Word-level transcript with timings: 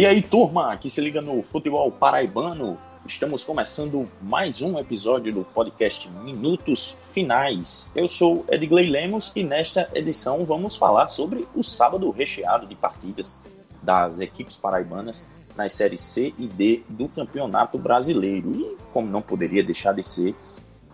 E 0.00 0.06
aí, 0.06 0.22
turma, 0.22 0.74
que 0.78 0.88
se 0.88 0.98
liga 0.98 1.20
no 1.20 1.42
futebol 1.42 1.92
paraibano, 1.92 2.78
estamos 3.06 3.44
começando 3.44 4.08
mais 4.22 4.62
um 4.62 4.78
episódio 4.78 5.30
do 5.30 5.44
podcast 5.44 6.08
Minutos 6.24 6.96
Finais. 7.12 7.90
Eu 7.94 8.08
sou 8.08 8.46
Edgley 8.48 8.88
Lemos 8.88 9.30
e 9.36 9.44
nesta 9.44 9.90
edição 9.92 10.46
vamos 10.46 10.74
falar 10.74 11.10
sobre 11.10 11.46
o 11.54 11.62
sábado 11.62 12.10
recheado 12.10 12.66
de 12.66 12.74
partidas 12.74 13.42
das 13.82 14.20
equipes 14.20 14.56
paraibanas 14.56 15.26
nas 15.54 15.74
séries 15.74 16.00
C 16.00 16.32
e 16.38 16.46
D 16.46 16.82
do 16.88 17.06
Campeonato 17.06 17.76
Brasileiro. 17.76 18.52
E 18.52 18.78
como 18.94 19.06
não 19.06 19.20
poderia 19.20 19.62
deixar 19.62 19.92
de 19.92 20.02
ser, 20.02 20.34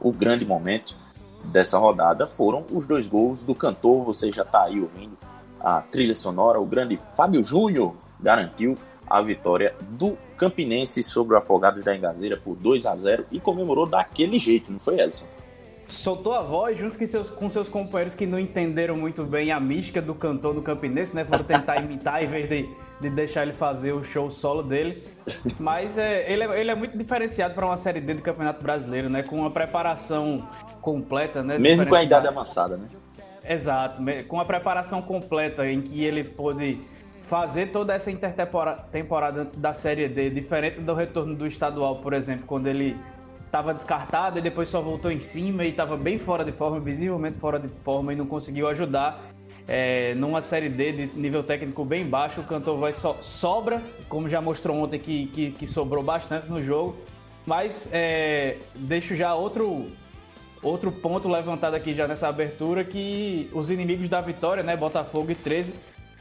o 0.01 0.11
grande 0.11 0.45
momento 0.45 0.97
dessa 1.45 1.79
rodada 1.79 2.27
foram 2.27 2.67
os 2.73 2.89
dois 2.89 3.07
gols 3.07 3.45
do 3.45 3.55
cantor, 3.55 4.05
você 4.05 4.33
já 4.33 4.43
está 4.43 4.65
aí 4.65 4.81
ouvindo 4.81 5.17
a 5.61 5.81
trilha 5.81 6.17
sonora, 6.17 6.61
o 6.61 6.67
grande 6.67 6.99
Fábio 7.15 7.45
Júnior 7.45 7.95
garantiu 8.19 8.77
a 9.09 9.23
vitória 9.23 9.75
do 9.91 10.17
Campinense 10.37 11.03
sobre 11.03 11.35
o 11.35 11.39
Afogados 11.39 11.83
da 11.83 11.95
Engazeira 11.97 12.37
por 12.37 12.57
2 12.57 12.87
a 12.87 12.95
0 12.95 13.27
e 13.33 13.41
comemorou 13.41 13.87
daquele 13.87 14.39
jeito, 14.39 14.71
não 14.71 14.79
foi, 14.79 15.01
Elson? 15.01 15.27
Soltou 15.89 16.35
a 16.35 16.43
voz 16.43 16.77
junto 16.77 16.99
com 16.99 17.07
seus, 17.07 17.31
com 17.31 17.49
seus 17.49 17.69
companheiros 17.69 18.15
que 18.15 18.27
não 18.27 18.41
entenderam 18.41 18.97
muito 18.97 19.23
bem 19.25 19.53
a 19.53 19.61
mística 19.61 20.03
do 20.03 20.15
cantor 20.15 20.53
do 20.53 20.61
Campinense, 20.61 21.15
né? 21.15 21.25
Foram 21.25 21.45
tentar 21.45 21.79
imitar 21.81 22.23
em 22.23 22.27
vez 22.27 22.49
de, 22.49 22.69
de 23.01 23.09
deixar 23.09 23.45
ele 23.45 23.53
fazer 23.53 23.93
o 23.93 24.03
show 24.03 24.29
solo 24.29 24.65
dele. 24.65 25.01
Mas 25.61 25.97
é, 25.97 26.31
ele, 26.31 26.43
é, 26.43 26.61
ele 26.61 26.71
é 26.73 26.75
muito 26.75 26.99
diferenciado 26.99 27.55
para 27.55 27.65
uma 27.65 27.77
Série 27.77 28.01
D 28.01 28.15
do 28.15 28.23
Campeonato 28.23 28.61
Brasileiro, 28.65 29.09
né? 29.09 29.23
Com 29.23 29.37
uma 29.37 29.51
preparação 29.51 30.49
completa, 30.81 31.45
né? 31.45 31.57
Mesmo 31.57 31.87
com 31.87 31.95
a 31.95 32.03
idade 32.03 32.27
avançada, 32.27 32.77
né? 32.77 32.89
Exato, 33.49 34.03
com 34.27 34.41
a 34.41 34.45
preparação 34.45 35.01
completa 35.01 35.71
em 35.71 35.81
que 35.81 36.03
ele 36.03 36.25
pôde 36.25 36.81
fazer 37.27 37.67
toda 37.73 37.95
essa 37.95 38.11
intertemporada 38.11 39.43
antes 39.43 39.57
da 39.57 39.73
Série 39.73 40.09
D, 40.09 40.31
diferente 40.31 40.81
do 40.81 40.95
retorno 40.95 41.35
do 41.35 41.47
estadual, 41.47 41.97
por 41.97 42.13
exemplo, 42.13 42.47
quando 42.47 42.69
ele 42.69 42.97
estava 43.41 43.73
descartado 43.73 44.39
e 44.39 44.43
depois 44.43 44.69
só 44.69 44.81
voltou 44.81 45.11
em 45.11 45.21
cima 45.21 45.65
e 45.65 45.71
estava 45.71 45.97
bem 45.97 46.19
fora 46.19 46.45
de 46.45 46.53
forma, 46.53 46.79
visivelmente 46.81 47.39
fora 47.39 47.59
de 47.59 47.69
forma 47.69 48.13
e 48.13 48.17
não 48.17 48.27
conseguiu 48.27 48.69
ajudar. 48.69 49.31
É, 49.69 50.15
numa 50.15 50.41
Série 50.41 50.69
D 50.69 50.93
de 50.93 51.07
nível 51.19 51.43
técnico 51.43 51.85
bem 51.85 52.09
baixo, 52.09 52.41
o 52.41 52.45
cantor 52.45 52.79
vai 52.79 52.93
so, 52.93 53.17
sobra, 53.21 53.83
como 54.09 54.29
já 54.29 54.41
mostrou 54.41 54.81
ontem 54.81 55.01
que, 55.01 55.27
que, 55.27 55.51
que 55.51 55.67
sobrou 55.67 56.05
bastante 56.05 56.49
no 56.49 56.63
jogo. 56.63 56.97
Mas 57.45 57.89
é, 57.93 58.59
deixo 58.77 59.17
já 59.17 59.35
outro, 59.35 59.87
outro 60.63 60.93
ponto 60.93 61.29
levantado 61.29 61.75
aqui 61.75 61.95
já 61.95 62.07
nessa 62.07 62.29
abertura, 62.29 62.85
que 62.85 63.51
os 63.53 63.71
inimigos 63.71 64.09
da 64.09 64.21
vitória, 64.21 64.63
né, 64.63 64.77
Botafogo 64.77 65.33
e 65.33 65.35
13, 65.35 65.75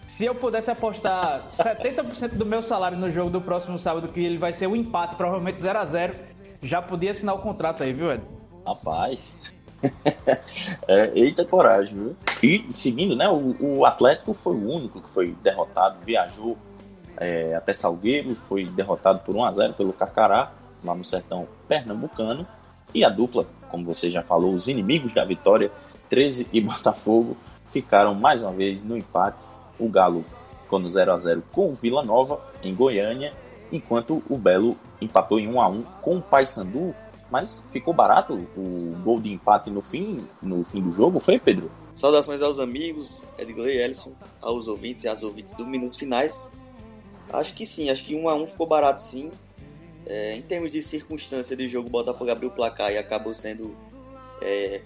se 0.07 0.25
eu 0.25 0.35
pudesse 0.35 0.69
apostar 0.69 1.45
70% 1.45 2.29
do 2.29 2.45
meu 2.45 2.61
salário 2.61 2.97
no 2.97 3.09
jogo 3.09 3.29
do 3.29 3.41
próximo 3.41 3.79
sábado, 3.79 4.07
que 4.07 4.19
ele 4.19 4.37
vai 4.37 4.53
ser 4.53 4.67
um 4.67 4.75
empate, 4.75 5.15
provavelmente 5.15 5.61
0 5.61 5.79
a 5.79 5.85
0 5.85 6.15
já 6.61 6.81
podia 6.81 7.11
assinar 7.11 7.35
o 7.35 7.39
contrato 7.39 7.83
aí, 7.83 7.93
viu, 7.93 8.11
Ed? 8.11 8.23
Rapaz. 8.65 9.53
é, 10.87 11.11
eita 11.13 11.45
coragem, 11.45 11.95
viu? 11.95 12.15
E 12.41 12.71
seguindo, 12.71 13.15
né? 13.15 13.29
O, 13.29 13.55
o, 13.59 13.85
Atlético 13.85 14.33
foi 14.33 14.55
o 14.55 14.69
único 14.69 15.01
que 15.01 15.09
foi 15.09 15.35
derrotado, 15.43 15.99
viajou 16.03 16.57
é, 17.17 17.55
até 17.55 17.73
Salgueiro, 17.73 18.35
foi 18.35 18.65
derrotado 18.65 19.19
por 19.19 19.35
1 19.35 19.45
a 19.45 19.51
0 19.51 19.73
pelo 19.73 19.93
Carcará, 19.93 20.51
lá 20.83 20.95
no 20.95 21.05
sertão 21.05 21.47
pernambucano. 21.67 22.47
E 22.93 23.03
a 23.03 23.09
dupla, 23.09 23.45
como 23.69 23.83
você 23.83 24.09
já 24.09 24.23
falou, 24.23 24.53
os 24.53 24.67
inimigos 24.67 25.13
da 25.13 25.25
vitória, 25.25 25.71
13 26.09 26.49
e 26.51 26.61
Botafogo, 26.61 27.37
ficaram 27.71 28.15
mais 28.15 28.41
uma 28.41 28.53
vez 28.53 28.83
no 28.83 28.97
empate 28.97 29.47
o 29.79 29.89
Galo 29.89 30.23
ficou 30.63 30.79
no 30.79 30.89
0 30.89 31.13
a 31.13 31.17
0 31.17 31.43
com 31.51 31.71
o 31.71 31.75
Vila 31.75 32.03
Nova 32.03 32.41
em 32.63 32.73
Goiânia, 32.73 33.33
enquanto 33.71 34.21
o 34.29 34.37
Belo 34.37 34.77
empatou 35.01 35.39
em 35.39 35.47
1 35.47 35.61
a 35.61 35.67
1 35.67 35.83
com 36.01 36.17
o 36.17 36.21
Paysandu, 36.21 36.95
mas 37.31 37.63
ficou 37.71 37.93
barato 37.93 38.33
o 38.55 38.95
gol 39.03 39.19
de 39.19 39.31
empate 39.31 39.69
no 39.69 39.81
fim, 39.81 40.25
no 40.41 40.63
fim 40.63 40.81
do 40.81 40.91
jogo, 40.91 41.19
foi 41.19 41.39
Pedro? 41.39 41.71
Saudações 41.93 42.41
aos 42.41 42.59
amigos, 42.59 43.23
Edgley 43.37 43.77
Ellison, 43.77 44.13
aos 44.41 44.67
ouvintes 44.67 45.05
e 45.05 45.07
às 45.07 45.23
ouvintes 45.23 45.53
do 45.55 45.65
Minutos 45.65 45.95
Finais. 45.95 46.47
Acho 47.31 47.53
que 47.53 47.65
sim, 47.65 47.89
acho 47.89 48.03
que 48.03 48.15
1 48.15 48.29
a 48.29 48.35
1 48.35 48.47
ficou 48.47 48.67
barato 48.67 49.01
sim. 49.01 49.31
É, 50.05 50.35
em 50.35 50.41
termos 50.41 50.71
de 50.71 50.83
circunstância 50.83 51.55
de 51.55 51.67
jogo, 51.67 51.87
o 51.87 51.91
Botafogo 51.91 52.29
abriu 52.29 52.49
o 52.49 52.51
placar 52.51 52.91
e 52.91 52.97
acabou 52.97 53.33
sendo 53.33 53.75
é, 54.41 54.81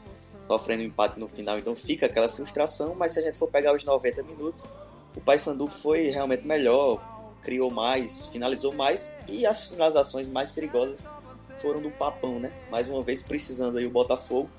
sofrendo 0.49 0.81
um 0.81 0.87
empate 0.87 1.19
no 1.19 1.27
final, 1.27 1.59
então 1.59 1.75
fica 1.75 2.07
aquela 2.07 2.27
frustração, 2.27 2.95
mas 2.95 3.11
se 3.11 3.19
a 3.19 3.21
gente 3.21 3.37
for 3.37 3.47
pegar 3.47 3.71
os 3.75 3.83
90 3.83 4.23
minutos, 4.23 4.63
o 5.15 5.21
Paysandu 5.21 5.67
foi 5.67 6.07
realmente 6.07 6.45
melhor, 6.45 6.99
criou 7.43 7.69
mais, 7.69 8.25
finalizou 8.27 8.73
mais 8.73 9.11
e 9.27 9.45
as 9.45 9.67
finalizações 9.67 10.27
mais 10.27 10.49
perigosas 10.49 11.05
foram 11.59 11.79
do 11.81 11.91
Papão, 11.91 12.39
né? 12.39 12.51
Mais 12.71 12.89
uma 12.89 13.03
vez 13.03 13.21
precisando 13.21 13.77
aí 13.77 13.85
o 13.85 13.91
Botafogo 13.91 14.49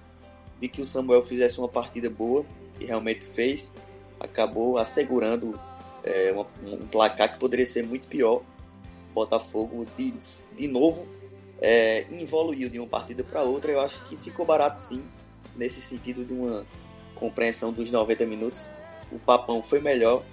de 0.60 0.68
que 0.68 0.80
o 0.80 0.86
Samuel 0.86 1.22
fizesse 1.22 1.58
uma 1.58 1.68
partida 1.68 2.08
boa 2.08 2.46
e 2.78 2.84
realmente 2.84 3.26
fez, 3.26 3.72
acabou 4.20 4.78
assegurando 4.78 5.58
é, 6.04 6.30
uma, 6.30 6.46
um 6.62 6.86
placar 6.86 7.32
que 7.32 7.38
poderia 7.40 7.66
ser 7.66 7.82
muito 7.82 8.06
pior. 8.06 8.42
Botafogo 9.12 9.84
de, 9.96 10.14
de 10.56 10.68
novo 10.68 11.08
é, 11.60 12.06
evoluiu 12.12 12.68
de 12.68 12.78
uma 12.78 12.86
partida 12.86 13.24
para 13.24 13.42
outra. 13.42 13.72
Eu 13.72 13.80
acho 13.80 14.04
que 14.04 14.16
ficou 14.16 14.46
barato 14.46 14.80
sim 14.80 15.02
nesse 15.60 15.82
sentido 15.82 16.24
de 16.24 16.32
uma 16.32 16.66
compreensão 17.14 17.70
dos 17.70 17.90
90 17.90 18.24
minutos. 18.24 18.66
O 19.12 19.18
Papão 19.18 19.62
foi 19.62 19.78
melhor, 19.78 20.24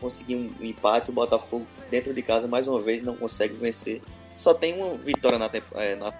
conseguiu 0.00 0.38
um 0.38 0.64
empate. 0.64 1.10
O 1.10 1.12
Botafogo, 1.12 1.66
dentro 1.90 2.14
de 2.14 2.22
casa, 2.22 2.48
mais 2.48 2.66
uma 2.66 2.80
vez, 2.80 3.02
não 3.02 3.14
consegue 3.14 3.54
vencer. 3.54 4.00
Só 4.34 4.54
tem 4.54 4.74
uma 4.74 4.96
vitória 4.96 5.38
na, 5.38 5.50
é, 5.74 5.94
na 5.96 6.14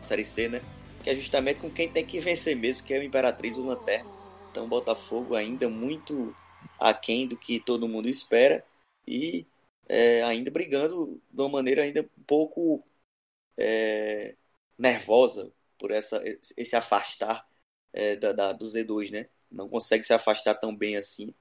Série 0.00 0.24
C, 0.24 0.48
né? 0.48 0.62
Que 1.02 1.10
é 1.10 1.16
justamente 1.16 1.58
com 1.58 1.68
quem 1.68 1.88
tem 1.88 2.06
que 2.06 2.20
vencer 2.20 2.54
mesmo, 2.54 2.84
que 2.84 2.94
é 2.94 2.98
o 3.00 3.02
Imperatriz, 3.02 3.58
o 3.58 3.66
Lanterna. 3.66 4.08
Então, 4.52 4.64
o 4.64 4.68
Botafogo 4.68 5.34
ainda 5.34 5.68
muito 5.68 6.34
aquém 6.78 7.26
do 7.26 7.36
que 7.36 7.58
todo 7.58 7.88
mundo 7.88 8.08
espera 8.08 8.64
e 9.06 9.44
é, 9.88 10.22
ainda 10.22 10.50
brigando 10.50 11.20
de 11.32 11.40
uma 11.42 11.48
maneira 11.48 11.82
ainda 11.82 12.02
um 12.02 12.22
pouco 12.24 12.82
é, 13.58 14.36
nervosa 14.78 15.52
por 15.78 15.90
essa, 15.90 16.22
esse 16.56 16.76
afastar 16.76 17.46
é, 17.96 18.14
da, 18.14 18.32
da, 18.32 18.52
do 18.52 18.66
Z2, 18.66 19.10
né? 19.10 19.26
Não 19.50 19.68
consegue 19.68 20.04
se 20.04 20.12
afastar 20.12 20.54
tão 20.54 20.76
bem 20.76 20.96
assim. 20.96 21.34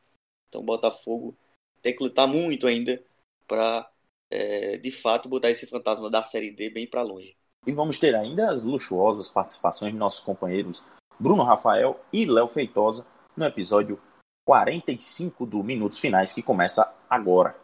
Então 0.48 0.62
o 0.62 0.66
Botafogo 0.66 1.36
tem 1.82 1.94
que 1.94 2.04
lutar 2.04 2.28
muito 2.28 2.66
ainda 2.66 3.04
para, 3.46 3.88
é, 4.32 4.78
de 4.78 4.92
fato, 4.92 5.28
botar 5.28 5.52
esse 5.52 5.68
fantasma 5.68 6.10
da 6.10 6.24
Série 6.24 6.52
D 6.52 6.70
bem 6.70 6.88
para 6.88 7.02
longe. 7.02 7.36
E 7.68 7.72
vamos 7.72 8.00
ter 8.00 8.16
ainda 8.16 8.50
as 8.50 8.64
luxuosas 8.64 9.28
participações 9.28 9.92
de 9.92 10.00
nossos 10.00 10.22
companheiros 10.22 10.84
Bruno 11.20 11.44
Rafael 11.44 12.00
e 12.12 12.26
Léo 12.26 12.48
Feitosa 12.48 13.06
no 13.36 13.46
episódio 13.46 14.00
45 14.46 15.46
do 15.46 15.64
Minutos 15.64 16.00
Finais, 16.00 16.32
que 16.32 16.42
começa 16.42 16.96
agora. 17.10 17.56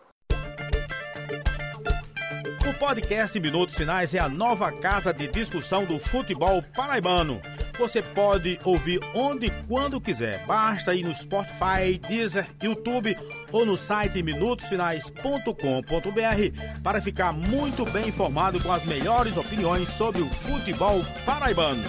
O 2.67 2.79
podcast 2.79 3.39
Minutos 3.39 3.75
Finais 3.75 4.15
é 4.15 4.19
a 4.19 4.27
nova 4.27 4.71
casa 4.71 5.13
de 5.13 5.27
discussão 5.27 5.85
do 5.85 5.99
futebol 5.99 6.61
paraibano 6.75 7.39
você 7.81 8.03
pode 8.03 8.59
ouvir 8.63 8.99
onde 9.15 9.47
e 9.47 9.63
quando 9.67 9.99
quiser. 9.99 10.45
Basta 10.45 10.93
ir 10.93 11.03
no 11.03 11.15
Spotify, 11.15 11.97
Deezer, 12.07 12.47
YouTube 12.61 13.17
ou 13.51 13.65
no 13.65 13.75
site 13.75 14.21
minutosfinais.com.br 14.21 16.81
para 16.83 17.01
ficar 17.01 17.33
muito 17.33 17.83
bem 17.85 18.09
informado 18.09 18.61
com 18.61 18.71
as 18.71 18.85
melhores 18.85 19.35
opiniões 19.35 19.89
sobre 19.89 20.21
o 20.21 20.27
futebol 20.27 20.99
paraibano. 21.25 21.81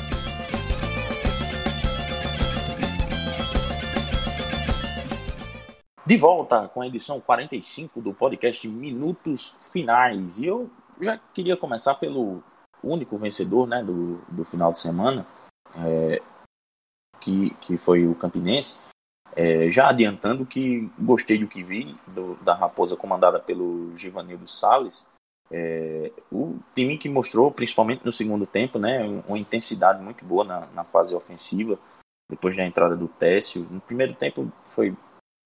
De 6.07 6.17
volta 6.17 6.69
com 6.69 6.81
a 6.81 6.87
edição 6.87 7.21
45 7.21 8.01
do 8.01 8.15
podcast 8.15 8.67
Minutos 8.67 9.59
Finais. 9.71 10.39
E 10.39 10.47
eu 10.47 10.71
já 11.03 11.21
queria 11.35 11.55
começar 11.55 11.97
pelo 11.97 12.43
único 12.83 13.19
vencedor 13.19 13.69
né, 13.69 13.85
do, 13.85 14.23
do 14.29 14.43
final 14.43 14.73
de 14.73 14.79
semana, 14.79 15.27
é, 15.77 16.23
que, 17.21 17.51
que 17.61 17.77
foi 17.77 18.07
o 18.07 18.15
Campinense. 18.15 18.81
É, 19.35 19.71
já 19.71 19.89
adiantando 19.89 20.45
que 20.45 20.91
gostei 20.99 21.39
do 21.39 21.49
que 21.49 21.63
vi 21.63 21.97
do, 22.07 22.35
da 22.37 22.55
Raposa 22.55 22.97
comandada 22.97 23.41
pelo 23.41 23.97
Givanildo 23.97 24.47
Salles. 24.47 25.07
É, 25.51 26.13
o 26.31 26.59
time 26.75 26.99
que 26.99 27.09
mostrou, 27.09 27.51
principalmente 27.51 28.05
no 28.05 28.13
segundo 28.13 28.47
tempo, 28.47 28.79
né, 28.79 29.03
uma 29.27 29.39
intensidade 29.39 30.03
muito 30.03 30.25
boa 30.25 30.45
na, 30.45 30.67
na 30.75 30.85
fase 30.85 31.15
ofensiva, 31.15 31.79
depois 32.31 32.57
da 32.57 32.65
entrada 32.65 32.97
do 32.97 33.09
Técio. 33.09 33.67
No 33.71 33.81
primeiro 33.81 34.15
tempo 34.15 34.51
foi 34.67 34.95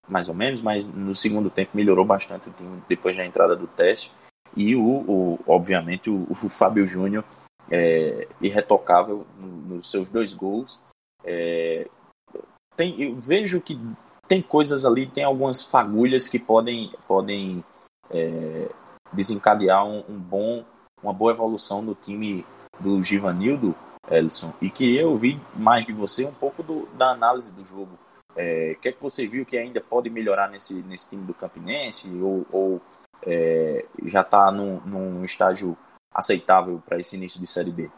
mais 0.09 0.29
ou 0.29 0.35
menos, 0.35 0.61
mas 0.61 0.87
no 0.87 1.15
segundo 1.15 1.51
tempo 1.51 1.73
melhorou 1.75 2.05
bastante 2.05 2.49
o 2.49 2.53
time 2.53 2.83
depois 2.89 3.17
da 3.17 3.27
entrada 3.27 3.57
do 3.57 3.67
Técio. 3.67 4.11
E, 4.57 4.75
o, 4.75 4.83
o 4.83 5.39
obviamente, 5.47 6.09
o, 6.09 6.27
o 6.31 6.35
Fábio 6.35 6.87
Júnior 6.87 7.25
é, 7.71 8.29
irretocável 8.41 9.27
nos 9.39 9.91
seus 9.91 10.09
dois 10.09 10.33
gols. 10.33 10.81
É, 11.25 11.89
tem, 12.77 13.01
eu 13.01 13.17
vejo 13.17 13.61
que 13.61 13.79
tem 14.29 14.43
coisas 14.43 14.85
ali, 14.85 15.07
tem 15.07 15.25
algumas 15.25 15.63
fagulhas 15.63 16.29
que 16.29 16.39
podem, 16.39 16.93
podem 17.07 17.65
é, 18.11 18.69
desencadear 19.13 19.85
um, 19.87 20.05
um 20.09 20.19
bom, 20.19 20.65
uma 21.03 21.13
boa 21.13 21.33
evolução 21.33 21.83
no 21.83 21.95
time 21.95 22.45
do 22.79 23.03
Givanildo, 23.03 23.75
Ellison, 24.11 24.53
e 24.61 24.71
queria 24.71 25.07
ouvir 25.07 25.41
mais 25.55 25.85
de 25.87 25.93
você 25.93 26.25
um 26.25 26.35
pouco 26.35 26.63
do, 26.63 26.87
da 26.95 27.11
análise 27.11 27.51
do 27.51 27.65
jogo. 27.65 27.99
É, 28.37 28.75
o 28.77 28.81
que 28.81 28.89
é 28.89 28.93
que 28.93 29.03
você 29.03 29.27
viu 29.27 29.47
que 29.47 29.57
ainda 29.57 29.81
pode 29.81 30.11
melhorar 30.11 30.51
nesse, 30.51 30.75
nesse 30.83 31.09
time 31.09 31.25
do 31.25 31.33
Campinense 31.33 32.21
ou, 32.21 32.47
ou 32.53 32.83
é, 33.23 33.87
já 34.05 34.21
está 34.21 34.53
num, 34.53 34.79
num 34.85 35.25
estágio 35.25 35.77
aceitável 36.17 36.81
para 36.81 36.99
esse 36.99 37.15
início 37.15 37.39
de 37.39 37.47
Série 37.47 37.71
D? 37.71 37.91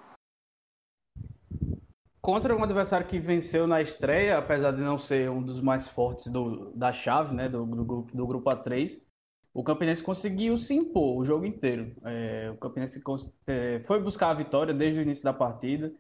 Contra 2.21 2.55
um 2.55 2.65
adversário 2.65 3.07
que 3.07 3.19
venceu 3.19 3.67
na 3.67 3.81
estreia, 3.81 4.37
apesar 4.37 4.73
de 4.73 4.83
não 4.83 4.99
ser 4.99 5.31
um 5.31 5.41
dos 5.41 5.61
mais 5.61 5.87
fortes 5.87 6.27
do, 6.27 6.73
da 6.75 6.93
chave, 6.93 7.35
né, 7.35 7.49
do, 7.49 7.65
do, 7.65 8.03
do 8.13 8.27
grupo 8.27 8.51
A3, 8.51 9.01
o 9.55 9.63
Campinense 9.63 10.03
conseguiu 10.03 10.59
se 10.59 10.75
impor 10.75 11.17
o 11.17 11.25
jogo 11.25 11.47
inteiro. 11.47 11.95
É, 12.05 12.51
o 12.53 12.57
Campinense 12.59 13.01
é, 13.47 13.81
foi 13.87 14.03
buscar 14.03 14.31
a 14.31 14.35
vitória 14.35 14.75
desde 14.75 14.99
o 14.99 15.03
início 15.03 15.25
da 15.25 15.33
partida. 15.33 15.93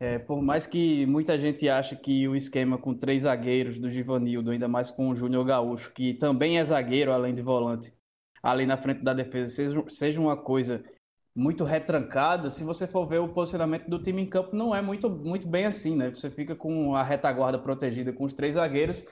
É, 0.00 0.18
por 0.18 0.42
mais 0.42 0.66
que 0.66 1.06
muita 1.06 1.38
gente 1.38 1.68
ache 1.68 1.94
que 1.96 2.26
o 2.26 2.34
esquema 2.34 2.76
com 2.76 2.94
três 2.94 3.22
zagueiros 3.22 3.78
do 3.78 3.90
Givanildo, 3.90 4.50
ainda 4.50 4.68
mais 4.68 4.90
com 4.90 5.08
o 5.08 5.14
Júnior 5.14 5.44
Gaúcho, 5.44 5.92
que 5.92 6.14
também 6.14 6.58
é 6.58 6.64
zagueiro 6.64 7.12
além 7.12 7.34
de 7.34 7.42
volante, 7.42 7.94
ali 8.42 8.66
na 8.66 8.76
frente 8.76 9.02
da 9.02 9.14
defesa, 9.14 9.50
seja, 9.50 9.84
seja 9.88 10.20
uma 10.20 10.36
coisa 10.36 10.84
muito 11.36 11.62
retrancada, 11.64 12.48
se 12.48 12.64
você 12.64 12.86
for 12.86 13.06
ver 13.06 13.18
o 13.18 13.28
posicionamento 13.28 13.88
do 13.88 14.00
time 14.00 14.22
em 14.22 14.26
campo, 14.26 14.56
não 14.56 14.74
é 14.74 14.80
muito, 14.80 15.10
muito 15.10 15.46
bem 15.46 15.66
assim, 15.66 15.94
né? 15.94 16.10
Você 16.10 16.30
fica 16.30 16.56
com 16.56 16.96
a 16.96 17.02
retaguarda 17.02 17.58
protegida 17.58 18.12
com 18.12 18.24
os 18.24 18.32
três 18.32 18.54
zagueiros 18.54 19.04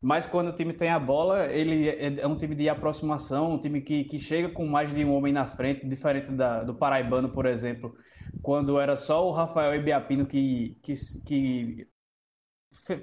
mas 0.00 0.26
quando 0.26 0.48
o 0.48 0.54
time 0.54 0.72
tem 0.72 0.90
a 0.90 0.98
bola, 0.98 1.46
ele 1.46 1.88
é, 1.88 2.20
é 2.20 2.26
um 2.26 2.36
time 2.36 2.54
de 2.54 2.68
aproximação, 2.68 3.52
um 3.52 3.58
time 3.58 3.80
que, 3.80 4.04
que 4.04 4.18
chega 4.18 4.48
com 4.48 4.64
mais 4.64 4.94
de 4.94 5.04
um 5.04 5.12
homem 5.12 5.32
na 5.32 5.44
frente, 5.44 5.86
diferente 5.86 6.30
da, 6.30 6.62
do 6.62 6.74
Paraibano, 6.74 7.30
por 7.30 7.46
exemplo, 7.46 7.96
quando 8.40 8.78
era 8.78 8.94
só 8.94 9.26
o 9.26 9.32
Rafael 9.32 9.74
Ibiapino 9.74 10.24
que, 10.24 10.78
que, 10.82 10.92
que 11.26 11.88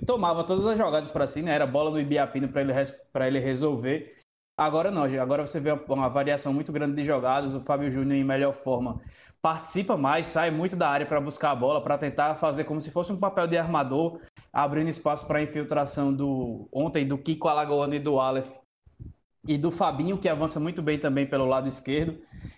tomava 0.06 0.46
todas 0.46 0.66
as 0.66 0.78
jogadas 0.78 1.12
para 1.12 1.28
si, 1.28 1.42
né? 1.42 1.54
Era 1.54 1.68
bola 1.68 1.92
no 1.92 2.00
Ibiapino 2.00 2.48
para 2.48 2.62
ele, 2.62 2.72
ele 3.28 3.40
resolver. 3.40 4.16
Agora 4.58 4.90
não, 4.90 5.04
agora 5.04 5.46
você 5.46 5.60
vê 5.60 5.72
uma 5.72 6.08
variação 6.08 6.54
muito 6.54 6.72
grande 6.72 6.96
de 6.96 7.04
jogadas, 7.04 7.54
o 7.54 7.60
Fábio 7.60 7.92
Júnior 7.92 8.18
em 8.18 8.24
melhor 8.24 8.54
forma 8.54 9.02
participa 9.46 9.96
mais, 9.96 10.26
sai 10.26 10.50
muito 10.50 10.76
da 10.76 10.90
área 10.90 11.06
para 11.06 11.22
buscar 11.22 11.52
a 11.52 11.56
bola, 11.56 11.80
para 11.80 12.00
tentar 12.00 12.34
fazer 12.34 12.64
como 12.64 12.82
se 12.82 12.90
fosse 12.90 13.12
um 13.12 13.16
papel 13.16 13.46
de 13.46 13.56
armador, 13.56 14.20
abrindo 14.52 14.90
espaço 14.90 15.28
para 15.28 15.38
a 15.38 15.44
infiltração 15.44 16.12
do 16.12 16.68
ontem 16.72 17.08
do 17.08 17.16
Kiko 17.16 17.48
Alagoano 17.48 17.94
e 17.94 18.00
do 18.00 18.20
Aleph. 18.20 18.50
E 19.48 19.56
do 19.56 19.70
Fabinho, 19.70 20.18
que 20.18 20.28
avança 20.28 20.60
muito 20.60 20.82
bem 20.82 20.98
também 20.98 21.28
pelo 21.28 21.46
lado 21.46 21.68
esquerdo, 21.68 22.18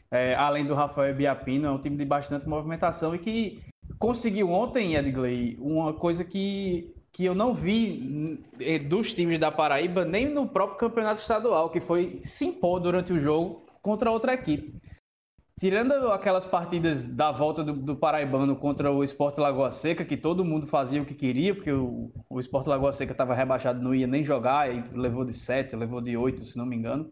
é, 0.10 0.34
além 0.36 0.66
do 0.66 0.74
Rafael 0.74 1.14
Biapino, 1.14 1.68
é 1.68 1.72
um 1.72 1.78
time 1.78 1.98
de 1.98 2.06
bastante 2.06 2.48
movimentação 2.48 3.14
e 3.14 3.20
que 3.20 3.60
conseguiu 4.00 4.50
ontem, 4.50 4.96
Edgley, 4.96 5.58
uma 5.60 5.92
coisa 5.92 6.24
que, 6.24 6.96
que 7.18 7.25
eu 7.25 7.34
não 7.34 7.52
vi 7.52 8.40
dos 8.88 9.12
times 9.12 9.40
da 9.40 9.52
Paraíba, 9.52 10.06
nem 10.06 10.31
no 10.31 10.48
próprio 10.48 10.78
campeonato 10.78 11.19
estadual, 11.19 11.68
que 11.72 11.80
foi 11.80 12.19
se 12.22 12.46
impor 12.46 12.80
durante 12.80 13.12
o 13.12 13.18
jogo 13.18 13.66
contra 13.81 14.12
outra 14.12 14.36
equipe. 14.36 14.75
Tirando 15.60 16.12
aquelas 16.12 16.46
partidas 16.46 17.08
da 17.08 17.31
volta 17.31 17.64
do, 17.64 17.74
do, 17.74 17.96
Paraibano 17.96 18.56
contra 18.56 18.92
o 18.92 19.04
Esporte 19.04 19.40
Lagoa 19.40 19.72
Seca, 19.72 20.06
que 20.06 20.16
todo 20.16 20.46
mundo 20.46 20.68
fazia 20.68 21.02
o 21.02 21.06
que 21.06 21.16
queria, 21.16 21.56
porque 21.56 21.72
o, 21.72 22.12
o 22.30 22.40
Esporte 22.40 22.69
Lagoa 22.69 22.94
Seca 22.94 23.14
estava 23.14 23.34
rebaixado, 23.34 23.81
não 23.81 23.96
ia 23.96 24.06
nem 24.06 24.24
jogar, 24.24 24.72
e 24.72 24.84
levou 24.94 25.25
de 25.25 25.34
7, 25.34 25.75
levou 25.75 26.00
de 26.00 26.16
8, 26.16 26.46
se 26.46 26.56
não 26.56 26.68
me 26.68 26.75
engano. 26.75 27.12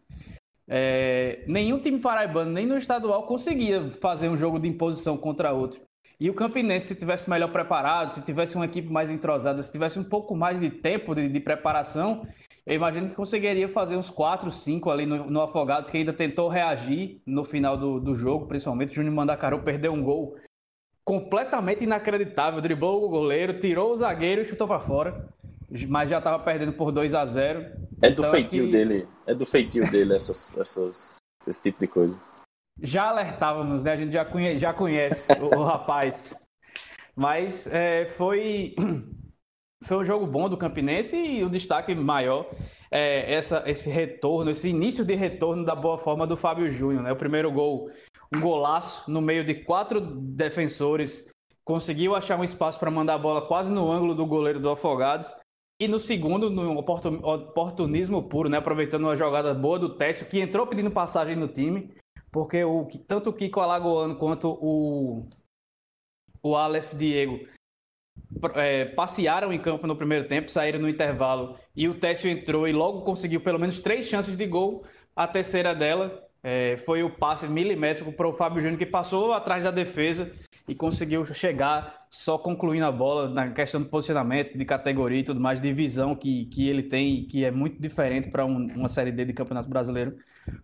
É, 0.67 1.43
nenhum 1.47 1.79
time 1.79 1.97
paraibano, 1.97 2.51
nem 2.51 2.67
no 2.67 2.77
estadual, 2.77 3.25
conseguia 3.25 3.89
fazer 3.89 4.29
um 4.29 4.37
jogo 4.37 4.59
de 4.59 4.67
imposição 4.67 5.17
contra 5.17 5.51
outro. 5.51 5.81
E 6.19 6.29
o 6.29 6.33
Campinense, 6.33 6.87
se 6.87 6.95
tivesse 6.95 7.29
melhor 7.29 7.51
preparado, 7.51 8.13
se 8.13 8.21
tivesse 8.21 8.55
uma 8.55 8.65
equipe 8.65 8.89
mais 8.89 9.11
entrosada, 9.11 9.61
se 9.61 9.71
tivesse 9.71 9.99
um 9.99 10.03
pouco 10.03 10.35
mais 10.35 10.61
de 10.61 10.69
tempo 10.69 11.13
de, 11.13 11.27
de 11.27 11.39
preparação, 11.39 12.25
eu 12.65 12.73
imagino 12.75 13.09
que 13.09 13.15
conseguiria 13.15 13.67
fazer 13.67 13.95
uns 13.95 14.09
4, 14.09 14.49
5 14.49 14.89
ali 14.89 15.05
no, 15.05 15.29
no, 15.29 15.41
Afogados, 15.41 15.91
que 15.91 15.97
ainda 15.97 16.11
tentou 16.11 16.47
reagir 16.47 17.21
no 17.25 17.43
final 17.43 17.77
do, 17.77 17.99
do 17.99 18.15
jogo, 18.15 18.47
principalmente. 18.47 18.91
O 18.91 18.95
Júnior 18.95 19.13
Mandacaru 19.13 19.61
perdeu 19.61 19.93
um 19.93 20.01
gol 20.01 20.35
completamente 21.03 21.83
inacreditável. 21.83 22.59
Driblou 22.59 23.05
o 23.05 23.09
goleiro, 23.09 23.59
tirou 23.59 23.91
o 23.91 23.97
zagueiro 23.97 24.41
e 24.41 24.45
chutou 24.45 24.67
para 24.67 24.79
fora. 24.79 25.29
Mas 25.87 26.09
já 26.09 26.17
estava 26.17 26.41
perdendo 26.41 26.73
por 26.73 26.91
2 26.91 27.13
a 27.13 27.25
0 27.25 27.59
É 28.01 28.09
do 28.09 28.21
então, 28.21 28.31
feitio 28.31 28.65
que... 28.65 28.71
dele, 28.71 29.07
é 29.27 29.35
do 29.35 29.45
feitio 29.45 29.91
dele 29.91 30.15
essas, 30.15 30.57
essas, 30.57 31.17
esse 31.45 31.61
tipo 31.61 31.79
de 31.79 31.87
coisa. 31.87 32.19
Já 32.81 33.09
alertávamos, 33.09 33.83
né? 33.83 33.93
A 33.93 33.95
gente 33.95 34.11
já 34.11 34.25
conhece, 34.25 34.57
já 34.59 34.73
conhece 34.73 35.27
o, 35.41 35.59
o 35.59 35.63
rapaz. 35.63 36.35
Mas 37.15 37.67
é, 37.67 38.05
foi 38.05 38.75
foi 39.83 39.97
um 39.97 40.05
jogo 40.05 40.25
bom 40.25 40.49
do 40.49 40.57
Campinense 40.57 41.15
e 41.15 41.43
o 41.43 41.49
destaque 41.49 41.93
maior 41.95 42.49
é 42.91 43.33
essa, 43.33 43.63
esse 43.67 43.89
retorno, 43.89 44.51
esse 44.51 44.69
início 44.69 45.05
de 45.05 45.15
retorno 45.15 45.63
da 45.63 45.75
boa 45.75 45.97
forma 45.97 46.25
do 46.25 46.35
Fábio 46.35 46.71
Júnior. 46.71 47.03
Né? 47.03 47.11
O 47.11 47.15
primeiro 47.15 47.51
gol, 47.51 47.89
um 48.35 48.39
golaço 48.39 49.09
no 49.09 49.21
meio 49.21 49.43
de 49.43 49.55
quatro 49.55 50.01
defensores, 50.01 51.29
conseguiu 51.63 52.15
achar 52.15 52.39
um 52.39 52.43
espaço 52.43 52.79
para 52.79 52.91
mandar 52.91 53.15
a 53.15 53.19
bola 53.19 53.47
quase 53.47 53.71
no 53.71 53.91
ângulo 53.91 54.15
do 54.15 54.25
goleiro 54.25 54.59
do 54.59 54.69
Afogados. 54.69 55.33
E 55.77 55.89
no 55.89 55.99
segundo, 55.99 56.49
no 56.49 56.77
oportunismo 56.77 58.23
puro, 58.23 58.47
né? 58.47 58.57
aproveitando 58.57 59.03
uma 59.03 59.15
jogada 59.15 59.53
boa 59.53 59.77
do 59.77 59.97
Técio, 59.97 60.25
que 60.25 60.39
entrou 60.39 60.65
pedindo 60.65 60.89
passagem 60.89 61.35
no 61.35 61.49
time, 61.49 61.93
porque 62.35 62.65
o, 62.65 62.85
tanto 63.07 63.29
o 63.29 63.33
Kiko 63.33 63.61
Alagoano 63.61 64.17
quanto 64.17 64.49
o, 64.61 65.25
o 66.43 66.53
Aleph 66.57 66.93
Diego 66.93 67.47
é, 68.55 68.83
passearam 68.83 69.53
em 69.53 69.59
campo 69.61 69.87
no 69.87 69.95
primeiro 69.95 70.27
tempo, 70.27 70.51
saíram 70.51 70.79
no 70.79 70.89
intervalo 70.89 71.57
e 71.73 71.87
o 71.87 71.97
Técio 71.97 72.29
entrou 72.29 72.67
e 72.67 72.73
logo 72.73 73.03
conseguiu 73.03 73.39
pelo 73.39 73.57
menos 73.57 73.79
três 73.79 74.05
chances 74.07 74.35
de 74.35 74.45
gol. 74.45 74.83
A 75.15 75.25
terceira 75.25 75.73
dela 75.73 76.27
é, 76.43 76.75
foi 76.75 77.03
o 77.03 77.09
passe 77.09 77.47
milimétrico 77.47 78.11
para 78.11 78.27
o 78.27 78.33
Fábio 78.33 78.61
Júnior, 78.61 78.79
que 78.79 78.85
passou 78.85 79.31
atrás 79.31 79.63
da 79.63 79.71
defesa 79.71 80.29
e 80.67 80.73
conseguiu 80.73 81.25
chegar 81.25 82.05
só 82.09 82.37
concluindo 82.37 82.85
a 82.85 82.91
bola 82.91 83.29
na 83.29 83.51
questão 83.51 83.81
do 83.81 83.87
posicionamento, 83.87 84.57
de 84.57 84.65
categoria 84.65 85.19
e 85.19 85.23
tudo 85.23 85.39
mais, 85.39 85.61
de 85.61 85.71
visão 85.71 86.15
que, 86.15 86.45
que 86.45 86.67
ele 86.67 86.83
tem, 86.83 87.25
que 87.25 87.45
é 87.45 87.51
muito 87.51 87.79
diferente 87.79 88.29
para 88.29 88.45
um, 88.45 88.65
uma 88.75 88.87
Série 88.87 89.11
D 89.11 89.25
de 89.25 89.33
Campeonato 89.33 89.69
Brasileiro, 89.69 90.15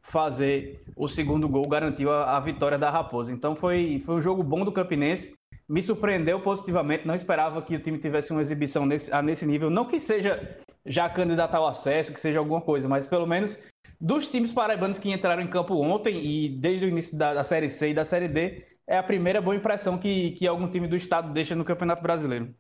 fazer 0.02 0.84
o 0.96 1.08
segundo 1.08 1.48
gol 1.48 1.68
garantiu 1.68 2.12
a, 2.12 2.38
a, 2.38 2.40
vitória 2.40 2.78
da 2.78 2.90
Raposa. 2.90 3.32
Então 3.32 3.56
foi, 3.56 4.02
foi 4.04 4.16
um 4.16 4.22
jogo 4.22 4.42
bom 4.42 4.66
do 4.66 4.72
Campinense, 4.72 5.34
me 5.70 5.82
surpreendeu 5.82 6.40
positivamente. 6.42 7.06
Não 7.06 7.14
esperava 7.14 7.62
que 7.62 7.76
o 7.76 7.80
time 7.80 7.98
tivesse 7.98 8.32
uma 8.32 8.42
exibição 8.42 8.86
nesse, 8.86 9.12
nesse 9.22 9.46
nível. 9.46 9.70
Não 9.70 9.86
que 9.86 10.00
seja 10.00 10.58
já 10.86 11.08
candidato 11.08 11.56
ao 11.56 11.68
acesso, 11.68 12.12
que 12.12 12.20
seja 12.20 12.40
alguma 12.40 12.60
coisa, 12.60 12.88
mas 12.88 13.06
pelo 13.06 13.28
menos 13.28 13.60
dos 14.00 14.28
times 14.28 14.52
paraibanos 14.52 14.98
que 14.98 15.12
entraram 15.12 15.44
em 15.44 15.48
campo 15.48 15.76
ontem 15.76 16.20
e 16.26 16.50
desde 16.50 16.86
o 16.86 16.90
início 16.90 17.18
da, 17.18 17.36
da 17.36 17.44
Série 17.44 17.70
C 17.70 17.92
e 17.92 17.94
da 17.94 18.04
Série 18.04 18.28
D, 18.28 18.64
é 18.88 18.98
a 18.98 19.04
primeira 19.04 19.42
boa 19.42 19.56
impressão 19.56 19.98
que, 19.98 20.32
que 20.32 20.48
algum 20.48 20.70
time 20.70 20.88
do 20.88 20.96
estado 20.96 21.32
deixa 21.32 21.56
no 21.56 21.66
Campeonato 21.66 22.02
Brasileiro. 22.02 22.54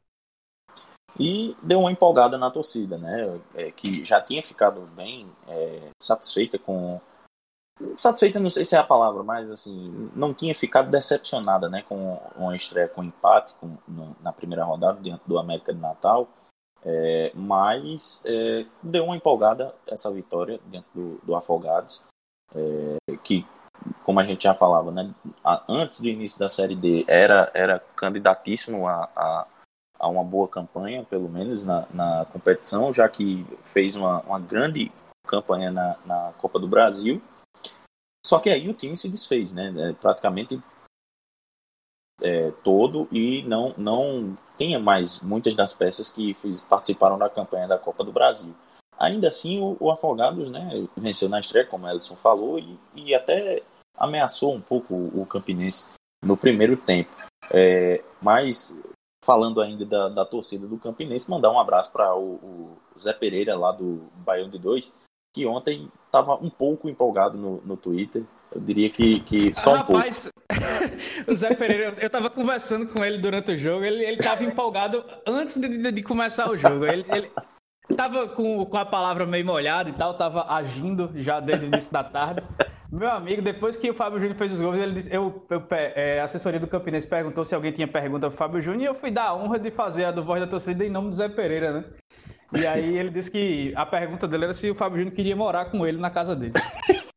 E 1.19 1.55
deu 1.61 1.79
uma 1.79 1.91
empolgada 1.91 2.37
na 2.37 2.49
torcida, 2.49 2.97
né? 2.97 3.39
É, 3.53 3.71
que 3.71 4.03
já 4.03 4.21
tinha 4.21 4.41
ficado 4.41 4.81
bem 4.91 5.27
é, 5.47 5.89
satisfeita 6.01 6.57
com 6.57 7.01
satisfeita 7.95 8.39
não 8.39 8.49
sei 8.49 8.63
se 8.63 8.75
é 8.75 8.79
a 8.79 8.83
palavra, 8.83 9.23
mas 9.23 9.49
assim, 9.49 10.11
não 10.15 10.33
tinha 10.33 10.53
ficado 10.53 10.89
decepcionada, 10.89 11.69
né, 11.69 11.83
com 11.87 12.19
uma 12.35 12.55
estreia 12.55 12.87
com 12.87 13.03
empate 13.03 13.53
com, 13.55 13.77
no, 13.87 14.15
na 14.21 14.31
primeira 14.31 14.63
rodada 14.63 15.01
diante 15.01 15.23
do 15.25 15.39
América 15.39 15.73
de 15.73 15.79
Natal, 15.79 16.29
é, 16.83 17.31
mas 17.35 18.21
é, 18.25 18.65
deu 18.81 19.05
uma 19.05 19.15
empolgada 19.15 19.73
essa 19.87 20.11
vitória 20.11 20.59
dentro 20.65 20.89
do, 20.93 21.21
do 21.23 21.35
Afogados, 21.35 22.03
é, 22.55 23.17
que, 23.17 23.45
como 24.03 24.19
a 24.19 24.23
gente 24.23 24.43
já 24.43 24.53
falava, 24.53 24.91
né, 24.91 25.13
antes 25.67 25.99
do 25.99 26.07
início 26.07 26.39
da 26.39 26.49
Série 26.49 26.75
D, 26.75 27.05
era, 27.07 27.51
era 27.53 27.79
candidatíssimo 27.95 28.87
a, 28.87 29.09
a, 29.15 29.47
a 29.99 30.07
uma 30.07 30.23
boa 30.23 30.47
campanha, 30.47 31.03
pelo 31.03 31.29
menos 31.29 31.63
na, 31.63 31.87
na 31.93 32.25
competição, 32.25 32.93
já 32.93 33.07
que 33.07 33.45
fez 33.63 33.95
uma, 33.95 34.21
uma 34.21 34.39
grande 34.39 34.91
campanha 35.27 35.71
na, 35.71 35.95
na 36.05 36.33
Copa 36.37 36.59
do 36.59 36.67
Brasil, 36.67 37.21
só 38.25 38.39
que 38.39 38.49
aí 38.49 38.69
o 38.69 38.73
time 38.73 38.95
se 38.95 39.09
desfez, 39.09 39.51
né? 39.51 39.73
É, 39.77 39.93
praticamente 39.93 40.61
é, 42.21 42.51
todo 42.63 43.07
e 43.11 43.41
não 43.43 43.73
não 43.77 44.37
tinha 44.57 44.79
mais 44.79 45.19
muitas 45.21 45.55
das 45.55 45.73
peças 45.73 46.11
que 46.11 46.35
fiz, 46.35 46.61
participaram 46.61 47.17
da 47.17 47.29
campanha 47.29 47.67
da 47.67 47.79
Copa 47.79 48.03
do 48.03 48.11
Brasil. 48.11 48.53
Ainda 49.01 49.29
assim, 49.29 49.59
o, 49.59 49.75
o 49.79 49.89
Afogados 49.89 50.51
né, 50.51 50.87
venceu 50.95 51.27
na 51.27 51.39
estreia, 51.39 51.65
como 51.65 51.87
o 51.87 51.89
Ellison 51.89 52.15
falou, 52.15 52.59
e, 52.59 52.77
e 52.95 53.15
até 53.15 53.63
ameaçou 53.97 54.53
um 54.53 54.61
pouco 54.61 54.93
o, 54.93 55.23
o 55.23 55.25
Campinense 55.25 55.87
no 56.23 56.37
primeiro 56.37 56.77
tempo. 56.77 57.09
É, 57.49 58.03
mas, 58.21 58.79
falando 59.25 59.59
ainda 59.59 59.83
da, 59.87 60.07
da, 60.09 60.23
torcida 60.23 60.67
do 60.67 60.77
Campinense, 60.77 61.31
mandar 61.31 61.49
um 61.49 61.59
abraço 61.59 61.91
para 61.91 62.15
o, 62.15 62.35
o, 62.35 62.77
Zé 62.99 63.11
Pereira, 63.11 63.57
lá 63.57 63.71
do 63.71 64.03
Baião 64.17 64.51
de 64.51 64.59
Dois, 64.59 64.93
que 65.33 65.47
ontem 65.47 65.91
estava 66.05 66.35
um 66.35 66.49
pouco 66.51 66.87
empolgado 66.87 67.39
no, 67.39 67.59
no 67.65 67.75
Twitter. 67.75 68.23
Eu 68.53 68.61
diria 68.61 68.89
que, 68.91 69.21
que 69.21 69.51
só 69.51 69.73
um 69.73 69.77
Rapaz, 69.77 70.29
o 71.27 71.35
Zé 71.35 71.55
Pereira, 71.55 71.95
eu 71.99 72.09
tava 72.09 72.29
conversando 72.29 72.85
com 72.85 73.03
ele 73.03 73.17
durante 73.17 73.53
o 73.53 73.57
jogo, 73.57 73.83
ele, 73.83 74.05
ele 74.05 74.17
tava 74.17 74.43
empolgado 74.43 75.03
antes 75.25 75.59
de, 75.59 75.67
de, 75.67 75.91
de 75.91 76.03
começar 76.03 76.51
o 76.51 76.55
jogo. 76.55 76.85
Ele, 76.85 77.03
ele 77.09 77.31
tava 77.95 78.27
com, 78.27 78.65
com 78.65 78.77
a 78.77 78.85
palavra 78.85 79.25
meio 79.25 79.45
molhada 79.45 79.89
e 79.89 79.93
tal, 79.93 80.13
tava 80.13 80.51
agindo 80.53 81.11
já 81.15 81.39
desde 81.39 81.65
o 81.65 81.67
início 81.67 81.91
da 81.91 82.03
tarde. 82.03 82.43
Meu 82.91 83.09
amigo, 83.09 83.41
depois 83.41 83.77
que 83.77 83.89
o 83.89 83.93
Fábio 83.93 84.19
Júnior 84.19 84.37
fez 84.37 84.51
os 84.51 84.59
gols, 84.59 84.77
ele 84.77 84.95
disse, 84.95 85.15
eu, 85.15 85.45
eu 85.49 85.63
é, 85.71 86.19
a 86.19 86.25
assessoria 86.25 86.59
do 86.59 86.67
Campinense 86.67 87.07
perguntou 87.07 87.45
se 87.45 87.55
alguém 87.55 87.71
tinha 87.71 87.87
pergunta 87.87 88.27
pro 88.27 88.37
Fábio 88.37 88.61
Júnior 88.61 88.81
e 88.81 88.85
eu 88.85 88.95
fui 88.95 89.09
dar 89.09 89.27
a 89.27 89.35
honra 89.35 89.57
de 89.57 89.71
fazer 89.71 90.05
a 90.05 90.11
do 90.11 90.23
Voz 90.23 90.41
da 90.41 90.47
Torcida 90.47 90.85
em 90.85 90.89
nome 90.89 91.09
do 91.09 91.15
Zé 91.15 91.29
Pereira, 91.29 91.71
né? 91.71 91.85
E 92.53 92.67
aí 92.67 92.97
ele 92.97 93.09
disse 93.09 93.31
que 93.31 93.73
a 93.77 93.85
pergunta 93.85 94.27
dele 94.27 94.43
era 94.43 94.53
se 94.53 94.69
o 94.69 94.75
Fábio 94.75 94.97
Júnior 94.97 95.15
queria 95.15 95.35
morar 95.35 95.71
com 95.71 95.87
ele 95.87 95.99
na 95.99 96.09
casa 96.09 96.35
dele. 96.35 96.53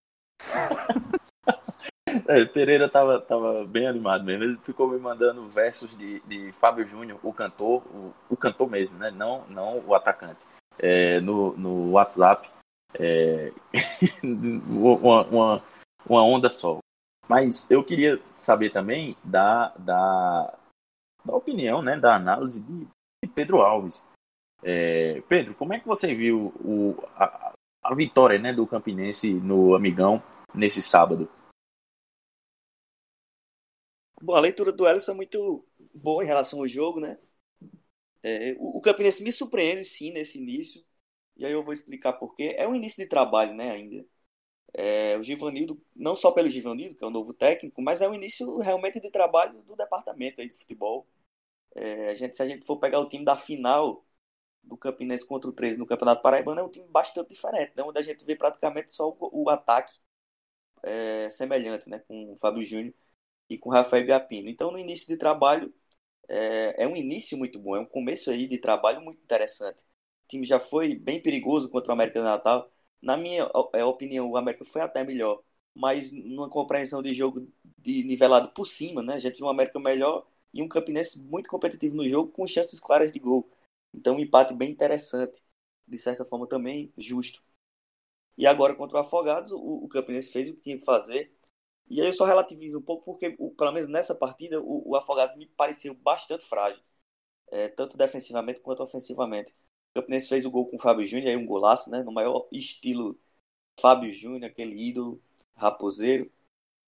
É, 2.28 2.44
Pereira 2.44 2.88
tava, 2.88 3.20
tava 3.20 3.66
bem 3.66 3.88
animado 3.88 4.24
mesmo. 4.24 4.44
Ele 4.44 4.58
ficou 4.62 4.88
me 4.88 4.98
mandando 4.98 5.48
versos 5.48 5.96
de, 5.98 6.20
de 6.20 6.52
Fábio 6.52 6.86
Júnior, 6.86 7.18
o 7.22 7.32
cantor, 7.32 7.82
o, 7.92 8.14
o 8.30 8.36
cantor 8.36 8.70
mesmo, 8.70 8.98
né? 8.98 9.10
Não, 9.10 9.44
não 9.48 9.82
o 9.84 9.94
atacante. 9.94 10.38
É, 10.78 11.20
no, 11.20 11.56
no 11.56 11.92
WhatsApp. 11.92 12.48
É, 12.94 13.52
uma, 14.22 15.22
uma, 15.26 15.64
uma 16.08 16.22
onda 16.22 16.50
só. 16.50 16.78
Mas 17.28 17.70
eu 17.70 17.82
queria 17.82 18.20
saber 18.34 18.70
também 18.70 19.16
da, 19.24 19.68
da, 19.78 20.58
da 21.24 21.34
opinião, 21.34 21.82
né, 21.82 21.98
da 21.98 22.14
análise 22.14 22.60
de, 22.60 22.86
de 23.24 23.30
Pedro 23.34 23.62
Alves. 23.62 24.06
É, 24.62 25.20
Pedro, 25.22 25.54
como 25.54 25.72
é 25.74 25.80
que 25.80 25.86
você 25.86 26.14
viu 26.14 26.52
o, 26.64 26.96
a, 27.16 27.52
a 27.82 27.94
vitória 27.94 28.38
né, 28.38 28.52
do 28.52 28.66
Campinense 28.66 29.32
no 29.34 29.74
Amigão 29.74 30.22
nesse 30.54 30.82
sábado? 30.82 31.28
Bom, 34.22 34.34
a 34.34 34.40
leitura 34.40 34.72
do 34.72 34.88
Ellison 34.88 35.12
é 35.12 35.16
muito 35.16 35.66
boa 35.92 36.22
em 36.24 36.26
relação 36.26 36.60
ao 36.60 36.68
jogo, 36.68 37.00
né? 37.00 37.18
É, 38.24 38.54
o, 38.58 38.78
o 38.78 38.82
Campinense 38.82 39.22
me 39.24 39.32
surpreende, 39.32 39.84
sim, 39.84 40.12
nesse 40.12 40.38
início. 40.38 40.84
E 41.36 41.46
aí 41.46 41.52
eu 41.52 41.64
vou 41.64 41.74
explicar 41.74 42.14
por 42.14 42.36
quê. 42.36 42.54
É 42.58 42.68
um 42.68 42.74
início 42.76 43.02
de 43.04 43.08
trabalho, 43.10 43.54
né, 43.54 43.72
ainda. 43.72 44.06
É, 44.74 45.16
o 45.18 45.22
Givanildo, 45.22 45.80
não 45.94 46.16
só 46.16 46.32
pelo 46.32 46.48
Givanildo, 46.50 46.94
que 46.96 47.04
é 47.04 47.06
o 47.06 47.10
novo 47.10 47.32
técnico, 47.34 47.80
mas 47.82 48.02
é 48.02 48.08
um 48.08 48.14
início 48.14 48.58
realmente 48.58 49.00
de 49.00 49.10
trabalho 49.10 49.62
do 49.62 49.76
departamento 49.76 50.40
aí 50.40 50.48
de 50.50 50.56
futebol. 50.58 51.06
É, 51.74 52.10
a 52.10 52.14
gente, 52.14 52.36
se 52.36 52.42
a 52.42 52.46
gente 52.48 52.64
for 52.66 52.78
pegar 52.78 53.00
o 53.00 53.08
time 53.08 53.24
da 53.24 53.36
final 53.36 54.04
do 54.64 54.76
Campinense 54.76 55.26
contra 55.26 55.50
o 55.50 55.52
13 55.52 55.78
no 55.78 55.86
Campeonato 55.86 56.22
Paraibano, 56.22 56.60
é 56.60 56.64
um 56.64 56.70
time 56.70 56.86
bastante 56.88 57.28
diferente, 57.30 57.72
né? 57.76 57.82
onde 57.84 57.98
a 57.98 58.02
gente 58.02 58.24
vê 58.24 58.36
praticamente 58.36 58.92
só 58.92 59.10
o, 59.10 59.44
o 59.44 59.50
ataque 59.50 59.94
é, 60.82 61.28
semelhante, 61.30 61.88
né? 61.88 61.98
com 62.00 62.32
o 62.32 62.36
Fábio 62.38 62.64
Júnior 62.64 62.94
e 63.50 63.58
com 63.58 63.70
o 63.70 63.72
Rafael 63.72 64.06
Gapino. 64.06 64.48
Então, 64.48 64.70
no 64.72 64.78
início 64.78 65.06
de 65.08 65.16
trabalho, 65.16 65.74
é, 66.28 66.84
é 66.84 66.86
um 66.88 66.96
início 66.96 67.36
muito 67.38 67.58
bom, 67.58 67.76
é 67.76 67.80
um 67.80 67.86
começo 67.86 68.30
aí 68.30 68.46
de 68.46 68.58
trabalho 68.58 69.00
muito 69.00 69.22
interessante. 69.22 69.82
O 70.24 70.28
time 70.28 70.46
já 70.46 70.58
foi 70.60 70.94
bem 70.94 71.20
perigoso 71.20 71.68
contra 71.68 71.90
o 71.92 71.94
América 71.94 72.20
do 72.20 72.24
Natal. 72.24 72.70
Na 73.02 73.16
minha 73.16 73.50
é, 73.74 73.84
opinião, 73.84 74.30
o 74.30 74.36
América 74.36 74.64
foi 74.64 74.80
até 74.82 75.04
melhor, 75.04 75.42
mas 75.74 76.10
numa 76.12 76.48
compreensão 76.48 77.02
de 77.02 77.12
jogo 77.14 77.46
de 77.78 78.02
nivelado 78.04 78.50
por 78.52 78.66
cima, 78.66 79.02
né? 79.02 79.14
A 79.14 79.18
gente 79.18 79.36
viu 79.36 79.46
um 79.46 79.50
América 79.50 79.78
melhor 79.78 80.26
e 80.52 80.62
um 80.62 80.68
Campinense 80.68 81.20
muito 81.20 81.48
competitivo 81.48 81.96
no 81.96 82.08
jogo, 82.08 82.30
com 82.32 82.46
chances 82.46 82.80
claras 82.80 83.12
de 83.12 83.18
gol. 83.18 83.48
Então, 83.92 84.16
um 84.16 84.20
empate 84.20 84.54
bem 84.54 84.70
interessante, 84.70 85.42
de 85.86 85.98
certa 85.98 86.24
forma 86.24 86.46
também 86.46 86.92
justo. 86.96 87.42
E 88.36 88.46
agora 88.46 88.74
contra 88.74 88.96
o 88.98 89.00
Afogados, 89.00 89.52
o, 89.52 89.58
o 89.58 89.88
Campinense 89.88 90.30
fez 90.32 90.50
o 90.50 90.54
que 90.54 90.60
tinha 90.62 90.78
que 90.78 90.84
fazer. 90.84 91.32
E 91.88 92.00
aí 92.00 92.06
eu 92.08 92.12
só 92.12 92.24
relativizo 92.24 92.78
um 92.78 92.82
pouco 92.82 93.04
porque, 93.04 93.34
o, 93.38 93.50
pelo 93.50 93.72
menos 93.72 93.88
nessa 93.88 94.14
partida, 94.14 94.60
o, 94.60 94.90
o 94.90 94.96
Afogados 94.96 95.36
me 95.36 95.46
pareceu 95.46 95.94
bastante 95.94 96.44
frágil, 96.44 96.82
é, 97.50 97.68
tanto 97.68 97.96
defensivamente 97.96 98.60
quanto 98.60 98.82
ofensivamente. 98.82 99.52
O 99.92 100.00
Campinense 100.00 100.28
fez 100.28 100.44
o 100.44 100.50
gol 100.50 100.66
com 100.68 100.76
o 100.76 100.80
Fábio 100.80 101.06
Júnior, 101.06 101.28
aí 101.30 101.36
um 101.36 101.46
golaço, 101.46 101.90
né? 101.90 102.02
No 102.02 102.12
maior 102.12 102.48
estilo 102.52 103.18
Fábio 103.80 104.12
Júnior, 104.12 104.50
aquele 104.50 104.76
ídolo 104.76 105.22
raposeiro. 105.56 106.30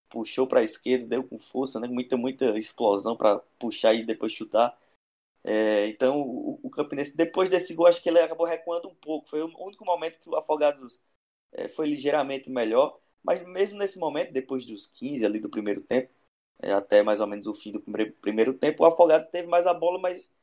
Puxou 0.09 0.47
para 0.47 0.61
a 0.61 0.65
esquerda, 0.65 1.07
deu 1.07 1.25
com 1.25 1.39
força, 1.39 1.81
né? 1.81 1.89
Muita, 1.89 2.17
muita 2.17 2.59
explosão 2.59 3.17
para 3.17 3.39
puxar 3.59 3.95
e 3.95 4.05
depois 4.05 4.33
chutar. 4.33 4.79
É, 5.45 5.87
então, 5.89 6.21
o, 6.23 6.61
o, 6.63 6.71
Campinense, 6.71 7.17
depois 7.17 7.49
desse 7.49 7.75
gol, 7.75 7.87
acho 7.87 8.03
que 8.03 8.09
ele 8.09 8.19
acabou 8.21 8.47
recuando 8.47 8.89
um 8.89 8.95
pouco. 8.97 9.29
Foi 9.29 9.41
o 9.43 9.47
único 9.65 9.85
momento 9.85 10.19
que 10.21 10.29
o 10.29 10.37
Afogados 10.37 11.05
é, 11.53 11.69
foi 11.69 11.87
ligeiramente 11.87 12.51
melhor. 12.51 12.99
Mas 13.27 13.45
mesmo 13.47 13.79
nesse 13.79 13.99
momento, 13.99 14.33
depois 14.33 14.65
dos 14.67 14.87
15 14.87 15.27
ali 15.27 15.41
do 15.41 15.51
primeiro 15.51 15.83
tempo, 15.83 16.13
é, 16.63 16.73
até 16.73 17.03
mais 17.03 17.21
ou 17.21 17.27
menos 17.27 17.47
o 17.47 17.55
fim 17.55 17.73
do 17.73 17.81
primeiro, 18.21 18.55
tempo, 18.55 18.83
o 18.85 18.87
Afogados 18.87 19.29
teve 19.29 19.49
mais 19.49 19.67
a 19.67 19.75
bola, 19.75 19.99
mas 20.01 20.35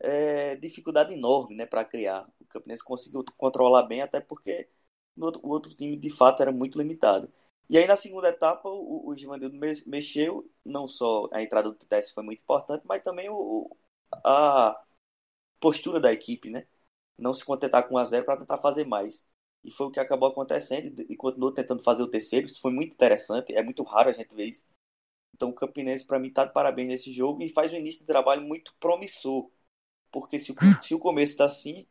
é, 0.00 0.56
dificuldade 0.56 1.14
enorme 1.14 1.56
né, 1.56 1.66
para 1.66 1.84
criar. 1.84 2.28
O 2.40 2.44
Campinense 2.46 2.84
conseguiu 2.84 3.24
controlar 3.36 3.84
bem, 3.84 4.02
até 4.02 4.20
porque 4.20 4.68
o 5.16 5.48
outro 5.48 5.74
time 5.74 5.96
de 5.96 6.10
fato 6.10 6.42
era 6.42 6.52
muito 6.52 6.78
limitado. 6.78 7.32
E 7.68 7.78
aí 7.78 7.86
na 7.86 7.96
segunda 7.96 8.28
etapa 8.28 8.68
o, 8.68 9.08
o 9.08 9.16
Givanildo 9.16 9.56
mexeu, 9.86 10.50
não 10.64 10.88
só 10.88 11.28
a 11.32 11.42
entrada 11.42 11.70
do 11.70 11.76
Tess 11.86 12.10
foi 12.10 12.22
muito 12.24 12.40
importante, 12.40 12.82
mas 12.86 13.02
também 13.02 13.28
o, 13.30 13.76
a 14.24 14.80
postura 15.60 16.00
da 16.00 16.12
equipe, 16.12 16.50
né? 16.50 16.66
Não 17.18 17.34
se 17.34 17.44
contentar 17.44 17.88
com 17.88 17.96
1 17.96 17.98
a 17.98 18.04
0 18.04 18.24
para 18.26 18.38
tentar 18.38 18.58
fazer 18.58 18.84
mais. 18.86 19.28
E 19.64 19.70
foi 19.70 19.86
o 19.86 19.90
que 19.90 20.00
acabou 20.00 20.28
acontecendo 20.30 21.04
e 21.08 21.16
continuou 21.16 21.52
tentando 21.52 21.82
fazer 21.82 22.02
o 22.02 22.08
terceiro. 22.08 22.46
Isso 22.46 22.60
foi 22.60 22.72
muito 22.72 22.92
interessante, 22.94 23.54
é 23.54 23.62
muito 23.62 23.82
raro 23.82 24.08
a 24.10 24.12
gente 24.12 24.34
ver 24.34 24.46
isso. 24.46 24.66
Então 25.34 25.50
o 25.50 25.54
Campinense 25.54 26.06
para 26.06 26.18
mim 26.18 26.28
está 26.28 26.44
de 26.44 26.52
parabéns 26.52 26.88
nesse 26.88 27.12
jogo 27.12 27.42
e 27.42 27.48
faz 27.48 27.72
um 27.72 27.76
início 27.76 28.00
de 28.00 28.06
trabalho 28.06 28.42
muito 28.42 28.74
promissor. 28.80 29.50
Porque 30.10 30.38
se 30.38 30.52
o, 30.52 30.56
se 30.82 30.94
o 30.94 30.98
começo 30.98 31.32
está 31.34 31.46
assim, 31.46 31.86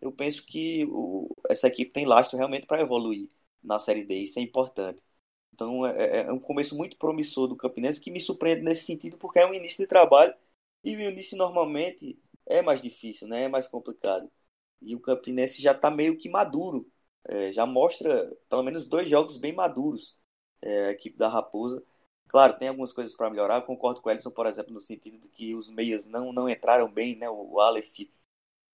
eu 0.00 0.12
penso 0.12 0.44
que 0.44 0.86
o, 0.90 1.28
essa 1.48 1.68
equipe 1.68 1.90
tem 1.92 2.06
lastro 2.06 2.36
realmente 2.38 2.66
para 2.66 2.80
evoluir 2.82 3.28
na 3.62 3.78
Série 3.78 4.04
D. 4.04 4.16
Isso 4.16 4.38
é 4.38 4.42
importante. 4.42 5.02
Então 5.52 5.86
é, 5.86 6.20
é, 6.22 6.26
é, 6.28 6.32
um 6.32 6.40
começo 6.40 6.76
muito 6.76 6.96
promissor 6.96 7.48
do 7.48 7.56
Campinense 7.56 8.00
que 8.00 8.10
me 8.10 8.20
surpreende 8.20 8.62
nesse 8.62 8.84
sentido, 8.84 9.16
porque 9.18 9.38
é 9.38 9.46
um 9.46 9.54
início 9.54 9.78
de 9.84 9.88
trabalho 9.88 10.34
e 10.84 10.96
o 10.96 11.00
início 11.02 11.36
normalmente 11.36 12.18
é 12.46 12.62
mais 12.62 12.82
difícil, 12.82 13.28
né? 13.28 13.44
é 13.44 13.48
mais 13.48 13.68
complicado. 13.68 14.30
E 14.82 14.94
o 14.94 15.00
Campinense 15.00 15.62
já 15.62 15.72
está 15.72 15.90
meio 15.90 16.16
que 16.18 16.28
maduro, 16.28 16.90
é, 17.28 17.52
já 17.52 17.66
mostra 17.66 18.32
pelo 18.48 18.62
menos 18.62 18.86
dois 18.86 19.08
jogos 19.08 19.36
bem 19.36 19.52
maduros 19.52 20.16
é, 20.62 20.86
a 20.88 20.90
equipe 20.92 21.16
da 21.18 21.28
Raposa. 21.28 21.82
Claro, 22.28 22.58
tem 22.58 22.68
algumas 22.68 22.92
coisas 22.92 23.14
para 23.16 23.30
melhorar. 23.30 23.56
Eu 23.56 23.62
concordo 23.62 24.00
com 24.00 24.08
o 24.08 24.12
Ellison, 24.12 24.30
por 24.30 24.46
exemplo, 24.46 24.72
no 24.72 24.80
sentido 24.80 25.18
de 25.18 25.28
que 25.28 25.54
os 25.54 25.68
meias 25.70 26.06
não, 26.06 26.32
não 26.32 26.48
entraram 26.48 26.90
bem, 26.90 27.16
né? 27.16 27.28
O 27.30 27.60
Aleph 27.60 28.00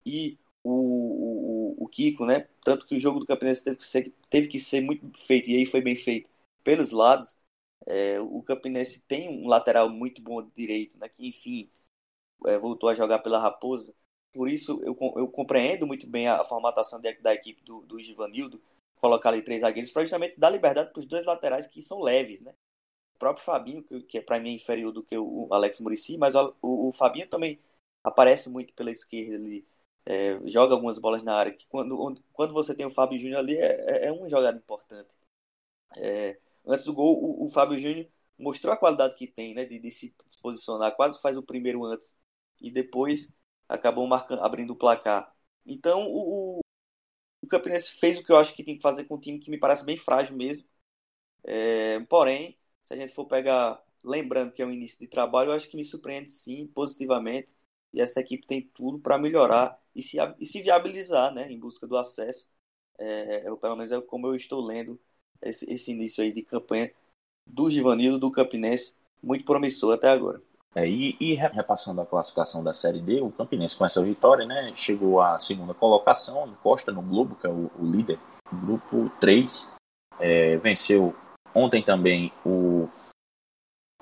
e 0.05 0.37
o, 0.63 1.75
o, 1.81 1.83
o 1.85 1.87
Kiko, 1.87 2.25
né? 2.25 2.47
Tanto 2.63 2.85
que 2.85 2.95
o 2.95 2.99
jogo 2.99 3.19
do 3.19 3.25
Campinense 3.25 3.63
teve 3.63 3.77
que 3.77 3.85
ser, 3.87 4.13
teve 4.29 4.47
que 4.47 4.59
ser 4.59 4.81
muito 4.81 5.17
feito, 5.17 5.49
e 5.49 5.55
aí 5.57 5.65
foi 5.65 5.81
bem 5.81 5.95
feito 5.95 6.29
pelos 6.63 6.91
lados. 6.91 7.35
É, 7.87 8.19
o 8.19 8.41
Campinense 8.43 9.01
tem 9.07 9.29
um 9.29 9.47
lateral 9.47 9.89
muito 9.89 10.21
bom 10.21 10.43
direito, 10.55 10.97
né? 10.97 11.09
Que, 11.09 11.27
enfim, 11.27 11.69
é, 12.45 12.57
voltou 12.57 12.89
a 12.89 12.95
jogar 12.95 13.19
pela 13.19 13.39
Raposa. 13.39 13.95
Por 14.33 14.47
isso, 14.47 14.79
eu, 14.83 14.97
eu 15.17 15.27
compreendo 15.27 15.85
muito 15.85 16.07
bem 16.07 16.27
a, 16.27 16.43
formatação 16.43 16.99
de, 16.99 17.13
da 17.15 17.33
equipe 17.33 17.61
do, 17.63 17.81
do 17.81 17.99
Givanildo, 17.99 18.61
colocar 18.95 19.29
ali 19.29 19.41
três 19.41 19.61
zagueiros, 19.61 19.91
para 19.91 20.03
justamente 20.03 20.39
dar 20.39 20.49
liberdade 20.49 20.91
para 20.91 20.99
os 20.99 21.05
dois 21.05 21.25
laterais 21.25 21.67
que 21.67 21.81
são 21.81 22.01
leves, 22.01 22.41
né? 22.41 22.53
O 23.15 23.19
próprio 23.19 23.43
Fabinho, 23.43 23.83
que, 23.83 24.01
que 24.03 24.17
é 24.19 24.21
para 24.21 24.39
mim 24.39 24.53
inferior 24.53 24.91
do 24.91 25.03
que 25.03 25.17
o 25.17 25.47
Alex 25.51 25.79
Murici, 25.79 26.17
mas 26.17 26.35
o, 26.35 26.55
o, 26.61 26.89
o 26.89 26.93
Fabinho 26.93 27.27
também 27.27 27.59
aparece 28.03 28.49
muito 28.49 28.73
pela 28.73 28.91
esquerda 28.91 29.35
ali, 29.35 29.65
é, 30.05 30.39
joga 30.47 30.73
algumas 30.73 30.97
bolas 30.99 31.23
na 31.23 31.35
área, 31.35 31.53
que 31.53 31.67
quando, 31.67 32.21
quando 32.33 32.53
você 32.53 32.75
tem 32.75 32.85
o 32.85 32.89
Fábio 32.89 33.19
Júnior 33.19 33.39
ali, 33.39 33.57
é, 33.57 34.05
é, 34.05 34.07
é 34.07 34.11
uma 34.11 34.29
jogada 34.29 34.57
importante. 34.57 35.09
É, 35.97 36.39
antes 36.65 36.85
do 36.85 36.93
gol, 36.93 37.17
o, 37.21 37.45
o 37.45 37.49
Fábio 37.49 37.77
Júnior 37.77 38.07
mostrou 38.37 38.73
a 38.73 38.77
qualidade 38.77 39.15
que 39.15 39.27
tem, 39.27 39.53
né, 39.53 39.65
de, 39.65 39.79
de, 39.79 39.91
se 39.91 40.13
posicionar, 40.41 40.95
quase 40.95 41.21
faz 41.21 41.37
o 41.37 41.43
primeiro 41.43 41.83
antes, 41.85 42.17
e 42.59 42.71
depois 42.71 43.33
acabou 43.71 44.07
marcando, 44.07 44.43
abrindo 44.43 44.71
o 44.73 44.75
placar. 44.75 45.33
Então, 45.65 46.07
o, 46.09 46.61
o 47.41 47.47
Campinense 47.47 47.91
fez 47.99 48.19
o 48.19 48.23
que 48.23 48.31
eu 48.31 48.37
acho 48.37 48.53
que 48.55 48.63
tem 48.63 48.75
que 48.77 48.81
fazer 48.81 49.05
com 49.05 49.15
um 49.15 49.19
time 49.19 49.39
que 49.39 49.51
me 49.51 49.59
parece 49.59 49.85
bem 49.85 49.97
frágil 49.97 50.35
mesmo. 50.35 50.67
É, 51.43 51.99
porém, 52.01 52.57
se 52.83 52.93
a 52.93 52.97
gente 52.97 53.13
for 53.13 53.25
pegar, 53.25 53.81
lembrando 54.03 54.51
que 54.51 54.61
é 54.61 54.65
um 54.65 54.71
início 54.71 54.99
de 54.99 55.07
trabalho, 55.07 55.51
eu 55.51 55.55
acho 55.55 55.69
que 55.69 55.77
me 55.77 55.85
surpreende 55.85 56.31
sim, 56.31 56.67
positivamente. 56.67 57.49
E 57.93 58.01
essa 58.01 58.19
equipe 58.21 58.47
tem 58.47 58.61
tudo 58.73 58.99
para 58.99 59.17
melhorar 59.17 59.79
e 59.95 60.01
se, 60.01 60.17
e 60.39 60.45
se 60.45 60.61
viabilizar 60.61 61.33
né, 61.33 61.51
em 61.51 61.59
busca 61.59 61.85
do 61.87 61.97
acesso. 61.97 62.49
É, 62.97 63.47
eu, 63.47 63.57
pelo 63.57 63.75
menos 63.75 63.91
é 63.91 63.99
como 64.01 64.27
eu 64.27 64.35
estou 64.35 64.61
lendo 64.65 64.99
esse, 65.41 65.71
esse 65.71 65.91
início 65.91 66.23
aí 66.23 66.31
de 66.33 66.43
campanha 66.43 66.91
do 67.47 67.69
Givanildo, 67.71 68.19
do 68.19 68.31
Campinense, 68.31 68.97
muito 69.23 69.45
promissor 69.45 69.95
até 69.95 70.09
agora. 70.09 70.41
É, 70.73 70.87
e, 70.87 71.17
e, 71.19 71.33
repassando 71.33 71.99
a 71.99 72.05
classificação 72.05 72.63
da 72.63 72.73
Série 72.73 73.01
D, 73.01 73.19
o 73.19 73.31
Campinense 73.31 73.75
com 73.75 73.85
essa 73.85 74.01
vitória, 74.01 74.45
né, 74.45 74.71
chegou 74.73 75.19
à 75.19 75.37
segunda 75.37 75.73
colocação, 75.73 76.47
encosta 76.47 76.93
no 76.93 77.01
Globo, 77.01 77.35
que 77.35 77.45
é 77.45 77.49
o, 77.49 77.69
o 77.77 77.85
líder, 77.85 78.17
grupo 78.49 79.11
3, 79.19 79.75
é, 80.17 80.55
venceu 80.55 81.13
Ontem 81.53 81.83
também 81.83 82.31
o, 82.45 82.87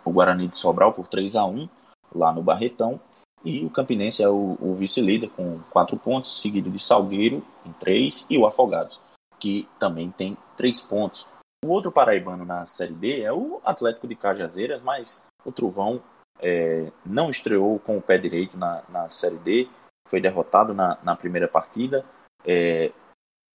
o 0.06 0.12
Guarani 0.12 0.48
de 0.48 0.56
Sobral 0.56 0.94
por 0.94 1.08
3 1.08 1.36
a 1.36 1.46
1 1.46 1.68
lá 2.14 2.32
no 2.32 2.44
Barretão. 2.44 3.00
E 3.44 3.66
o 3.66 3.70
Campinense 3.70 4.22
é 4.22 4.30
o, 4.30 4.58
o 4.60 4.76
vice-líder 4.76 5.30
com 5.30 5.60
4 5.72 5.98
pontos, 5.98 6.42
seguido 6.42 6.70
de 6.70 6.78
Salgueiro 6.78 7.44
em 7.66 7.72
3 7.74 8.28
e 8.30 8.38
o 8.38 8.46
Afogados, 8.46 9.02
que 9.40 9.68
também 9.80 10.12
tem 10.12 10.38
3 10.58 10.82
pontos. 10.82 11.28
O 11.64 11.70
outro 11.70 11.92
paraibano 11.92 12.46
na 12.46 12.66
Série 12.66 12.94
D 12.94 13.22
é 13.22 13.34
o 13.34 13.60
Atlético 13.64 14.08
de 14.08 14.16
Cajazeiras, 14.16 14.82
mas 14.82 15.26
o 15.46 15.52
Trovão 15.52 16.02
é, 16.42 16.92
não 17.06 17.30
estreou 17.30 17.80
com 17.80 17.98
o 17.98 18.02
pé 18.02 18.18
direito 18.18 18.58
na, 18.58 18.84
na 18.90 19.10
Série 19.10 19.38
D, 19.38 19.70
foi 20.08 20.20
derrotado 20.20 20.74
na, 20.74 20.98
na 21.04 21.16
primeira 21.16 21.48
partida, 21.48 22.04
é, 22.46 22.92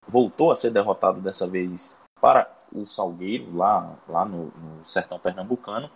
voltou 0.07 0.50
a 0.50 0.57
ser 0.57 0.71
derrotado 0.71 1.21
dessa 1.21 1.47
vez 1.47 1.99
para 2.21 2.50
o 2.73 2.85
Salgueiro, 2.85 3.57
lá, 3.57 3.97
lá 4.09 4.25
no, 4.25 4.47
no 4.47 4.85
sertão 4.85 5.19
pernambucano. 5.19 5.91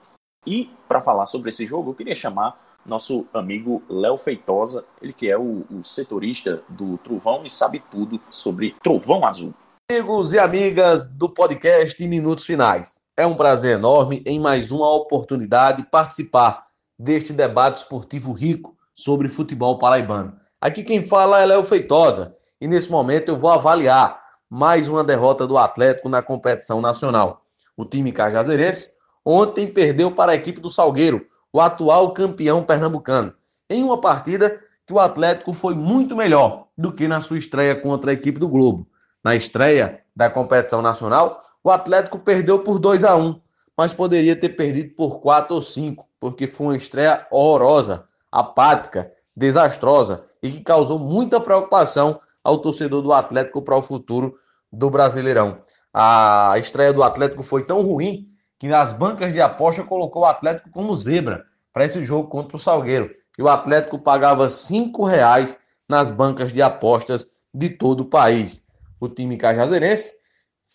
E 0.46 0.70
para 0.86 1.00
falar 1.00 1.26
sobre 1.26 1.50
esse 1.50 1.66
jogo, 1.66 1.90
eu 1.90 1.94
queria 1.94 2.14
chamar 2.14 2.58
nosso 2.86 3.26
amigo 3.34 3.82
Léo 3.88 4.16
Feitosa, 4.16 4.84
ele 5.02 5.12
que 5.12 5.28
é 5.28 5.36
o, 5.36 5.64
o, 5.70 5.84
setorista 5.84 6.62
do 6.68 6.96
Trovão 6.98 7.44
e 7.44 7.50
sabe 7.50 7.82
tudo 7.90 8.20
sobre 8.30 8.74
Trovão 8.82 9.26
Azul. 9.26 9.52
Amigos 9.90 10.32
e 10.32 10.38
amigas 10.38 11.08
do 11.08 11.28
podcast 11.28 12.06
Minutos 12.06 12.44
Finais, 12.44 13.00
é 13.16 13.26
um 13.26 13.34
prazer 13.34 13.78
enorme 13.78 14.22
em 14.24 14.38
mais 14.38 14.70
uma 14.70 14.90
oportunidade 14.90 15.86
participar 15.90 16.67
deste 16.98 17.32
debate 17.32 17.76
esportivo 17.76 18.32
rico 18.32 18.76
sobre 18.94 19.28
futebol 19.28 19.78
paraibano. 19.78 20.36
Aqui 20.60 20.82
quem 20.82 21.06
fala 21.06 21.40
é 21.40 21.46
Léo 21.46 21.62
Feitosa 21.62 22.34
e 22.60 22.66
nesse 22.66 22.90
momento 22.90 23.28
eu 23.28 23.36
vou 23.36 23.50
avaliar 23.50 24.20
mais 24.50 24.88
uma 24.88 25.04
derrota 25.04 25.46
do 25.46 25.56
Atlético 25.56 26.08
na 26.08 26.20
competição 26.20 26.80
nacional. 26.80 27.42
O 27.76 27.84
time 27.84 28.10
cajazeirense 28.10 28.90
ontem 29.24 29.66
perdeu 29.66 30.10
para 30.10 30.32
a 30.32 30.34
equipe 30.34 30.60
do 30.60 30.70
Salgueiro, 30.70 31.26
o 31.52 31.60
atual 31.60 32.12
campeão 32.12 32.62
pernambucano, 32.62 33.32
em 33.70 33.84
uma 33.84 34.00
partida 34.00 34.58
que 34.86 34.92
o 34.92 34.98
Atlético 34.98 35.52
foi 35.52 35.74
muito 35.74 36.16
melhor 36.16 36.66
do 36.76 36.92
que 36.92 37.06
na 37.06 37.20
sua 37.20 37.38
estreia 37.38 37.76
contra 37.76 38.10
a 38.10 38.14
equipe 38.14 38.38
do 38.38 38.48
Globo. 38.48 38.88
Na 39.22 39.36
estreia 39.36 40.00
da 40.16 40.30
competição 40.30 40.80
nacional, 40.80 41.44
o 41.62 41.70
Atlético 41.70 42.18
perdeu 42.18 42.60
por 42.60 42.78
2 42.78 43.04
a 43.04 43.14
1, 43.14 43.40
mas 43.78 43.92
poderia 43.92 44.34
ter 44.34 44.48
perdido 44.48 44.92
por 44.96 45.20
4 45.20 45.54
ou 45.54 45.62
5, 45.62 46.04
porque 46.18 46.48
foi 46.48 46.66
uma 46.66 46.76
estreia 46.76 47.24
horrorosa, 47.30 48.08
apática, 48.30 49.12
desastrosa 49.36 50.24
e 50.42 50.50
que 50.50 50.60
causou 50.62 50.98
muita 50.98 51.40
preocupação 51.40 52.18
ao 52.42 52.58
torcedor 52.58 53.02
do 53.02 53.12
Atlético 53.12 53.62
para 53.62 53.76
o 53.76 53.82
futuro 53.82 54.34
do 54.72 54.90
Brasileirão. 54.90 55.62
A 55.94 56.54
estreia 56.58 56.92
do 56.92 57.04
Atlético 57.04 57.44
foi 57.44 57.64
tão 57.64 57.80
ruim 57.82 58.26
que 58.58 58.66
nas 58.66 58.92
bancas 58.92 59.32
de 59.32 59.40
aposta 59.40 59.84
colocou 59.84 60.22
o 60.22 60.26
Atlético 60.26 60.70
como 60.70 60.96
zebra 60.96 61.44
para 61.72 61.84
esse 61.84 62.04
jogo 62.04 62.28
contra 62.28 62.56
o 62.56 62.60
Salgueiro. 62.60 63.14
E 63.38 63.42
o 63.42 63.48
Atlético 63.48 63.96
pagava 63.96 64.48
cinco 64.48 65.04
reais 65.04 65.60
nas 65.88 66.10
bancas 66.10 66.52
de 66.52 66.60
apostas 66.60 67.28
de 67.54 67.70
todo 67.70 68.00
o 68.00 68.06
país. 68.06 68.66
O 68.98 69.08
time 69.08 69.36
cajazeirense 69.36 70.14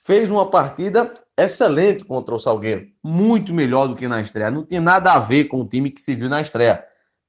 fez 0.06 0.32
uma 0.32 0.50
partida 0.50 1.14
excelente 1.38 2.04
contra 2.04 2.36
o 2.36 2.40
Salgueiro, 2.40 2.88
muito 3.04 3.54
melhor 3.54 3.88
do 3.88 3.96
que 3.96 4.08
na 4.08 4.22
estreia. 4.22 4.52
Não 4.52 4.64
tinha 4.66 4.82
nada 4.82 5.14
a 5.14 5.20
ver 5.20 5.46
com 5.46 5.62
o 5.62 5.68
time 5.68 5.90
que 5.90 6.02
se 6.02 6.16
viu 6.16 6.30
na 6.30 6.42
estreia, 6.42 6.84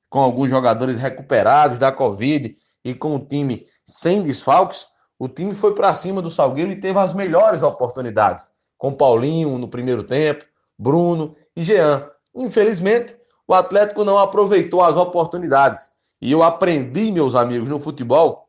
com 0.08 0.20
alguns 0.20 0.50
jogadores 0.50 0.96
recuperados 0.96 1.78
da 1.78 1.90
Covid 1.90 2.54
e 2.84 2.94
com 2.94 3.16
o 3.16 3.20
time 3.20 3.64
sem 3.84 4.22
desfalques. 4.22 4.86
O 5.18 5.28
time 5.28 5.54
foi 5.54 5.74
para 5.74 5.94
cima 5.94 6.20
do 6.20 6.30
Salgueiro 6.30 6.70
e 6.70 6.80
teve 6.80 6.98
as 6.98 7.14
melhores 7.14 7.62
oportunidades 7.62 8.54
com 8.76 8.92
Paulinho 8.92 9.56
no 9.56 9.68
primeiro 9.68 10.04
tempo, 10.04 10.44
Bruno 10.78 11.34
e 11.56 11.62
Jean. 11.62 12.10
Infelizmente, 12.34 13.16
o 13.46 13.54
Atlético 13.54 14.04
não 14.04 14.18
aproveitou 14.18 14.82
as 14.82 14.96
oportunidades. 14.96 15.92
E 16.20 16.30
eu 16.32 16.42
aprendi, 16.42 17.10
meus 17.10 17.34
amigos, 17.34 17.68
no 17.68 17.78
futebol, 17.78 18.48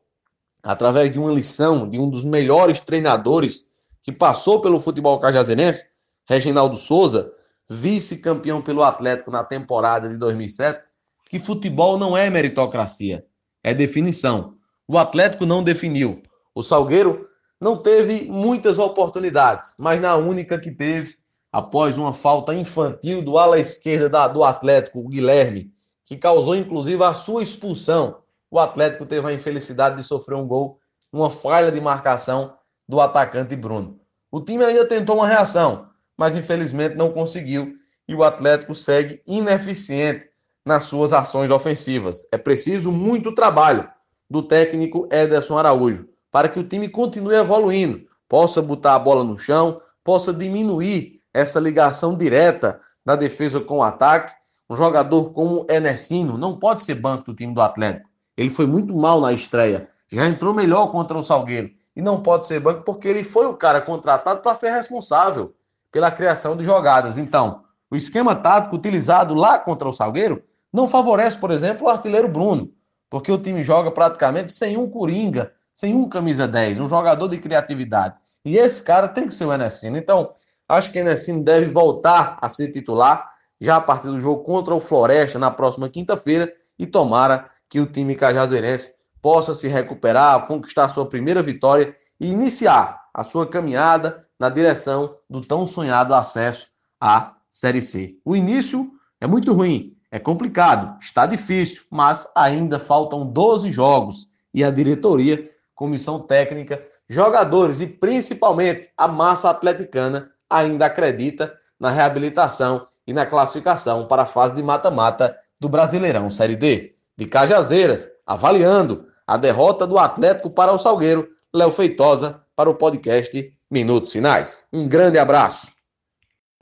através 0.62 1.10
de 1.12 1.18
uma 1.18 1.30
lição 1.30 1.88
de 1.88 1.98
um 1.98 2.08
dos 2.10 2.24
melhores 2.24 2.80
treinadores 2.80 3.66
que 4.06 4.12
passou 4.12 4.60
pelo 4.60 4.78
futebol 4.78 5.18
cajazeirense, 5.18 5.86
Reginaldo 6.28 6.76
Souza, 6.76 7.32
vice-campeão 7.68 8.62
pelo 8.62 8.84
Atlético 8.84 9.32
na 9.32 9.42
temporada 9.42 10.08
de 10.08 10.16
2007, 10.16 10.80
que 11.28 11.40
futebol 11.40 11.98
não 11.98 12.16
é 12.16 12.30
meritocracia, 12.30 13.26
é 13.64 13.74
definição. 13.74 14.54
O 14.86 14.96
Atlético 14.96 15.44
não 15.44 15.60
definiu. 15.60 16.22
O 16.54 16.62
Salgueiro 16.62 17.28
não 17.60 17.76
teve 17.76 18.26
muitas 18.30 18.78
oportunidades, 18.78 19.74
mas 19.76 20.00
na 20.00 20.14
única 20.14 20.56
que 20.56 20.70
teve, 20.70 21.16
após 21.50 21.98
uma 21.98 22.12
falta 22.12 22.54
infantil 22.54 23.20
do 23.20 23.36
ala 23.36 23.58
esquerda 23.58 24.08
da, 24.08 24.28
do 24.28 24.44
Atlético, 24.44 25.00
o 25.00 25.08
Guilherme, 25.08 25.72
que 26.04 26.16
causou 26.16 26.54
inclusive 26.54 27.02
a 27.02 27.12
sua 27.12 27.42
expulsão, 27.42 28.18
o 28.48 28.60
Atlético 28.60 29.04
teve 29.04 29.26
a 29.26 29.32
infelicidade 29.32 29.96
de 29.96 30.04
sofrer 30.04 30.36
um 30.36 30.46
gol, 30.46 30.78
uma 31.12 31.28
falha 31.28 31.72
de 31.72 31.80
marcação 31.80 32.54
do 32.88 33.00
atacante 33.00 33.56
Bruno. 33.56 34.00
O 34.30 34.40
time 34.40 34.64
ainda 34.64 34.86
tentou 34.86 35.16
uma 35.16 35.26
reação, 35.26 35.88
mas 36.16 36.36
infelizmente 36.36 36.96
não 36.96 37.10
conseguiu 37.10 37.74
e 38.08 38.14
o 38.14 38.22
Atlético 38.22 38.74
segue 38.74 39.20
ineficiente 39.26 40.28
nas 40.64 40.84
suas 40.84 41.12
ações 41.12 41.50
ofensivas. 41.50 42.28
É 42.32 42.38
preciso 42.38 42.92
muito 42.92 43.34
trabalho 43.34 43.88
do 44.28 44.42
técnico 44.42 45.08
Ederson 45.10 45.58
Araújo 45.58 46.08
para 46.30 46.48
que 46.48 46.58
o 46.58 46.64
time 46.64 46.88
continue 46.88 47.34
evoluindo, 47.34 48.06
possa 48.28 48.60
botar 48.60 48.94
a 48.94 48.98
bola 48.98 49.24
no 49.24 49.38
chão, 49.38 49.80
possa 50.04 50.32
diminuir 50.32 51.22
essa 51.32 51.58
ligação 51.58 52.16
direta 52.16 52.78
na 53.04 53.16
defesa 53.16 53.60
com 53.60 53.78
o 53.78 53.82
ataque. 53.82 54.34
Um 54.68 54.76
jogador 54.76 55.32
como 55.32 55.66
Enesino 55.70 56.36
não 56.36 56.58
pode 56.58 56.84
ser 56.84 56.96
banco 56.96 57.26
do 57.26 57.34
time 57.34 57.54
do 57.54 57.60
Atlético. 57.60 58.08
Ele 58.36 58.50
foi 58.50 58.66
muito 58.66 58.94
mal 58.94 59.20
na 59.20 59.32
estreia, 59.32 59.88
já 60.10 60.26
entrou 60.26 60.52
melhor 60.52 60.90
contra 60.90 61.16
o 61.16 61.22
Salgueiro 61.22 61.70
e 61.96 62.02
não 62.02 62.22
pode 62.22 62.46
ser 62.46 62.60
banco 62.60 62.82
porque 62.82 63.08
ele 63.08 63.24
foi 63.24 63.46
o 63.46 63.54
cara 63.54 63.80
contratado 63.80 64.42
para 64.42 64.54
ser 64.54 64.70
responsável 64.70 65.54
pela 65.90 66.10
criação 66.10 66.56
de 66.56 66.62
jogadas. 66.62 67.16
Então, 67.16 67.64
o 67.90 67.96
esquema 67.96 68.34
tático 68.34 68.76
utilizado 68.76 69.34
lá 69.34 69.58
contra 69.58 69.88
o 69.88 69.92
Salgueiro 69.92 70.44
não 70.72 70.86
favorece, 70.86 71.38
por 71.38 71.50
exemplo, 71.50 71.86
o 71.86 71.90
artilheiro 71.90 72.28
Bruno, 72.28 72.70
porque 73.08 73.32
o 73.32 73.38
time 73.38 73.62
joga 73.62 73.90
praticamente 73.90 74.52
sem 74.52 74.76
um 74.76 74.90
coringa 74.90 75.56
sem 75.76 75.94
um 75.94 76.08
camisa 76.08 76.48
10, 76.48 76.80
um 76.80 76.88
jogador 76.88 77.28
de 77.28 77.36
criatividade. 77.36 78.18
E 78.42 78.56
esse 78.56 78.82
cara 78.82 79.06
tem 79.06 79.28
que 79.28 79.34
ser 79.34 79.44
o 79.44 79.52
Enesino. 79.52 79.98
Então, 79.98 80.32
acho 80.66 80.90
que 80.90 80.98
o 80.98 81.00
Enesino 81.00 81.44
deve 81.44 81.66
voltar 81.66 82.38
a 82.40 82.48
ser 82.48 82.72
titular 82.72 83.30
já 83.60 83.76
a 83.76 83.80
partir 83.80 84.08
do 84.08 84.18
jogo 84.18 84.42
contra 84.42 84.74
o 84.74 84.80
Floresta 84.80 85.38
na 85.38 85.50
próxima 85.50 85.88
quinta-feira 85.90 86.50
e 86.78 86.86
tomara 86.86 87.50
que 87.68 87.78
o 87.78 87.86
time 87.86 88.14
cajazeirense 88.14 88.94
possa 89.26 89.56
se 89.56 89.66
recuperar, 89.66 90.46
conquistar 90.46 90.86
sua 90.86 91.04
primeira 91.04 91.42
vitória 91.42 91.96
e 92.20 92.30
iniciar 92.30 93.06
a 93.12 93.24
sua 93.24 93.44
caminhada 93.44 94.24
na 94.38 94.48
direção 94.48 95.16
do 95.28 95.40
tão 95.40 95.66
sonhado 95.66 96.14
acesso 96.14 96.68
à 97.00 97.34
Série 97.50 97.82
C. 97.82 98.18
O 98.24 98.36
início 98.36 98.88
é 99.20 99.26
muito 99.26 99.52
ruim, 99.52 99.96
é 100.12 100.20
complicado, 100.20 100.96
está 101.00 101.26
difícil, 101.26 101.82
mas 101.90 102.30
ainda 102.36 102.78
faltam 102.78 103.26
12 103.26 103.68
jogos 103.72 104.28
e 104.54 104.62
a 104.62 104.70
diretoria 104.70 105.50
comissão 105.74 106.20
técnica, 106.20 106.86
jogadores 107.08 107.80
e 107.80 107.88
principalmente 107.88 108.90
a 108.96 109.08
massa 109.08 109.50
atleticana 109.50 110.30
ainda 110.48 110.86
acredita 110.86 111.52
na 111.80 111.90
reabilitação 111.90 112.86
e 113.04 113.12
na 113.12 113.26
classificação 113.26 114.06
para 114.06 114.22
a 114.22 114.26
fase 114.26 114.54
de 114.54 114.62
mata-mata 114.62 115.36
do 115.58 115.68
Brasileirão 115.68 116.30
Série 116.30 116.54
D. 116.54 116.94
De 117.16 117.26
Cajazeiras, 117.26 118.06
avaliando 118.24 119.15
a 119.26 119.36
derrota 119.36 119.86
do 119.86 119.98
Atlético 119.98 120.48
para 120.48 120.72
o 120.72 120.78
Salgueiro, 120.78 121.28
Léo 121.54 121.70
Feitosa 121.70 122.44
para 122.54 122.70
o 122.70 122.74
podcast 122.74 123.52
Minutos 123.70 124.12
Finais. 124.12 124.66
Um 124.72 124.88
grande 124.88 125.18
abraço. 125.18 125.72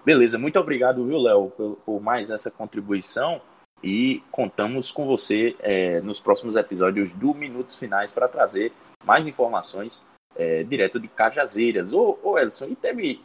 Beleza, 0.05 0.39
muito 0.39 0.59
obrigado, 0.59 1.07
viu, 1.07 1.19
Léo, 1.19 1.51
por, 1.51 1.77
por 1.85 2.01
mais 2.01 2.31
essa 2.31 2.51
contribuição 2.51 3.41
e 3.83 4.23
contamos 4.31 4.91
com 4.91 5.07
você 5.07 5.55
é, 5.61 6.01
nos 6.01 6.19
próximos 6.21 6.57
episódios 6.57 7.13
do 7.13 7.35
Minutos 7.35 7.77
Finais 7.77 8.13
para 8.13 8.29
trazer 8.29 8.73
mais 9.05 9.27
informações 9.27 10.05
é, 10.35 10.63
direto 10.63 10.99
de 10.99 11.09
Cajazeiras. 11.09 11.93
Ô, 11.93 12.19
ô 12.23 12.39
Elson, 12.39 12.67
e 12.67 12.77
teve, 12.77 13.21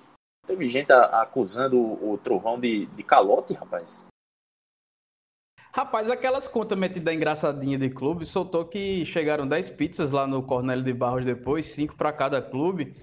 teve 0.46 0.70
gente 0.70 0.92
acusando 0.92 1.78
o, 1.78 2.14
o 2.14 2.18
trovão 2.18 2.60
de, 2.60 2.86
de 2.88 3.04
calote, 3.04 3.54
rapaz? 3.54 4.09
Rapaz, 5.80 6.10
aquelas 6.10 6.46
contas 6.46 6.78
metidas 6.78 7.16
engraçadinha 7.16 7.78
de 7.78 7.90
clube, 7.90 8.26
soltou 8.26 8.66
que 8.66 9.06
chegaram 9.06 9.48
10 9.48 9.70
pizzas 9.70 10.12
lá 10.12 10.28
no 10.28 10.44
Cornélio 10.44 10.84
de 10.84 10.92
Barros 10.92 11.24
depois, 11.24 11.68
5 11.68 11.96
para 11.96 12.12
cada 12.12 12.42
clube, 12.42 12.94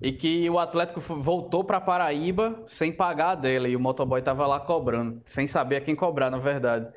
e 0.00 0.10
que 0.12 0.48
o 0.48 0.58
Atlético 0.58 0.98
voltou 0.98 1.62
para 1.62 1.78
Paraíba 1.78 2.62
sem 2.66 2.90
pagar 2.90 3.32
a 3.32 3.34
dela, 3.34 3.68
e 3.68 3.76
o 3.76 3.80
motoboy 3.80 4.22
tava 4.22 4.46
lá 4.46 4.58
cobrando, 4.58 5.20
sem 5.26 5.46
saber 5.46 5.76
a 5.76 5.80
quem 5.82 5.94
cobrar, 5.94 6.30
na 6.30 6.38
verdade. 6.38 6.90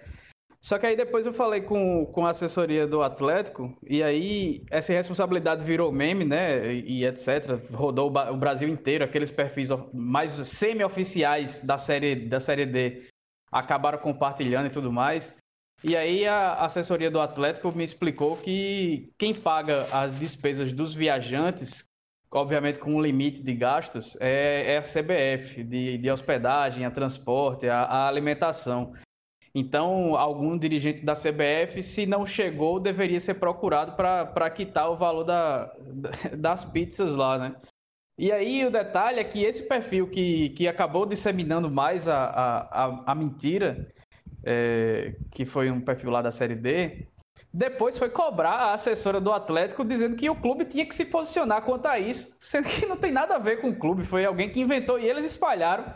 Só 0.61 0.79
que 0.79 0.85
aí 0.85 0.95
depois 0.95 1.25
eu 1.25 1.33
falei 1.33 1.59
com, 1.59 2.05
com 2.05 2.25
a 2.25 2.29
assessoria 2.29 2.87
do 2.87 3.03
Atlético, 3.03 3.77
e 3.85 4.01
aí 4.01 4.63
essa 4.71 4.93
responsabilidade 4.93 5.65
virou 5.65 5.91
meme, 5.91 6.23
né? 6.23 6.73
E, 6.73 6.99
e 6.99 7.05
etc. 7.05 7.59
Rodou 7.73 8.07
o 8.07 8.37
Brasil 8.37 8.69
inteiro, 8.69 9.03
aqueles 9.03 9.31
perfis 9.31 9.67
mais 9.93 10.31
semi-oficiais 10.31 11.61
da 11.61 11.77
série, 11.77 12.15
da 12.15 12.39
série 12.39 12.65
D 12.65 13.03
acabaram 13.55 13.97
compartilhando 13.99 14.67
e 14.67 14.69
tudo 14.69 14.91
mais. 14.91 15.33
E 15.81 15.95
aí 15.95 16.27
a 16.27 16.55
assessoria 16.55 17.09
do 17.09 17.21
Atlético 17.21 17.71
me 17.75 17.83
explicou 17.83 18.35
que 18.35 19.13
quem 19.17 19.33
paga 19.33 19.87
as 19.93 20.17
despesas 20.19 20.73
dos 20.73 20.93
viajantes, 20.93 21.85
obviamente 22.31 22.79
com 22.79 22.95
um 22.95 23.01
limite 23.01 23.41
de 23.41 23.53
gastos, 23.53 24.17
é, 24.19 24.73
é 24.73 24.77
a 24.77 24.81
CBF, 24.81 25.63
de, 25.63 25.97
de 25.97 26.11
hospedagem, 26.11 26.85
a 26.85 26.91
transporte, 26.91 27.69
a, 27.69 27.83
a 27.83 28.07
alimentação. 28.07 28.93
Então, 29.53 30.17
algum 30.17 30.57
dirigente 30.57 31.05
da 31.05 31.13
CBF, 31.13 31.81
se 31.81 32.05
não 32.05 32.25
chegou, 32.25 32.77
deveria 32.77 33.21
ser 33.21 33.35
procurado 33.35 33.93
para 33.93 34.49
quitar 34.49 34.91
o 34.91 34.97
valor 34.97 35.23
da, 35.23 35.73
das 36.37 36.65
pizzas 36.65 37.15
lá, 37.15 37.37
né? 37.37 37.55
E 38.17 38.31
aí 38.31 38.65
o 38.65 38.71
detalhe 38.71 39.19
é 39.19 39.23
que 39.23 39.43
esse 39.43 39.67
perfil 39.67 40.07
que, 40.07 40.49
que 40.51 40.67
acabou 40.67 41.05
disseminando 41.05 41.69
mais 41.69 42.07
a, 42.07 42.25
a, 42.25 43.11
a 43.11 43.15
mentira, 43.15 43.87
é, 44.43 45.15
que 45.31 45.45
foi 45.45 45.69
um 45.69 45.81
perfil 45.81 46.11
lá 46.11 46.21
da 46.21 46.31
Série 46.31 46.55
D, 46.55 47.07
depois 47.53 47.97
foi 47.97 48.09
cobrar 48.09 48.55
a 48.55 48.73
assessora 48.73 49.19
do 49.19 49.31
Atlético 49.31 49.83
dizendo 49.83 50.15
que 50.15 50.29
o 50.29 50.35
clube 50.35 50.65
tinha 50.65 50.85
que 50.85 50.95
se 50.95 51.05
posicionar 51.05 51.63
quanto 51.63 51.87
a 51.87 51.99
isso, 51.99 52.35
sendo 52.39 52.67
que 52.69 52.85
não 52.85 52.97
tem 52.97 53.11
nada 53.11 53.35
a 53.35 53.39
ver 53.39 53.61
com 53.61 53.69
o 53.69 53.75
clube, 53.75 54.03
foi 54.03 54.25
alguém 54.25 54.49
que 54.49 54.61
inventou 54.61 54.99
e 54.99 55.07
eles 55.07 55.25
espalharam 55.25 55.93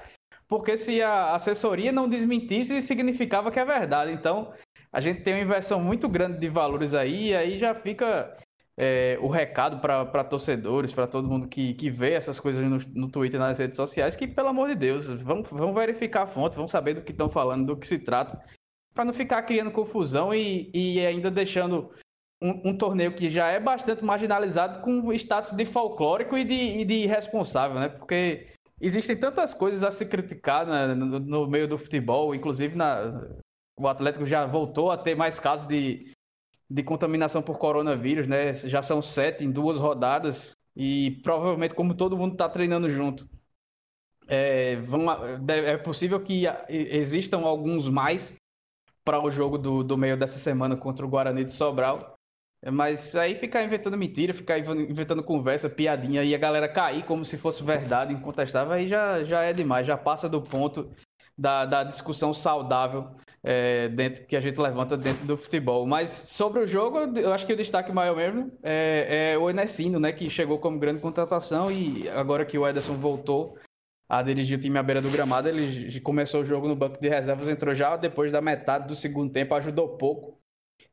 porque 0.50 0.76
se 0.76 1.00
a 1.02 1.36
assessoria 1.36 1.92
não 1.92 2.10
desmentisse, 2.10 2.82
significava 2.82 3.52
que 3.52 3.60
é 3.60 3.64
verdade. 3.64 4.12
Então, 4.12 4.52
a 4.92 5.00
gente 5.00 5.22
tem 5.22 5.36
uma 5.36 5.44
inversão 5.44 5.80
muito 5.80 6.10
grande 6.10 6.40
de 6.40 6.50
valores 6.50 6.96
aí, 6.96 7.28
e 7.28 7.36
aí 7.36 7.58
já 7.58 7.76
fica 7.76 8.36
é, 8.82 9.18
o 9.20 9.28
recado 9.28 9.82
para 9.82 10.24
torcedores, 10.24 10.94
para 10.94 11.06
todo 11.06 11.28
mundo 11.28 11.50
que, 11.50 11.74
que 11.74 11.90
vê 11.90 12.14
essas 12.14 12.40
coisas 12.40 12.64
no, 12.64 12.80
no 12.96 13.12
Twitter 13.12 13.38
nas 13.38 13.60
redes 13.60 13.76
sociais, 13.76 14.16
que, 14.16 14.26
pelo 14.26 14.48
amor 14.48 14.70
de 14.70 14.76
Deus, 14.76 15.06
vão, 15.22 15.44
vão 15.44 15.74
verificar 15.74 16.24
a 16.24 16.28
fonte, 16.28 16.56
vão 16.56 16.66
saber 16.66 16.94
do 16.94 17.02
que 17.02 17.12
estão 17.12 17.30
falando, 17.30 17.66
do 17.66 17.78
que 17.78 17.86
se 17.86 18.00
trata, 18.00 18.42
para 18.96 19.04
não 19.04 19.12
ficar 19.12 19.44
criando 19.44 19.70
confusão 19.70 20.34
e, 20.34 20.72
e 20.74 21.06
ainda 21.06 21.30
deixando 21.30 21.92
um, 22.42 22.70
um, 22.70 22.78
torneio 22.78 23.14
que 23.14 23.28
já 23.28 23.50
é 23.50 23.60
bastante 23.60 24.02
marginalizado 24.02 24.82
com 24.82 25.12
status 25.12 25.52
de 25.52 25.66
folclórico 25.66 26.38
e 26.38 26.46
de, 26.46 26.54
e 26.54 26.86
de 26.86 26.94
irresponsável, 26.94 27.82
né? 27.82 27.90
Porque 27.90 28.48
existem 28.80 29.18
tantas 29.18 29.54
coisas 29.54 29.84
a 29.84 29.92
se 29.92 30.06
criticar 30.06 30.66
né, 30.66 30.96
no, 30.96 31.20
no, 31.20 31.48
meio 31.48 31.68
do 31.68 31.78
futebol, 31.78 32.34
inclusive 32.34 32.78
na, 32.78 33.28
o 33.78 33.90
Atlético 33.90 34.26
já 34.26 34.46
voltou 34.46 34.90
a 34.90 34.98
ter 34.98 35.16
mais 35.16 35.38
casos 35.38 35.68
de, 35.68 36.14
de 36.70 36.84
contaminação 36.84 37.42
por 37.42 37.58
coronavírus, 37.58 38.28
né? 38.28 38.54
Já 38.54 38.82
são 38.82 39.02
sete 39.02 39.44
em 39.44 39.52
duas 39.52 39.78
rodadas 39.78 40.56
e 40.76 41.20
provavelmente 41.24 41.74
como 41.74 41.96
todo 41.96 42.18
mundo 42.18 42.34
está 42.34 42.48
treinando 42.48 42.90
junto, 42.90 43.28
é, 44.28 44.76
vão, 44.78 45.06
é 45.50 45.76
possível 45.78 46.20
que 46.20 46.44
existam 46.70 47.40
alguns 47.40 47.88
mais 47.90 48.36
para 49.04 49.20
o 49.20 49.32
jogo 49.32 49.58
do, 49.58 49.84
do 49.84 49.98
meio 49.98 50.16
dessa 50.16 50.38
semana 50.38 50.78
contra 50.78 51.06
o 51.06 51.10
Guarani 51.10 51.44
de 51.44 51.52
Sobral. 51.52 52.14
Mas 52.72 53.16
aí 53.16 53.36
ficar 53.36 53.64
inventando 53.64 53.98
mentira, 53.98 54.34
ficar 54.34 54.60
inventando 54.60 55.24
conversa, 55.24 55.70
piadinha 55.70 56.24
e 56.24 56.36
a 56.36 56.38
galera 56.38 56.68
cair 56.68 57.06
como 57.06 57.24
se 57.24 57.38
fosse 57.38 57.64
verdade, 57.64 58.14
incontestável, 58.14 58.74
aí 58.74 58.86
já, 58.86 59.24
já 59.24 59.42
é 59.44 59.54
demais, 59.54 59.88
já 59.88 59.98
passa 59.98 60.28
do 60.28 60.42
ponto 60.42 60.92
da, 61.40 61.66
da 61.66 61.84
discussão 61.84 62.34
saudável 62.34 63.08
é, 63.44 63.88
dentro 63.90 64.26
que 64.26 64.36
a 64.36 64.42
gente 64.42 64.60
levanta 64.60 64.98
dentro 64.98 65.26
do 65.26 65.38
futebol. 65.38 65.86
Mas 65.86 66.10
sobre 66.10 66.62
o 66.62 66.68
jogo, 66.68 67.00
eu 67.18 67.32
acho 67.34 67.46
que 67.46 67.54
o 67.54 67.58
destaque 67.58 67.92
maior 67.92 68.16
mesmo 68.16 68.52
é, 68.62 69.32
é 69.34 69.38
o 69.38 69.50
Enesino, 69.50 70.00
né, 70.00 70.12
que 70.12 70.30
chegou 70.30 70.60
como 70.60 70.80
grande 70.80 71.02
contratação 71.02 71.72
e 71.72 72.10
agora 72.10 72.46
que 72.46 72.58
o 72.58 72.68
Ederson 72.68 72.96
voltou 72.96 73.58
a 74.08 74.22
dirigir 74.24 74.58
o 74.58 74.62
time 74.62 74.78
à 74.80 74.84
beira 74.84 75.02
do 75.02 75.10
gramado, 75.12 75.48
ele 75.48 76.02
começou 76.02 76.42
o 76.42 76.44
jogo 76.44 76.68
no 76.68 76.76
banco 76.76 77.00
de 77.00 77.08
reservas, 77.08 77.48
entrou 77.48 77.76
já 77.76 77.96
depois 77.96 78.32
da 78.32 78.42
metade 78.42 78.88
do 78.88 78.96
segundo 78.96 79.32
tempo, 79.32 79.54
ajudou 79.54 79.98
pouco 79.98 80.40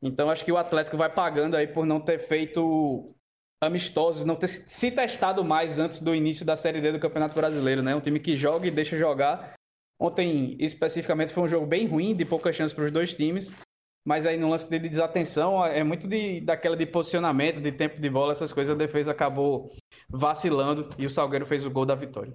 então 0.01 0.29
acho 0.29 0.45
que 0.45 0.51
o 0.51 0.57
Atlético 0.57 0.97
vai 0.97 1.09
pagando 1.09 1.55
aí 1.55 1.67
por 1.67 1.85
não 1.85 1.99
ter 1.99 2.19
feito 2.19 3.13
amistosos, 3.61 4.25
não 4.25 4.35
ter 4.35 4.47
se 4.47 4.91
testado 4.91 5.43
mais 5.43 5.79
antes 5.79 6.01
do 6.01 6.13
início 6.13 6.45
da 6.45 6.55
Série 6.55 6.81
D 6.81 6.91
do 6.91 6.99
Campeonato 6.99 7.33
Brasileiro, 7.33 7.81
né? 7.81 7.95
Um 7.95 8.01
time 8.01 8.19
que 8.19 8.37
joga 8.37 8.67
e 8.67 8.71
deixa 8.71 8.95
jogar. 8.95 9.53
Ontem, 9.99 10.55
especificamente, 10.59 11.33
foi 11.33 11.43
um 11.43 11.47
jogo 11.47 11.65
bem 11.65 11.87
ruim, 11.87 12.15
de 12.15 12.23
poucas 12.23 12.55
chances 12.55 12.73
para 12.73 12.85
os 12.85 12.91
dois 12.91 13.15
times. 13.15 13.51
Mas 14.05 14.25
aí 14.25 14.37
no 14.37 14.49
lance 14.49 14.69
de 14.69 14.79
desatenção, 14.79 15.65
é 15.65 15.83
muito 15.83 16.07
de, 16.07 16.39
daquela 16.39 16.77
de 16.77 16.85
posicionamento, 16.85 17.59
de 17.59 17.73
tempo 17.73 17.99
de 17.99 18.09
bola, 18.09 18.31
essas 18.31 18.53
coisas, 18.53 18.73
a 18.73 18.77
defesa 18.77 19.11
acabou 19.11 19.69
vacilando 20.07 20.87
e 20.97 21.05
o 21.05 21.09
Salgueiro 21.09 21.45
fez 21.45 21.65
o 21.65 21.69
gol 21.69 21.85
da 21.85 21.93
vitória. 21.93 22.33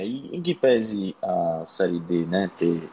E 0.00 0.36
em 0.36 0.42
que 0.42 0.52
pese 0.52 1.14
a 1.22 1.64
Série 1.64 2.00
D 2.00 2.26
né, 2.26 2.50
ter 2.58 2.90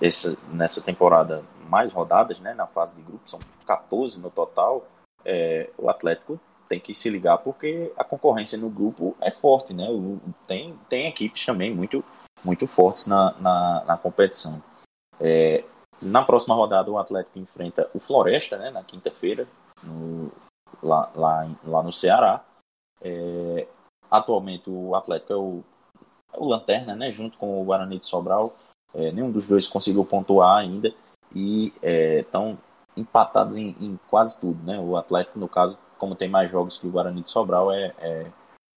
essa, 0.00 0.38
nessa 0.50 0.80
temporada 0.80 1.44
mais 1.68 1.92
rodadas, 1.92 2.40
né, 2.40 2.54
na 2.54 2.66
fase 2.66 2.96
de 2.96 3.02
grupos, 3.02 3.30
são 3.30 3.40
14 3.66 4.18
no 4.20 4.30
total, 4.30 4.88
é, 5.22 5.70
o 5.76 5.90
Atlético 5.90 6.40
tem 6.68 6.80
que 6.80 6.94
se 6.94 7.10
ligar 7.10 7.38
porque 7.38 7.92
a 7.96 8.04
concorrência 8.04 8.58
no 8.58 8.70
grupo 8.70 9.16
é 9.20 9.30
forte, 9.30 9.72
né? 9.72 9.86
Tem, 10.46 10.78
tem 10.88 11.06
equipes 11.06 11.44
também 11.44 11.74
muito, 11.74 12.04
muito 12.44 12.66
fortes 12.66 13.06
na, 13.06 13.32
na, 13.38 13.84
na 13.84 13.96
competição. 13.96 14.62
É, 15.20 15.64
na 16.00 16.22
próxima 16.22 16.54
rodada, 16.54 16.90
o 16.90 16.98
Atlético 16.98 17.38
enfrenta 17.38 17.88
o 17.94 18.00
Floresta, 18.00 18.58
né, 18.58 18.70
na 18.70 18.82
quinta-feira, 18.82 19.46
lá, 20.82 21.10
lá, 21.14 21.48
lá 21.64 21.82
no 21.82 21.92
Ceará. 21.92 22.44
É, 23.00 23.66
atualmente, 24.10 24.68
o 24.68 24.94
Atlético 24.94 25.32
é 25.32 25.36
o, 25.36 25.64
é 26.32 26.38
o 26.38 26.44
Lanterna, 26.46 26.94
né, 26.94 27.12
junto 27.12 27.38
com 27.38 27.60
o 27.60 27.64
Guarani 27.64 27.98
de 27.98 28.06
Sobral. 28.06 28.52
É, 28.94 29.10
nenhum 29.10 29.30
dos 29.30 29.48
dois 29.48 29.66
conseguiu 29.66 30.04
pontuar 30.04 30.58
ainda 30.58 30.94
e 31.34 31.72
estão 32.20 32.58
é, 32.96 33.00
empatados 33.00 33.56
em, 33.56 33.74
em, 33.80 33.98
quase 34.08 34.38
tudo. 34.38 34.62
Né? 34.64 34.78
O 34.78 34.96
Atlético, 34.96 35.38
no 35.38 35.48
caso, 35.48 35.80
como 36.04 36.14
tem 36.14 36.28
mais 36.28 36.50
jogos 36.50 36.78
que 36.78 36.86
o 36.86 36.90
Guarani 36.90 37.22
de 37.22 37.30
Sobral, 37.30 37.72
é, 37.72 37.94
é 37.98 38.32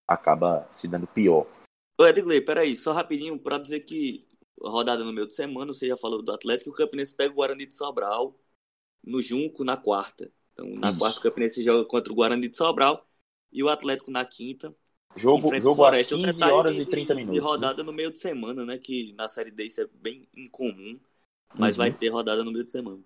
acaba 0.08 0.66
se 0.70 0.88
dando 0.88 1.06
pior. 1.06 1.46
Ô 1.98 2.06
Edgley, 2.06 2.40
peraí, 2.40 2.74
só 2.74 2.92
rapidinho 2.92 3.38
para 3.38 3.58
dizer 3.58 3.80
que 3.80 4.26
rodada 4.58 5.04
no 5.04 5.12
meio 5.12 5.26
de 5.26 5.34
semana, 5.34 5.74
você 5.74 5.88
já 5.88 5.96
falou 5.96 6.22
do 6.22 6.32
Atlético, 6.32 6.70
o 6.70 6.72
Campinense 6.72 7.14
pega 7.14 7.30
o 7.30 7.36
Guarani 7.36 7.66
de 7.66 7.76
Sobral 7.76 8.34
no 9.04 9.20
Junco 9.20 9.62
na 9.62 9.76
quarta. 9.76 10.32
Então, 10.54 10.66
na 10.76 10.88
Isso. 10.88 10.98
quarta, 10.98 11.18
o 11.18 11.22
Campinense 11.22 11.62
joga 11.62 11.84
contra 11.84 12.10
o 12.10 12.16
Guarani 12.16 12.48
de 12.48 12.56
Sobral 12.56 13.06
e 13.52 13.62
o 13.62 13.68
Atlético 13.68 14.10
na 14.10 14.24
quinta 14.24 14.74
Jogo, 15.14 15.60
jogo 15.60 15.84
às 15.84 16.02
15 16.02 16.44
horas 16.44 16.78
e 16.78 16.86
30 16.86 17.14
minutos. 17.14 17.40
De 17.40 17.46
rodada 17.46 17.82
no 17.82 17.92
meio 17.92 18.10
de 18.10 18.18
semana, 18.18 18.64
né? 18.64 18.78
Que 18.78 19.12
na 19.14 19.28
Série 19.28 19.50
D 19.50 19.64
isso 19.64 19.80
é 19.80 19.86
bem 19.94 20.28
incomum. 20.36 20.98
Mas 21.54 21.76
uhum. 21.76 21.84
vai 21.84 21.92
ter 21.92 22.08
rodada 22.08 22.44
no 22.44 22.52
meio 22.52 22.64
de 22.64 22.70
semana. 22.70 23.00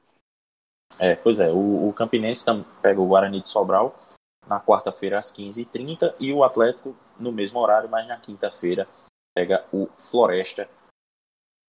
É, 0.98 1.14
pois 1.14 1.40
é. 1.40 1.50
O, 1.50 1.88
o 1.88 1.92
Campinense 1.92 2.44
tam, 2.44 2.64
pega 2.82 3.00
o 3.00 3.06
Guarani 3.06 3.40
de 3.40 3.48
Sobral 3.48 3.98
na 4.46 4.60
quarta-feira 4.60 5.18
às 5.18 5.32
15h30 5.32 6.14
e 6.18 6.32
o 6.32 6.44
Atlético 6.44 6.96
no 7.18 7.32
mesmo 7.32 7.60
horário, 7.60 7.88
mas 7.88 8.06
na 8.06 8.16
quinta-feira 8.16 8.88
pega 9.34 9.64
o 9.72 9.88
Floresta. 9.98 10.68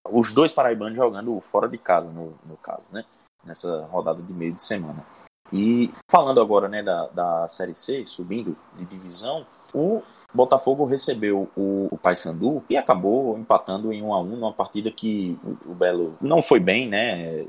Os 0.09 0.31
dois 0.33 0.51
paraibanos 0.51 0.95
jogando 0.95 1.39
fora 1.39 1.67
de 1.67 1.77
casa, 1.77 2.11
no, 2.11 2.37
no 2.45 2.57
caso, 2.57 2.93
né? 2.93 3.05
Nessa 3.43 3.85
rodada 3.85 4.21
de 4.21 4.33
meio 4.33 4.53
de 4.53 4.63
semana. 4.63 5.05
E 5.51 5.93
falando 6.09 6.41
agora 6.41 6.67
né, 6.67 6.81
da, 6.81 7.07
da 7.07 7.47
Série 7.47 7.75
C, 7.75 8.05
subindo 8.05 8.57
de 8.75 8.85
divisão, 8.85 9.45
o 9.73 10.01
Botafogo 10.33 10.85
recebeu 10.85 11.49
o, 11.55 11.87
o 11.91 11.97
Paysandu 11.97 12.63
e 12.69 12.75
acabou 12.75 13.37
empatando 13.37 13.93
em 13.93 14.01
1 14.01 14.13
a 14.13 14.19
1 14.21 14.25
numa 14.25 14.53
partida 14.53 14.91
que 14.91 15.37
o, 15.43 15.71
o 15.71 15.75
Belo 15.75 16.17
não 16.19 16.41
foi 16.41 16.59
bem, 16.59 16.89
né? 16.89 17.45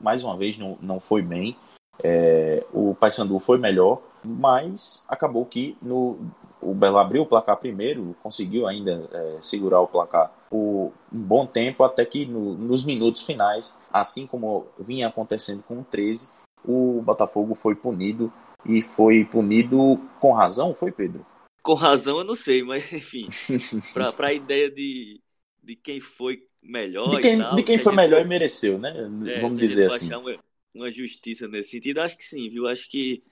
Mais 0.00 0.22
uma 0.22 0.36
vez 0.36 0.56
não, 0.56 0.78
não 0.80 1.00
foi 1.00 1.20
bem. 1.20 1.56
É, 2.02 2.64
o 2.72 2.94
Paysandu 2.94 3.38
foi 3.38 3.58
melhor, 3.58 4.00
mas 4.24 5.04
acabou 5.08 5.44
que 5.44 5.76
no, 5.82 6.18
o 6.60 6.74
Belo 6.74 6.98
abriu 6.98 7.22
o 7.22 7.26
placar 7.26 7.56
primeiro, 7.56 8.16
conseguiu 8.22 8.66
ainda 8.66 9.08
é, 9.12 9.36
segurar 9.40 9.80
o 9.80 9.88
placar 9.88 10.32
por 10.50 10.92
um 11.12 11.18
bom 11.20 11.46
tempo, 11.46 11.84
até 11.84 12.04
que 12.04 12.26
no, 12.26 12.54
nos 12.54 12.84
minutos 12.84 13.22
finais, 13.22 13.78
assim 13.92 14.26
como 14.26 14.66
vinha 14.78 15.08
acontecendo 15.08 15.62
com 15.62 15.80
o 15.80 15.84
13, 15.84 16.30
o 16.64 17.02
Botafogo 17.02 17.54
foi 17.54 17.74
punido 17.74 18.32
e 18.64 18.82
foi 18.82 19.24
punido 19.24 20.00
com 20.20 20.32
razão, 20.32 20.74
foi 20.74 20.90
Pedro? 20.90 21.24
Com 21.62 21.74
razão 21.74 22.18
eu 22.18 22.24
não 22.24 22.34
sei, 22.34 22.62
mas 22.62 22.92
enfim, 22.92 23.28
para 24.16 24.28
a 24.28 24.32
ideia 24.32 24.70
de, 24.70 25.20
de 25.62 25.76
quem 25.76 26.00
foi 26.00 26.44
melhor. 26.62 27.10
De 27.10 27.20
quem, 27.20 27.38
tal, 27.38 27.56
de 27.56 27.62
quem 27.62 27.78
foi 27.78 27.94
melhor 27.94 28.20
for, 28.20 28.26
e 28.26 28.28
mereceu, 28.28 28.78
né? 28.78 28.94
É, 29.26 29.40
Vamos 29.40 29.58
dizer 29.58 29.86
assim. 29.86 30.12
Uma, 30.12 30.38
uma, 30.74 30.90
justiça 30.90 31.48
nesse 31.48 31.70
sentido, 31.70 32.00
acho 32.00 32.16
que 32.16 32.24
sim, 32.24 32.48
viu? 32.50 32.66
Acho 32.68 32.88
que 32.88 33.24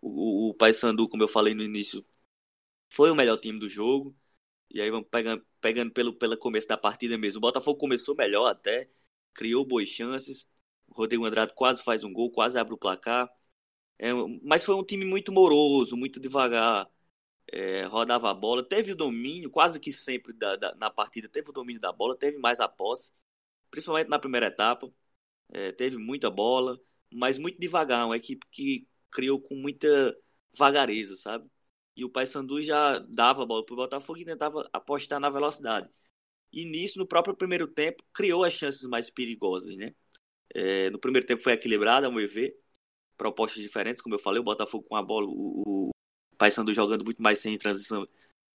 o, 0.00 0.50
o 0.50 0.54
Paysandu, 0.54 1.08
como 1.08 1.22
eu 1.22 1.28
falei 1.28 1.54
no 1.54 1.62
início, 1.62 2.04
foi 2.90 3.10
o 3.10 3.14
melhor 3.14 3.38
time 3.38 3.58
do 3.58 3.68
jogo. 3.68 4.16
E 4.70 4.80
aí 4.80 4.90
vamos 4.90 5.08
pegando, 5.10 5.46
pegando 5.60 5.92
pelo, 5.92 6.14
pelo 6.14 6.36
começo 6.38 6.68
da 6.68 6.78
partida 6.78 7.18
mesmo. 7.18 7.38
O 7.38 7.42
Botafogo 7.42 7.78
começou 7.78 8.14
melhor 8.16 8.46
até. 8.48 8.90
criou 9.34 9.64
boas 9.66 9.88
chances. 9.88 10.48
O 10.88 10.94
Rodrigo 10.94 11.24
Andrade 11.26 11.54
quase 11.54 11.82
faz 11.82 12.04
um 12.04 12.12
gol, 12.12 12.30
quase 12.30 12.58
abre 12.58 12.74
o 12.74 12.78
placar. 12.78 13.30
É, 13.98 14.10
mas 14.42 14.64
foi 14.64 14.74
um 14.74 14.84
time 14.84 15.04
muito 15.04 15.32
moroso, 15.32 15.96
muito 15.96 16.20
devagar. 16.20 16.88
É, 17.52 17.84
rodava 17.84 18.30
a 18.30 18.34
bola, 18.34 18.62
teve 18.66 18.92
o 18.92 18.96
domínio, 18.96 19.50
quase 19.50 19.80
que 19.80 19.92
sempre 19.92 20.32
da, 20.32 20.56
da, 20.56 20.74
na 20.76 20.90
partida 20.90 21.28
teve 21.28 21.50
o 21.50 21.52
domínio 21.52 21.80
da 21.80 21.92
bola, 21.92 22.16
teve 22.16 22.38
mais 22.38 22.60
a 22.60 22.68
posse, 22.68 23.12
principalmente 23.70 24.08
na 24.08 24.18
primeira 24.18 24.46
etapa. 24.48 24.92
É, 25.52 25.72
teve 25.72 25.98
muita 25.98 26.30
bola, 26.30 26.80
mas 27.12 27.38
muito 27.38 27.58
devagar. 27.60 28.06
Uma 28.06 28.16
equipe 28.16 28.46
que 28.50 28.88
criou 29.10 29.40
com 29.40 29.54
muita 29.54 30.16
vagareza, 30.56 31.16
sabe? 31.16 31.48
E 31.96 32.04
o 32.04 32.10
Paysandu 32.10 32.62
já 32.62 32.98
dava 33.00 33.42
a 33.42 33.46
bola 33.46 33.64
para 33.64 33.74
o 33.74 33.76
Botafogo 33.76 34.18
e 34.18 34.24
tentava 34.24 34.68
apostar 34.72 35.20
na 35.20 35.28
velocidade. 35.30 35.88
E 36.52 36.64
nisso, 36.64 36.98
no 36.98 37.06
próprio 37.06 37.36
primeiro 37.36 37.66
tempo, 37.66 38.04
criou 38.12 38.44
as 38.44 38.54
chances 38.54 38.86
mais 38.86 39.10
perigosas, 39.10 39.76
né? 39.76 39.94
É, 40.54 40.90
no 40.90 40.98
primeiro 40.98 41.26
tempo 41.26 41.42
foi 41.42 41.52
equilibrado, 41.54 42.06
ao 42.06 42.12
meu 42.12 42.28
ver. 42.28 42.56
Propostas 43.16 43.62
diferentes, 43.62 44.02
como 44.02 44.14
eu 44.14 44.18
falei, 44.18 44.40
o 44.40 44.44
Botafogo 44.44 44.86
com 44.88 44.96
a 44.96 45.02
bola, 45.02 45.26
o, 45.28 45.90
o 45.90 46.36
Paysandu 46.38 46.74
jogando 46.74 47.04
muito 47.04 47.22
mais 47.22 47.38
sem 47.40 47.56
transição 47.58 48.08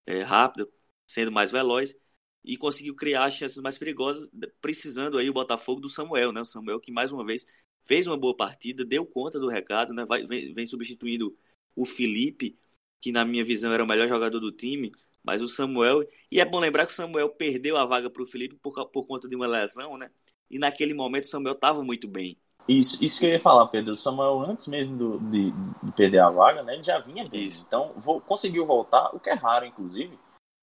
é, 0.06 0.22
rápida, 0.24 0.68
sendo 1.08 1.32
mais 1.32 1.52
veloz. 1.52 1.96
E 2.44 2.58
conseguiu 2.58 2.96
criar 2.96 3.26
as 3.26 3.34
chances 3.34 3.58
mais 3.58 3.78
perigosas, 3.78 4.30
precisando 4.62 5.18
aí 5.18 5.30
o 5.30 5.34
Botafogo 5.34 5.82
do 5.82 5.90
Samuel, 5.90 6.32
né? 6.32 6.42
O 6.42 6.46
Samuel 6.46 6.80
que, 6.80 6.92
mais 6.92 7.12
uma 7.12 7.26
vez, 7.26 7.46
fez 7.84 8.08
uma 8.08 8.18
boa 8.18 8.36
partida, 8.36 8.86
deu 8.86 9.06
conta 9.06 9.40
do 9.40 9.50
recado, 9.50 9.94
né? 9.94 10.06
Vai, 10.06 10.26
vem, 10.26 10.54
vem 10.54 10.66
substituindo 10.66 11.36
o 11.76 11.86
Felipe, 11.86 12.58
que 13.02 13.12
na 13.12 13.26
minha 13.26 13.44
visão 13.44 13.72
era 13.72 13.84
o 13.84 13.88
melhor 13.88 14.08
jogador 14.08 14.40
do 14.40 14.52
time, 14.52 14.92
mas 15.24 15.42
o 15.42 15.48
Samuel. 15.48 16.08
E 16.32 16.40
é 16.40 16.46
bom 16.46 16.60
lembrar 16.60 16.86
que 16.86 16.94
o 16.94 16.96
Samuel 16.96 17.30
perdeu 17.30 17.78
a 17.78 17.86
vaga 17.86 18.10
para 18.10 18.24
o 18.24 18.28
Felipe 18.28 18.56
por, 18.56 18.74
por 18.90 19.06
conta 19.06 19.28
de 19.28 19.36
uma 19.36 19.48
lesão, 19.48 19.98
né? 19.98 20.10
E 20.50 20.58
naquele 20.58 20.94
momento 20.94 21.26
o 21.26 21.28
Samuel 21.28 21.54
estava 21.54 21.84
muito 21.84 22.08
bem. 22.08 22.38
Isso, 22.68 23.02
isso 23.04 23.20
que 23.20 23.26
eu 23.26 23.30
ia 23.30 23.40
falar, 23.40 23.68
Pedro. 23.68 23.94
O 23.94 23.98
Samuel, 23.98 24.42
antes 24.42 24.68
mesmo 24.68 24.98
do, 24.98 25.20
de, 25.30 25.52
de, 25.52 25.92
perder 25.94 26.20
a 26.20 26.30
vaga, 26.30 26.64
né? 26.64 26.74
Ele 26.74 26.84
já 26.84 27.00
vinha 27.00 27.28
bem. 27.28 27.50
Então, 27.66 27.94
vou, 27.96 28.20
conseguiu 28.20 28.66
voltar, 28.66 29.16
o 29.16 29.20
que 29.20 29.30
é 29.30 29.34
raro, 29.34 29.66
inclusive. 29.66 30.18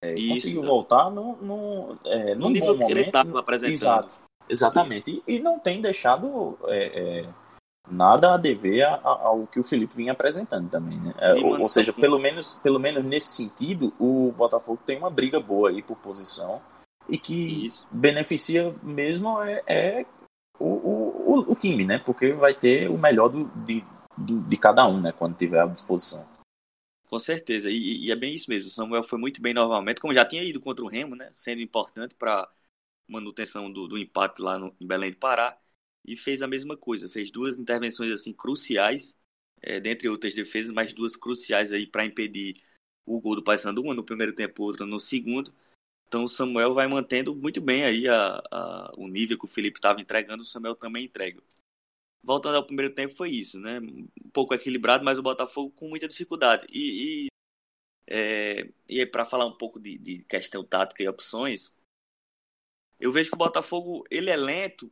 É, 0.05 0.15
isso, 0.15 0.29
conseguiu 0.35 0.63
voltar 0.63 1.11
no, 1.11 1.37
no, 1.37 1.99
é, 2.05 2.35
no 2.35 2.51
nível 2.51 2.77
que 2.77 2.91
ele 2.91 3.03
estava 3.03 3.41
apresentando. 3.41 3.73
Exato, 3.73 4.19
exatamente. 4.47 5.23
E, 5.27 5.37
e, 5.37 5.41
não 5.41 5.59
tem 5.59 5.81
deixado 5.81 6.59
é, 6.67 7.21
é 7.21 7.29
nada 7.91 8.35
a 8.35 8.37
dever 8.37 8.85
ao 9.03 9.47
que 9.47 9.59
o 9.59 9.65
Felipe 9.65 9.97
vinha 9.97 10.13
apresentando 10.13 10.69
também, 10.69 10.99
né? 10.99 11.15
É, 11.19 11.33
ou, 11.37 11.63
ou, 11.63 11.69
seja, 11.69 11.91
pelo 11.93 12.19
menos, 12.19 12.55
pelo 12.63 12.79
menos 12.79 13.03
nesse 13.03 13.29
sentido, 13.29 13.95
o 13.99 14.31
Botafogo 14.37 14.79
tem 14.87 14.99
uma 14.99 15.11
briga 15.11 15.41
boa 15.41 15.71
aí 15.71 15.83
por 15.83 15.97
posição 15.97 16.61
e 17.09 17.17
que 17.17 17.67
Isso. 17.67 17.87
beneficia 17.91 18.75
mesmo 18.83 19.43
é, 19.43 19.63
é 19.67 20.07
o, 20.59 20.67
o, 20.67 21.45
o, 21.49 21.55
time, 21.55 21.85
né? 21.85 21.99
Porque 21.99 22.33
vai 22.33 22.53
ter 22.55 22.91
o 22.91 22.99
melhor 22.99 23.29
do, 23.29 23.45
de, 23.65 23.83
do, 24.17 24.41
de 24.41 24.57
cada 24.59 24.87
um, 24.87 25.01
né? 25.01 25.13
Quando 25.13 25.37
tiver 25.37 25.61
à 25.61 25.67
disposição. 25.67 26.27
Com 27.07 27.19
certeza, 27.19 27.71
e, 27.71 28.07
e, 28.07 28.11
é 28.11 28.17
bem 28.17 28.35
isso 28.35 28.51
mesmo. 28.51 28.69
O 28.69 28.73
Samuel 28.73 29.03
foi 29.03 29.19
muito 29.19 29.41
bem 29.41 29.55
novamente, 29.55 30.01
como 30.01 30.15
já 30.15 30.25
tinha 30.25 30.43
ido 30.43 30.61
contra 30.61 30.85
o 30.85 30.89
Remo, 30.89 31.15
né? 31.15 31.31
Sendo 31.33 31.61
importante 31.61 32.15
para 32.15 32.51
manutenção 33.07 33.71
do, 33.73 33.87
do 33.87 33.99
empate 33.99 34.43
lá 34.43 34.59
no, 34.59 34.75
em 34.81 34.87
Belém 34.87 35.11
do 35.13 35.19
Pará 35.19 35.59
e 36.05 36.17
fez 36.17 36.43
a 36.43 36.47
mesma 36.47 36.77
coisa. 36.77 37.09
Fez 37.09 37.31
duas 37.31 37.59
intervenções 37.59 38.11
assim 38.11 38.33
cruciais, 38.33 39.17
é, 39.63 39.81
dentre 39.81 40.09
outras 40.09 40.35
defesas, 40.35 40.73
mas 40.73 40.93
duas 40.93 41.17
cruciais 41.17 41.73
aí 41.73 41.87
para 41.87 42.05
impedir 42.07 42.57
o 43.07 43.21
gol 43.21 43.37
do 43.37 43.45
Paysandu, 43.45 43.83
uma 43.83 43.95
no 43.95 44.05
primeiro 44.05 44.35
tempo, 44.35 44.63
outra 44.63 44.87
no 44.87 44.99
segundo. 44.99 45.53
Então 46.09 46.25
o 46.25 46.29
Samuel 46.29 46.75
vai 46.75 46.87
mantendo 46.89 47.35
muito 47.35 47.61
bem 47.61 47.85
aí 47.85 48.09
a, 48.09 48.43
a 48.51 48.93
o 48.97 49.09
nível 49.09 49.39
que 49.39 49.45
o 49.45 49.49
Felipe 49.49 49.79
estava 49.79 50.01
entregando, 50.01 50.43
o 50.43 50.47
Samuel 50.47 50.75
também 50.77 51.05
entrega. 51.07 51.43
Voltando 52.25 52.57
ao 52.57 52.67
primeiro 52.67 52.95
tempo 52.95 53.15
foi 53.15 53.31
isso, 53.31 53.61
né? 53.61 53.79
Um 53.81 54.31
pouco 54.33 54.55
equilibrado, 54.55 55.05
mas 55.05 55.19
o 55.19 55.23
Botafogo 55.23 55.71
com 55.73 55.89
muita 55.89 56.09
dificuldade. 56.09 56.67
E, 56.71 57.27
e, 57.27 57.29
é, 58.09 58.73
e 58.89 59.05
para 59.07 59.27
falar 59.27 59.45
um 59.45 59.57
pouco 59.57 59.79
de, 59.79 59.99
de 59.99 60.25
questão 60.25 60.65
tática 60.65 61.03
e 61.03 61.09
opções, 61.09 61.77
eu 62.99 63.13
vejo 63.13 63.29
que 63.29 63.37
o 63.37 63.39
Botafogo 63.39 64.05
ele 64.11 64.31
é 64.31 64.37
lento 64.37 64.91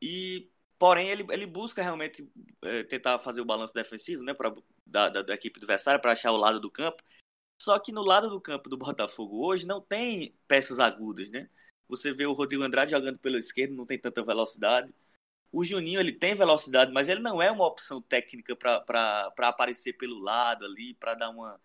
e, 0.00 0.50
porém, 0.78 1.08
ele, 1.08 1.24
ele 1.30 1.46
busca 1.46 1.82
realmente 1.82 2.30
é, 2.62 2.82
tentar 2.84 3.18
fazer 3.18 3.40
o 3.40 3.46
balanço 3.46 3.72
defensivo, 3.72 4.22
né, 4.22 4.34
pra, 4.34 4.52
da, 4.86 5.08
da, 5.08 5.22
da 5.22 5.34
equipe 5.34 5.58
adversária 5.58 6.00
para 6.00 6.12
achar 6.12 6.32
o 6.32 6.36
lado 6.36 6.60
do 6.60 6.70
campo. 6.70 7.02
Só 7.62 7.78
que 7.78 7.92
no 7.92 8.02
lado 8.02 8.28
do 8.28 8.40
campo 8.40 8.68
do 8.68 8.76
Botafogo 8.76 9.46
hoje 9.46 9.66
não 9.66 9.80
tem 9.80 10.34
peças 10.46 10.78
agudas, 10.78 11.30
né? 11.30 11.48
Você 11.88 12.12
vê 12.12 12.26
o 12.26 12.32
Rodrigo 12.32 12.62
Andrade 12.62 12.90
jogando 12.90 13.18
pela 13.18 13.38
esquerda, 13.38 13.74
não 13.74 13.86
tem 13.86 13.98
tanta 13.98 14.22
velocidade. 14.22 14.92
O 15.52 15.64
Juninho 15.64 16.00
ele 16.00 16.12
tem 16.12 16.34
velocidade, 16.34 16.92
mas 16.92 17.08
ele 17.08 17.20
não 17.20 17.42
é 17.42 17.50
uma 17.50 17.66
opção 17.66 18.00
técnica 18.00 18.56
para 18.56 19.32
aparecer 19.38 19.92
pelo 19.94 20.18
lado 20.18 20.64
ali, 20.64 20.94
para 20.94 21.14
dar 21.14 21.30
uma. 21.30 21.60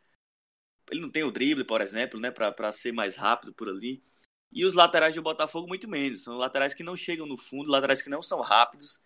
Ele 0.91 1.01
não 1.01 1.09
tem 1.09 1.23
o 1.23 1.31
drible, 1.31 1.63
por 1.63 1.81
exemplo, 1.81 2.19
né? 2.19 2.31
Para 2.31 2.71
ser 2.71 2.91
mais 2.91 3.15
rápido 3.15 3.53
por 3.53 3.69
ali. 3.69 4.03
E 4.51 4.65
os 4.65 4.73
laterais 4.73 5.15
do 5.15 5.21
Botafogo, 5.21 5.67
muito 5.67 5.87
menos. 5.87 6.23
São 6.23 6.37
laterais 6.37 6.73
que 6.73 6.83
não 6.83 6.95
chegam 6.95 7.25
no 7.25 7.37
fundo, 7.37 7.71
laterais 7.71 8.01
que 8.01 8.09
não 8.09 8.21
são 8.21 8.41
rápidos. 8.41 8.99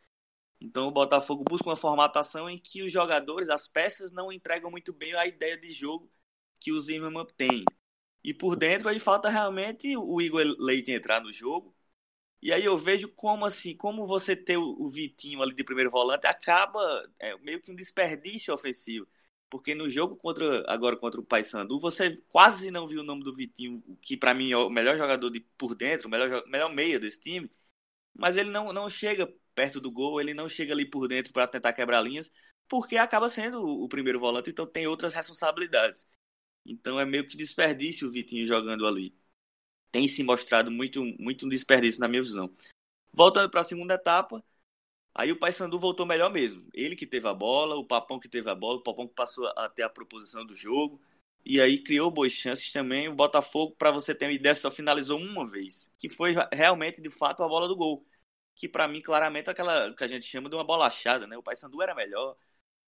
Então 0.59 0.87
o 0.87 0.91
Botafogo 0.91 1.43
busca 1.43 1.69
uma 1.69 1.75
formatação 1.75 2.49
em 2.49 2.57
que 2.57 2.83
os 2.83 2.91
jogadores, 2.91 3.49
as 3.49 3.67
peças, 3.67 4.11
não 4.11 4.31
entregam 4.31 4.69
muito 4.71 4.93
bem 4.93 5.13
a 5.15 5.25
ideia 5.25 5.57
de 5.57 5.71
jogo 5.71 6.11
que 6.59 6.71
o 6.71 6.79
Zimmermann 6.79 7.25
tem. 7.35 7.65
E 8.23 8.33
por 8.33 8.55
dentro 8.55 8.87
aí 8.89 8.99
falta 8.99 9.29
realmente 9.29 9.97
o 9.97 10.21
Igor 10.21 10.43
Leite 10.59 10.91
entrar 10.91 11.21
no 11.21 11.33
jogo. 11.33 11.75
E 12.41 12.51
aí 12.51 12.65
eu 12.65 12.77
vejo 12.77 13.07
como 13.09 13.45
assim, 13.45 13.75
como 13.75 14.07
você 14.07 14.35
ter 14.35 14.57
o 14.57 14.89
Vitinho 14.89 15.41
ali 15.41 15.53
de 15.53 15.63
primeiro 15.63 15.91
volante 15.91 16.25
acaba 16.25 16.81
é, 17.19 17.37
meio 17.39 17.61
que 17.61 17.71
um 17.71 17.75
desperdício 17.75 18.53
ofensivo. 18.53 19.07
Porque 19.49 19.75
no 19.75 19.89
jogo 19.89 20.15
contra 20.15 20.63
agora 20.71 20.97
contra 20.97 21.19
o 21.19 21.23
Paysandu, 21.25 21.79
você 21.79 22.17
quase 22.29 22.71
não 22.71 22.87
viu 22.87 23.01
o 23.01 23.03
nome 23.03 23.23
do 23.23 23.35
Vitinho, 23.35 23.83
que 24.01 24.17
para 24.17 24.33
mim 24.33 24.51
é 24.51 24.57
o 24.57 24.69
melhor 24.69 24.97
jogador 24.97 25.29
de 25.29 25.41
por 25.57 25.75
dentro, 25.75 26.07
o 26.07 26.11
melhor, 26.11 26.43
melhor 26.47 26.73
meia 26.73 26.99
desse 26.99 27.19
time. 27.19 27.49
Mas 28.13 28.37
ele 28.37 28.49
não, 28.51 28.73
não 28.73 28.89
chega 28.89 29.31
perto 29.55 29.79
do 29.81 29.91
gol, 29.91 30.19
ele 30.21 30.33
não 30.33 30.49
chega 30.49 30.73
ali 30.73 30.85
por 30.85 31.07
dentro 31.07 31.33
para 31.33 31.47
tentar 31.47 31.73
quebrar 31.73 32.01
linhas, 32.01 32.31
porque 32.67 32.97
acaba 32.97 33.29
sendo 33.29 33.61
o 33.63 33.87
primeiro 33.89 34.19
volante, 34.19 34.49
então 34.49 34.65
tem 34.65 34.87
outras 34.87 35.13
responsabilidades. 35.13 36.07
Então 36.65 36.99
é 36.99 37.05
meio 37.05 37.27
que 37.27 37.37
desperdício 37.37 38.07
o 38.07 38.11
Vitinho 38.11 38.47
jogando 38.47 38.87
ali. 38.87 39.15
Tem 39.91 40.07
se 40.07 40.23
mostrado 40.23 40.71
muito, 40.71 41.03
muito 41.19 41.45
um 41.45 41.49
desperdício 41.49 41.99
na 41.99 42.07
minha 42.07 42.21
visão. 42.21 42.49
Voltando 43.13 43.49
para 43.49 43.61
a 43.61 43.63
segunda 43.63 43.95
etapa, 43.95 44.43
Aí 45.13 45.31
o 45.31 45.37
Paysandu 45.37 45.77
voltou 45.77 46.05
melhor 46.05 46.31
mesmo. 46.31 46.65
Ele 46.73 46.95
que 46.95 47.05
teve 47.05 47.27
a 47.27 47.33
bola, 47.33 47.75
o 47.75 47.85
Papão 47.85 48.19
que 48.19 48.29
teve 48.29 48.49
a 48.49 48.55
bola, 48.55 48.77
o 48.79 48.83
Papão 48.83 49.07
que 49.07 49.13
passou 49.13 49.45
a 49.57 49.67
ter 49.69 49.83
a 49.83 49.89
proposição 49.89 50.45
do 50.45 50.55
jogo. 50.55 51.01
E 51.43 51.59
aí 51.59 51.79
criou 51.83 52.09
boas 52.11 52.31
chances 52.31 52.71
também. 52.71 53.09
O 53.09 53.15
Botafogo, 53.15 53.75
para 53.77 53.91
você 53.91 54.15
ter 54.15 54.25
uma 54.25 54.31
ideia, 54.33 54.55
só 54.55 54.71
finalizou 54.71 55.19
uma 55.19 55.45
vez. 55.45 55.89
Que 55.99 56.09
foi 56.09 56.33
realmente, 56.51 57.01
de 57.01 57.09
fato, 57.09 57.43
a 57.43 57.47
bola 57.47 57.67
do 57.67 57.75
gol. 57.75 58.05
Que 58.55 58.69
para 58.69 58.87
mim, 58.87 59.01
claramente, 59.01 59.47
é 59.49 59.51
aquela 59.51 59.93
que 59.93 60.03
a 60.03 60.07
gente 60.07 60.25
chama 60.25 60.49
de 60.49 60.55
uma 60.55 60.63
bola 60.63 60.87
achada, 60.87 61.27
né? 61.27 61.37
O 61.37 61.43
Paysandu 61.43 61.81
era 61.81 61.95
melhor, 61.95 62.37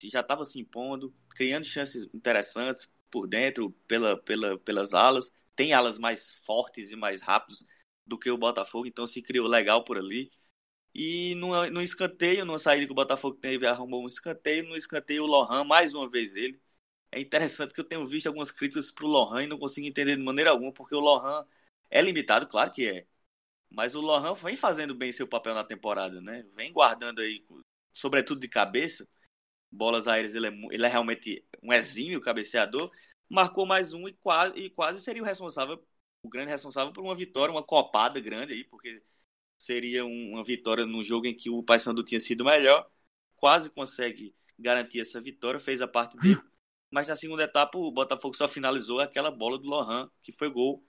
já 0.04 0.22
estava 0.22 0.46
se 0.46 0.60
impondo, 0.60 1.14
criando 1.30 1.66
chances 1.66 2.10
interessantes 2.14 2.90
por 3.10 3.28
dentro, 3.28 3.72
pela, 3.88 4.18
pela, 4.18 4.58
pelas 4.60 4.94
alas. 4.94 5.34
Tem 5.56 5.74
alas 5.74 5.98
mais 5.98 6.34
fortes 6.46 6.92
e 6.92 6.96
mais 6.96 7.22
rápidos 7.22 7.66
do 8.06 8.18
que 8.18 8.30
o 8.30 8.38
Botafogo, 8.38 8.88
então 8.88 9.08
se 9.08 9.22
criou 9.22 9.48
legal 9.48 9.84
por 9.84 9.98
ali. 9.98 10.32
E 10.94 11.36
no, 11.36 11.70
no 11.72 11.82
escanteio, 11.82 12.46
numa 12.46 12.60
saída 12.60 12.86
que 12.86 12.92
o 12.92 12.96
Botafogo 12.96 13.38
teve, 13.38 13.66
arrumou 13.66 14.04
um 14.04 14.08
escanteio. 14.08 14.68
No 14.68 14.76
escanteio, 14.76 15.24
o 15.24 15.28
Lohan, 15.28 15.64
mais 15.64 15.94
uma 15.94 16.10
vez 16.10 16.36
ele. 16.36 16.62
É 17.12 17.20
interessante 17.20 17.74
que 17.74 17.80
eu 17.80 17.86
tenho 17.86 18.06
visto 18.08 18.28
algumas 18.28 18.52
críticas 18.52 18.92
pro 18.92 19.08
Lohan 19.08 19.44
e 19.44 19.48
não 19.48 19.58
consigo 19.60 19.88
entender 19.88 20.18
de 20.18 20.24
maneira 20.24 20.52
alguma, 20.52 20.74
porque 20.74 20.96
o 20.96 21.00
Lohan 21.00 21.46
é 21.90 22.02
limitado, 22.02 22.48
claro 22.48 22.72
que 22.72 22.88
é. 22.88 23.08
Mas 23.70 23.96
o 23.96 24.02
Lohan 24.02 24.36
vem 24.36 24.56
fazendo 24.56 24.96
bem 24.96 25.12
seu 25.12 25.28
papel 25.28 25.54
na 25.56 25.64
temporada, 25.64 26.22
né? 26.22 26.44
Vem 26.56 26.72
guardando 26.72 27.22
aí, 27.22 27.46
sobretudo 27.92 28.40
de 28.42 28.48
cabeça, 28.48 29.08
bolas 29.72 30.08
aéreas. 30.08 30.36
Ele 30.36 30.48
é, 30.48 30.52
ele 30.72 30.86
é 30.86 30.90
realmente 30.90 31.46
um 31.62 31.74
exímio 31.74 32.22
cabeceador. 32.22 32.92
Marcou 33.30 33.66
mais 33.66 33.94
um 33.94 34.08
e 34.08 34.14
quase, 34.14 34.58
e 34.60 34.70
quase 34.70 35.02
seria 35.02 35.22
o 35.22 35.26
responsável, 35.26 35.84
o 36.22 36.30
grande 36.30 36.52
responsável 36.52 36.94
por 36.94 37.04
uma 37.04 37.16
vitória, 37.16 37.52
uma 37.52 37.64
copada 37.64 38.20
grande 38.20 38.54
aí, 38.54 38.64
porque 38.64 39.04
seria 39.58 40.06
uma 40.06 40.44
vitória 40.44 40.86
num 40.86 41.04
jogo 41.04 41.26
em 41.28 41.36
que 41.36 41.50
o 41.50 41.64
Paysandu 41.64 42.04
tinha 42.04 42.20
sido 42.20 42.46
melhor, 42.46 42.90
quase 43.36 43.70
consegue 43.70 44.36
garantir 44.58 45.00
essa 45.02 45.20
vitória, 45.22 45.60
fez 45.60 45.82
a 45.82 45.88
parte 45.88 46.18
dele, 46.18 46.40
mas 46.92 47.08
na 47.08 47.16
segunda 47.16 47.44
etapa 47.44 47.78
o 47.78 47.92
Botafogo 47.92 48.36
só 48.36 48.48
finalizou 48.48 49.00
aquela 49.00 49.32
bola 49.32 49.58
do 49.58 49.68
Lohan, 49.68 50.10
que 50.22 50.32
foi 50.32 50.50
gol, 50.50 50.86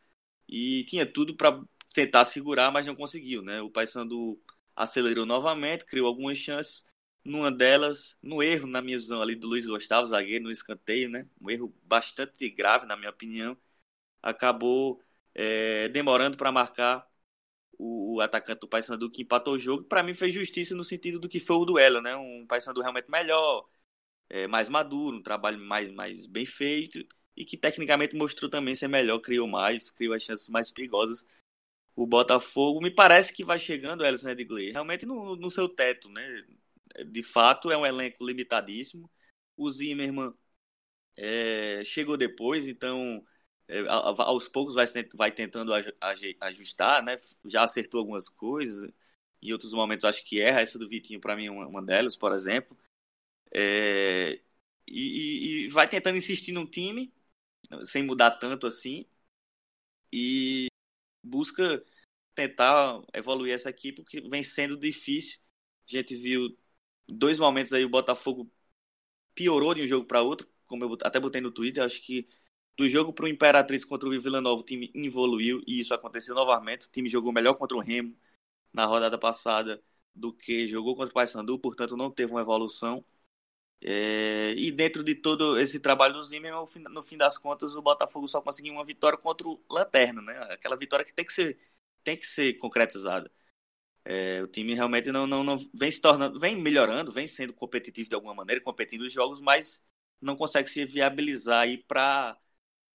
e 0.49 0.85
tinha 0.85 1.07
tudo 1.11 1.37
para 1.37 1.62
tentar 1.92 2.25
segurar, 2.25 2.70
mas 2.70 2.87
não 2.87 2.94
conseguiu, 2.94 3.42
né? 3.42 3.62
O 3.62 3.70
Paysandu 3.70 4.40
acelerou 4.77 5.25
novamente, 5.25 5.85
criou 5.87 6.07
algumas 6.07 6.37
chances, 6.37 6.85
numa 7.25 7.51
delas, 7.51 8.19
no 8.23 8.43
erro, 8.43 8.67
na 8.67 8.83
minha 8.83 8.99
visão, 8.99 9.23
ali 9.23 9.35
do 9.35 9.49
Luiz 9.49 9.67
Gustavo, 9.67 10.09
zagueiro, 10.09 10.45
no 10.45 10.51
escanteio, 10.51 11.09
né? 11.09 11.29
Um 11.41 11.51
erro 11.51 11.75
bastante 11.85 12.49
grave, 12.51 12.87
na 12.87 12.97
minha 12.97 13.11
opinião. 13.11 13.57
Acabou 14.23 15.03
é, 15.35 15.89
demorando 15.91 16.37
para 16.37 16.53
marcar 16.53 17.09
o, 17.79 18.17
o 18.17 18.21
atacante 18.21 18.61
do 18.61 18.69
Paysandu 18.69 19.11
que 19.11 19.23
empatou 19.23 19.55
o 19.55 19.59
jogo, 19.59 19.85
para 19.85 20.03
mim 20.03 20.15
fez 20.15 20.35
justiça 20.35 20.75
no 20.75 20.85
sentido 20.85 21.19
do 21.21 21.29
que 21.29 21.41
foi 21.41 21.57
o 21.57 21.65
duelo, 21.65 22.01
né? 22.01 22.17
Um 22.17 22.47
Paysandu 22.47 22.81
realmente 22.81 23.11
melhor, 23.11 23.69
é, 24.29 24.47
mais 24.47 24.69
maduro, 24.69 25.19
um 25.19 25.23
trabalho 25.23 25.59
mais, 25.61 25.93
mais 25.93 26.27
bem 26.27 26.47
feito 26.47 27.07
e 27.37 27.45
que 27.45 27.57
tecnicamente 27.57 28.15
mostrou 28.17 28.51
também 28.51 28.75
ser 28.75 28.89
melhor, 28.89 29.19
criou 29.21 29.47
mais, 29.49 29.91
criou 29.91 30.15
as 30.15 30.23
chances 30.23 30.49
mais 30.49 30.71
perigosas. 30.71 31.27
O 31.97 32.07
Botafogo 32.07 32.81
me 32.81 32.91
parece 32.91 33.33
que 33.33 33.45
vai 33.45 33.59
chegando, 33.59 34.05
Ellison 34.05 34.31
Edgley, 34.31 34.73
realmente 34.73 35.07
no, 35.07 35.37
no 35.37 35.51
seu 35.51 35.69
teto, 35.69 36.09
né? 36.11 36.45
De 37.07 37.22
fato, 37.22 37.70
é 37.70 37.76
um 37.76 37.87
elenco 37.87 38.24
limitadíssimo. 38.24 39.11
O 39.57 39.70
Zimmermann 39.70 40.35
é, 41.16 41.83
chegou 41.85 42.16
depois, 42.16 42.66
então 42.68 43.24
é, 43.68 43.80
aos 43.88 44.48
poucos 44.48 44.74
vai, 44.74 44.87
vai 45.14 45.33
tentando 45.33 45.72
ajustar, 46.40 47.02
né? 47.02 47.18
Já 47.46 47.64
acertou 47.64 48.00
algumas 48.00 48.28
coisas, 48.28 48.90
em 49.42 49.52
outros 49.52 49.72
momentos 49.72 50.04
acho 50.04 50.24
que 50.24 50.40
erra. 50.40 50.61
Essa 50.61 50.78
do 50.78 50.88
Vitinho, 50.88 51.20
para 51.20 51.37
mim, 51.37 51.46
é 51.46 51.50
uma, 51.50 51.66
uma 51.66 51.83
delas, 51.83 52.16
por 52.16 52.33
exemplo. 52.33 52.76
É, 53.52 54.40
e, 54.88 55.66
e, 55.66 55.68
vai 55.68 55.88
tentando 55.88 56.18
insistir 56.18 56.52
no 56.52 56.66
time, 56.66 57.12
sem 57.85 58.02
mudar 58.02 58.33
tanto 58.33 58.66
assim, 58.66 59.07
e 60.12 60.68
busca 61.22 61.85
tentar 62.35 63.02
evoluir 63.14 63.54
essa 63.54 63.70
equipe, 63.70 64.02
porque 64.02 64.20
vem 64.22 64.42
sendo 64.42 64.76
difícil. 64.76 65.40
A 65.88 65.92
gente 65.92 66.14
viu 66.16 66.57
dois 67.09 67.38
momentos 67.38 67.73
aí 67.73 67.85
o 67.85 67.88
Botafogo 67.88 68.51
piorou 69.35 69.75
de 69.75 69.83
um 69.83 69.87
jogo 69.87 70.07
para 70.07 70.23
outro, 70.23 70.49
como 70.67 70.85
eu 70.85 70.99
até 71.03 71.21
botei 71.21 71.40
no 71.40 71.51
Twitter, 71.53 71.85
acho 71.85 72.01
que 72.03 72.29
do 72.77 72.88
jogo 72.88 73.12
para 73.12 73.27
o 73.27 73.29
Imperatriz 73.29 73.85
contra 73.85 74.09
o 74.09 74.21
Vila 74.21 74.40
Nova, 74.40 74.62
o 74.62 74.64
time 74.64 74.90
evoluiu 74.95 75.62
e 75.67 75.81
isso 75.81 75.95
aconteceu 75.95 76.35
novamente. 76.35 76.87
O 76.87 76.90
time 76.90 77.09
jogou 77.09 77.33
melhor 77.33 77.55
contra 77.55 77.77
o 77.77 77.81
Remo 77.81 78.17
na 78.73 78.87
rodada 78.87 79.19
passada 79.19 79.83
do 80.14 80.33
que 80.33 80.67
jogou 80.69 80.97
contra 80.97 81.11
o 81.12 81.14
Paysandu, 81.14 81.59
portanto 81.59 81.97
não 81.97 82.11
teve 82.11 82.33
uma 82.33 82.40
evolução. 82.43 83.05
É, 83.81 84.55
e 84.57 84.71
dentro 84.73 85.05
de 85.05 85.14
todo 85.14 85.59
esse 85.61 85.79
trabalho 85.79 86.14
do 86.14 86.25
Zimmermann, 86.25 86.67
no 86.90 87.03
fim 87.03 87.17
das 87.19 87.37
contas, 87.37 87.75
o 87.75 87.83
Botafogo 87.83 88.27
só 88.27 88.40
conseguiu 88.40 88.73
uma 88.73 88.85
vitória 88.85 89.19
contra 89.19 89.47
o 89.47 89.61
Lanterna, 89.71 90.23
né? 90.23 90.38
Aquela 90.53 90.77
vitória 90.77 91.05
que 91.05 91.12
tem 91.12 91.25
que 91.25 91.33
ser, 91.33 91.59
tem 92.03 92.17
que 92.17 92.27
ser 92.27 92.55
concretizada. 92.55 93.31
É, 94.05 94.43
o 94.43 94.47
time 94.47 94.75
realmente 94.75 95.11
não, 95.11 95.27
não, 95.27 95.43
não 95.43 95.57
vem 95.73 95.90
se 95.90 96.01
tornando, 96.01 96.38
vem 96.38 96.57
melhorando, 96.61 97.12
vem 97.12 97.27
sendo 97.27 97.53
competitivo 97.55 98.09
de 98.09 98.14
alguma 98.14 98.35
maneira, 98.35 98.61
competindo 98.61 99.03
os 99.03 99.12
jogos, 99.12 99.40
mas 99.40 99.83
não 100.21 100.37
consegue 100.37 100.69
se 100.69 100.85
viabilizar 100.85 101.62
aí 101.62 101.79
para 101.79 102.38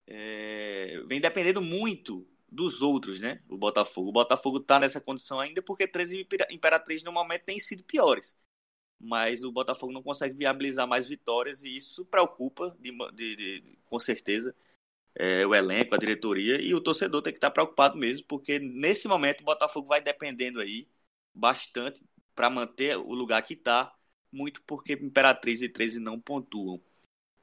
é, 0.07 1.01
vem 1.07 1.21
dependendo 1.21 1.61
muito 1.61 2.27
dos 2.51 2.81
outros, 2.81 3.19
né? 3.19 3.41
O 3.47 3.57
Botafogo. 3.57 4.09
O 4.09 4.11
Botafogo 4.11 4.57
está 4.57 4.79
nessa 4.79 4.99
condição 4.99 5.39
ainda 5.39 5.61
porque 5.61 5.87
13 5.87 6.27
Imperatriz 6.51 7.03
no 7.03 7.11
momento 7.11 7.43
têm 7.45 7.59
sido 7.59 7.83
piores. 7.83 8.35
Mas 8.99 9.43
o 9.43 9.51
Botafogo 9.51 9.93
não 9.93 10.03
consegue 10.03 10.37
viabilizar 10.37 10.87
mais 10.87 11.07
vitórias 11.07 11.63
e 11.63 11.75
isso 11.75 12.05
preocupa, 12.05 12.75
de, 12.79 12.91
de, 13.13 13.35
de 13.35 13.77
com 13.85 13.99
certeza, 13.99 14.55
é, 15.15 15.45
o 15.45 15.55
elenco, 15.55 15.95
a 15.95 15.97
diretoria 15.97 16.61
e 16.61 16.73
o 16.75 16.81
torcedor 16.81 17.21
tem 17.21 17.33
que 17.33 17.37
estar 17.37 17.51
preocupado 17.51 17.97
mesmo, 17.97 18.25
porque 18.27 18.59
nesse 18.59 19.07
momento 19.07 19.41
o 19.41 19.45
Botafogo 19.45 19.87
vai 19.87 20.01
dependendo 20.01 20.59
aí 20.61 20.87
bastante 21.33 22.03
para 22.35 22.49
manter 22.49 22.97
o 22.97 23.13
lugar 23.13 23.41
que 23.43 23.53
está, 23.53 23.93
muito 24.31 24.61
porque 24.63 24.93
Imperatriz 24.93 25.61
e 25.61 25.69
13 25.69 25.99
não 25.99 26.19
pontuam. 26.19 26.81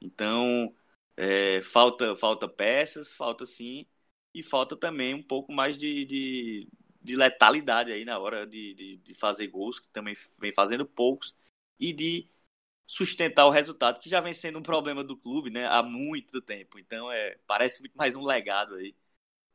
Então, 0.01 0.73
é, 1.15 1.61
falta, 1.63 2.15
falta 2.15 2.47
peças, 2.47 3.13
falta 3.13 3.45
sim, 3.45 3.85
e 4.33 4.43
falta 4.43 4.75
também 4.75 5.13
um 5.13 5.23
pouco 5.23 5.51
mais 5.51 5.77
de, 5.77 6.05
de, 6.05 6.67
de 7.01 7.15
letalidade 7.15 7.91
aí 7.91 8.05
na 8.05 8.19
hora 8.19 8.45
de, 8.45 8.73
de, 8.73 8.97
de, 8.97 9.15
fazer 9.15 9.47
gols, 9.47 9.79
que 9.79 9.87
também 9.89 10.15
vem 10.39 10.53
fazendo 10.53 10.85
poucos, 10.85 11.35
e 11.79 11.93
de 11.93 12.29
sustentar 12.87 13.45
o 13.47 13.51
resultado, 13.51 13.99
que 13.99 14.09
já 14.09 14.21
vem 14.21 14.33
sendo 14.33 14.59
um 14.59 14.63
problema 14.63 15.03
do 15.03 15.17
clube 15.17 15.49
né, 15.49 15.67
há 15.67 15.83
muito 15.83 16.41
tempo. 16.41 16.79
Então, 16.79 17.11
é, 17.11 17.37
parece 17.47 17.81
muito 17.81 17.95
mais 17.97 18.15
um 18.15 18.23
legado 18.25 18.75
aí, 18.75 18.95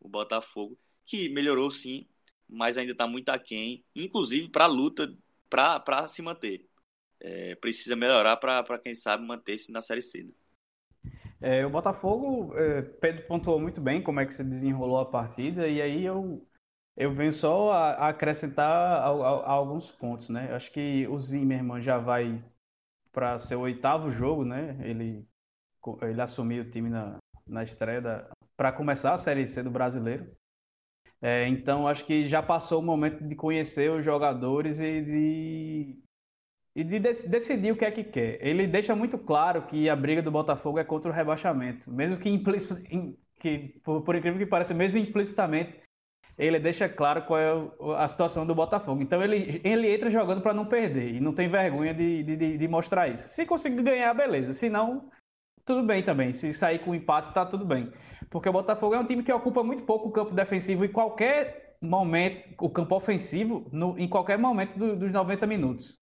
o 0.01 0.09
Botafogo, 0.09 0.79
que 1.07 1.29
melhorou 1.29 1.71
sim, 1.71 2.07
mas 2.53 2.77
ainda 2.77 2.93
está 2.93 3.07
muito 3.07 3.31
aquém, 3.31 3.85
inclusive 3.95 4.49
para 4.49 4.65
a 4.65 4.69
luta 4.69 5.13
para 5.49 6.07
se 6.09 6.23
manter. 6.23 6.67
É, 7.21 7.55
precisa 7.57 7.95
melhorar 7.95 8.37
para, 8.37 8.79
quem 8.79 8.95
sabe, 8.95 9.25
manter-se 9.25 9.71
na 9.71 9.81
Série 9.81 10.03
C. 10.03 10.25
Né? 10.25 10.33
É, 11.41 11.67
o 11.67 11.71
Botafogo, 11.71 12.57
é, 12.57 12.83
Pedro 12.83 13.27
pontuou 13.27 13.61
muito 13.61 13.81
bem 13.81 14.03
como 14.03 14.21
é 14.21 14.27
que 14.27 14.35
se 14.35 14.45
desenrolou 14.45 14.99
a 14.99 15.07
partida, 15.07 15.67
e 15.69 15.81
aí 15.81 16.05
eu, 16.05 16.47
eu 16.97 17.13
venho 17.13 17.33
só 17.33 17.73
a, 17.73 17.93
a 17.95 18.09
acrescentar 18.09 18.65
a, 18.71 19.07
a, 19.07 19.51
alguns 19.51 19.91
pontos, 19.91 20.29
né? 20.29 20.53
Acho 20.55 20.71
que 20.73 21.07
o 21.09 21.19
Zimmermann 21.19 21.83
já 21.83 21.99
vai 21.99 22.43
para 23.13 23.39
seu 23.39 23.61
oitavo 23.61 24.11
jogo, 24.11 24.45
né? 24.45 24.79
Ele, 24.83 25.27
ele 26.03 26.21
assumiu 26.21 26.63
o 26.63 26.71
time 26.71 26.89
na, 26.89 27.19
na 27.47 27.63
estreia 27.63 28.29
para 28.57 28.73
começar 28.73 29.13
a 29.15 29.19
Série 29.19 29.47
C 29.47 29.63
do 29.63 29.71
Brasileiro. 29.71 30.31
É, 31.23 31.47
então, 31.47 31.87
acho 31.87 32.05
que 32.05 32.27
já 32.27 32.43
passou 32.43 32.81
o 32.81 32.83
momento 32.83 33.23
de 33.23 33.37
conhecer 33.37 33.91
os 33.91 34.05
jogadores 34.05 34.81
e 34.81 35.01
de 35.01 36.03
e 36.75 36.83
de 36.83 36.99
decidir 36.99 37.71
o 37.71 37.77
que 37.77 37.85
é 37.85 37.91
que 37.91 38.03
quer. 38.03 38.39
Ele 38.45 38.67
deixa 38.67 38.95
muito 38.97 39.19
claro 39.19 39.63
que 39.67 39.89
a 39.89 39.97
briga 39.97 40.23
do 40.23 40.31
Botafogo 40.31 40.79
é 40.79 40.85
contra 40.85 41.11
o 41.11 41.15
rebaixamento, 41.15 41.93
mesmo 41.93 42.17
que, 42.17 42.43
que 43.39 43.81
por, 43.85 44.03
por, 44.03 44.17
incrível 44.17 44.39
que 44.39 44.47
pareça, 44.47 44.73
mesmo 44.73 44.99
implicitamente, 44.99 45.79
ele 46.39 46.59
deixa 46.59 46.89
claro 46.89 47.27
qual 47.27 47.39
é 47.39 47.53
a 47.99 48.09
situação 48.09 48.47
do 48.47 48.55
Botafogo. 48.55 49.03
Então 49.03 49.23
ele, 49.23 49.61
ele 49.63 49.95
entra 49.95 50.09
jogando 50.09 50.41
para 50.41 50.55
não 50.55 50.65
perder 50.65 51.15
e 51.15 51.21
não 51.21 51.35
tem 51.35 51.49
vergonha 51.49 51.93
de, 51.93 52.23
de, 52.23 52.57
de, 52.57 52.69
mostrar 52.69 53.09
isso. 53.09 53.29
Se 53.29 53.45
conseguir 53.45 53.83
ganhar, 53.83 54.15
beleza. 54.15 54.55
Se 54.55 54.71
não, 54.71 55.11
tudo 55.65 55.83
bem 55.83 56.03
também. 56.03 56.33
Se 56.33 56.53
sair 56.55 56.81
com 56.81 56.95
empate, 56.95 57.33
tá 57.33 57.45
tudo 57.47 57.65
bem. 57.65 57.93
Porque 58.31 58.49
o 58.49 58.53
Botafogo 58.53 58.95
é 58.95 58.99
um 58.99 59.07
time 59.07 59.23
que 59.23 59.33
ocupa 59.33 59.63
muito 59.63 59.85
pouco 59.85 60.09
o 60.09 60.13
campo 60.13 60.35
defensivo 60.35 60.85
em 60.85 60.93
qualquer 60.93 61.77
momento, 61.81 62.55
o 62.59 62.71
campo 62.71 62.95
ofensivo, 62.95 63.69
no, 63.73 63.99
em 63.99 64.09
qualquer 64.09 64.39
momento 64.39 64.79
do, 64.79 64.97
dos 64.97 65.13
90 65.13 65.47
minutos. 65.47 66.01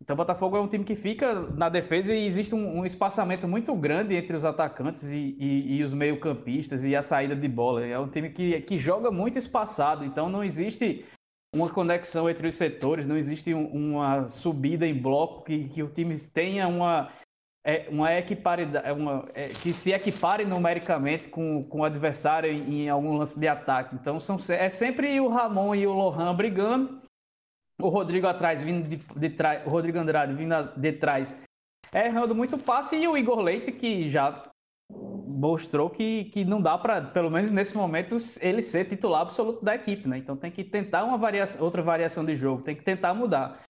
Então, 0.00 0.14
o 0.14 0.16
Botafogo 0.16 0.56
é 0.56 0.60
um 0.60 0.66
time 0.66 0.84
que 0.84 0.96
fica 0.96 1.32
na 1.52 1.68
defesa 1.68 2.12
e 2.12 2.26
existe 2.26 2.56
um, 2.56 2.80
um 2.80 2.84
espaçamento 2.84 3.46
muito 3.46 3.72
grande 3.76 4.16
entre 4.16 4.36
os 4.36 4.44
atacantes 4.44 5.04
e, 5.04 5.36
e, 5.38 5.76
e 5.76 5.82
os 5.84 5.94
meio-campistas 5.94 6.84
e 6.84 6.96
a 6.96 7.02
saída 7.02 7.36
de 7.36 7.46
bola. 7.46 7.86
É 7.86 7.96
um 7.96 8.08
time 8.08 8.30
que, 8.30 8.60
que 8.62 8.78
joga 8.78 9.12
muito 9.12 9.38
espaçado, 9.38 10.04
então 10.04 10.28
não 10.28 10.42
existe 10.42 11.04
uma 11.54 11.68
conexão 11.68 12.28
entre 12.28 12.48
os 12.48 12.56
setores, 12.56 13.06
não 13.06 13.16
existe 13.16 13.54
um, 13.54 13.66
uma 13.66 14.26
subida 14.26 14.84
em 14.84 15.00
bloco 15.00 15.44
que, 15.44 15.68
que 15.68 15.82
o 15.84 15.88
time 15.88 16.18
tenha 16.18 16.66
uma, 16.66 17.08
é, 17.64 17.88
uma 17.88 18.12
equiparidade, 18.14 18.86
é 18.86 18.92
uma, 18.92 19.28
é, 19.34 19.48
que 19.48 19.72
se 19.72 19.92
equipare 19.92 20.44
numericamente 20.44 21.28
com, 21.28 21.64
com 21.64 21.80
o 21.80 21.84
adversário 21.84 22.50
em, 22.50 22.82
em 22.82 22.88
algum 22.88 23.16
lance 23.16 23.38
de 23.38 23.46
ataque. 23.46 23.94
Então 23.94 24.18
são, 24.18 24.36
é 24.48 24.68
sempre 24.68 25.20
o 25.20 25.28
Ramon 25.28 25.74
e 25.74 25.86
o 25.86 25.92
Lohan 25.92 26.34
brigando 26.34 27.00
o 27.80 27.88
Rodrigo 27.88 28.26
atrás, 28.26 28.60
vindo 28.60 28.88
de, 28.88 28.96
de 28.96 29.30
trás, 29.30 29.66
o 29.66 29.70
Rodrigo 29.70 29.98
Andrade 29.98 30.34
vindo 30.34 30.54
de 30.76 30.92
trás, 30.92 31.36
errando 31.92 32.34
muito 32.34 32.56
passe, 32.58 32.96
e 32.96 33.08
o 33.08 33.16
Igor 33.16 33.40
Leite, 33.40 33.72
que 33.72 34.08
já 34.08 34.50
mostrou 34.90 35.90
que, 35.90 36.26
que 36.26 36.44
não 36.44 36.60
dá 36.60 36.76
para, 36.78 37.02
pelo 37.02 37.30
menos 37.30 37.50
nesse 37.50 37.76
momento, 37.76 38.16
ele 38.40 38.62
ser 38.62 38.84
titular 38.84 39.22
absoluto 39.22 39.64
da 39.64 39.74
equipe, 39.74 40.06
né? 40.06 40.18
Então 40.18 40.36
tem 40.36 40.50
que 40.50 40.62
tentar 40.62 41.04
uma 41.04 41.16
variação, 41.16 41.64
outra 41.64 41.82
variação 41.82 42.24
de 42.24 42.36
jogo, 42.36 42.62
tem 42.62 42.76
que 42.76 42.82
tentar 42.84 43.14
mudar. 43.14 43.60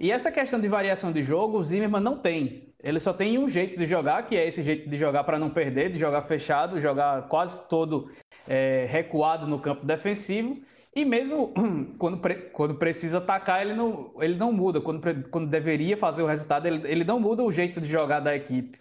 E 0.00 0.12
essa 0.12 0.30
questão 0.30 0.60
de 0.60 0.68
variação 0.68 1.12
de 1.12 1.22
jogo, 1.22 1.58
o 1.58 1.62
Zimmermann 1.62 2.02
não 2.02 2.16
tem. 2.18 2.67
Ele 2.82 3.00
só 3.00 3.12
tem 3.12 3.38
um 3.38 3.48
jeito 3.48 3.76
de 3.76 3.86
jogar, 3.86 4.26
que 4.26 4.36
é 4.36 4.46
esse 4.46 4.62
jeito 4.62 4.88
de 4.88 4.96
jogar 4.96 5.24
para 5.24 5.38
não 5.38 5.50
perder, 5.50 5.90
de 5.90 5.98
jogar 5.98 6.22
fechado, 6.22 6.80
jogar 6.80 7.28
quase 7.28 7.68
todo 7.68 8.10
é, 8.46 8.86
recuado 8.88 9.46
no 9.46 9.58
campo 9.58 9.84
defensivo. 9.84 10.62
E 10.94 11.04
mesmo 11.04 11.52
quando, 11.98 12.20
quando 12.52 12.74
precisa 12.76 13.18
atacar, 13.18 13.62
ele 13.62 13.74
não, 13.74 14.12
ele 14.22 14.36
não 14.36 14.52
muda. 14.52 14.80
Quando, 14.80 15.28
quando 15.28 15.48
deveria 15.48 15.96
fazer 15.96 16.22
o 16.22 16.26
resultado, 16.26 16.66
ele, 16.66 16.86
ele 16.88 17.04
não 17.04 17.18
muda 17.18 17.42
o 17.42 17.50
jeito 17.50 17.80
de 17.80 17.88
jogar 17.88 18.20
da 18.20 18.34
equipe. 18.34 18.78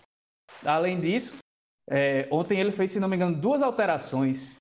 Além 0.63 0.99
disso, 0.99 1.37
é, 1.89 2.27
ontem 2.31 2.59
ele 2.59 2.71
fez, 2.71 2.91
se 2.91 2.99
não 2.99 3.07
me 3.07 3.15
engano, 3.15 3.35
duas 3.35 3.61
alterações. 3.61 4.57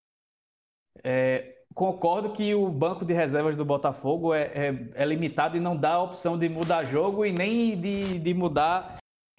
É, 1.04 1.56
concordo 1.74 2.32
que 2.32 2.54
o 2.54 2.70
banco 2.70 3.04
de 3.04 3.12
reservas 3.12 3.54
do 3.54 3.64
Botafogo 3.64 4.32
é, 4.32 4.44
é, 4.44 4.88
é, 4.94 5.04
limitado 5.04 5.56
e 5.56 5.60
não 5.60 5.76
dá 5.76 5.92
a 5.92 6.02
opção 6.02 6.38
de 6.38 6.48
mudar 6.48 6.84
jogo 6.84 7.24
e 7.24 7.32
nem 7.32 7.78
de, 7.78 8.18
de 8.18 8.32
mudar 8.32 8.96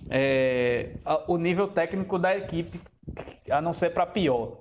é, 0.09 0.91
o 1.27 1.37
nível 1.37 1.67
técnico 1.67 2.17
da 2.17 2.35
equipe, 2.37 2.79
a 3.49 3.61
não 3.61 3.73
ser 3.73 3.91
para 3.91 4.05
pior. 4.05 4.59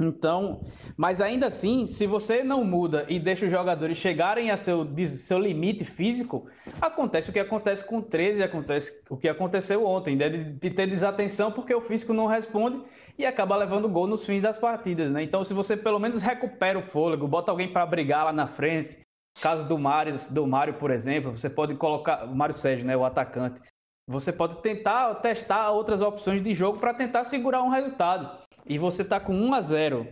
Então, 0.00 0.60
mas 0.96 1.20
ainda 1.20 1.48
assim, 1.48 1.84
se 1.86 2.06
você 2.06 2.44
não 2.44 2.62
muda 2.62 3.04
e 3.08 3.18
deixa 3.18 3.46
os 3.46 3.50
jogadores 3.50 3.98
chegarem 3.98 4.50
a 4.52 4.56
seu, 4.56 4.86
seu 5.06 5.40
limite 5.40 5.84
físico, 5.84 6.46
acontece 6.80 7.30
o 7.30 7.32
que 7.32 7.40
acontece 7.40 7.84
com 7.84 7.98
o 7.98 8.02
13, 8.02 8.44
acontece 8.44 9.02
o 9.10 9.16
que 9.16 9.28
aconteceu 9.28 9.84
ontem, 9.84 10.14
né? 10.14 10.28
de, 10.28 10.44
de 10.52 10.70
ter 10.70 10.86
desatenção 10.86 11.50
porque 11.50 11.74
o 11.74 11.80
físico 11.80 12.12
não 12.12 12.26
responde 12.26 12.80
e 13.18 13.26
acaba 13.26 13.56
levando 13.56 13.88
gol 13.88 14.06
nos 14.06 14.24
fins 14.24 14.40
das 14.40 14.56
partidas, 14.56 15.10
né? 15.10 15.24
Então, 15.24 15.42
se 15.42 15.52
você 15.52 15.76
pelo 15.76 15.98
menos 15.98 16.22
recupera 16.22 16.78
o 16.78 16.82
fôlego, 16.82 17.26
bota 17.26 17.50
alguém 17.50 17.72
para 17.72 17.84
brigar 17.84 18.26
lá 18.26 18.32
na 18.32 18.46
frente, 18.46 18.96
caso 19.42 19.66
do 19.66 19.76
Mário, 19.76 20.14
do 20.30 20.46
Mário, 20.46 20.74
por 20.74 20.92
exemplo, 20.92 21.36
você 21.36 21.50
pode 21.50 21.74
colocar 21.74 22.24
o 22.24 22.36
Mário 22.36 22.54
Sérgio, 22.54 22.86
né, 22.86 22.96
o 22.96 23.04
atacante. 23.04 23.60
Você 24.08 24.32
pode 24.32 24.56
tentar 24.62 25.14
testar 25.16 25.70
outras 25.70 26.00
opções 26.00 26.42
de 26.42 26.54
jogo 26.54 26.78
para 26.78 26.94
tentar 26.94 27.24
segurar 27.24 27.62
um 27.62 27.68
resultado 27.68 28.38
e 28.64 28.78
você 28.78 29.04
tá 29.04 29.20
com 29.20 29.34
1 29.34 29.54
a 29.54 29.60
0 29.60 30.08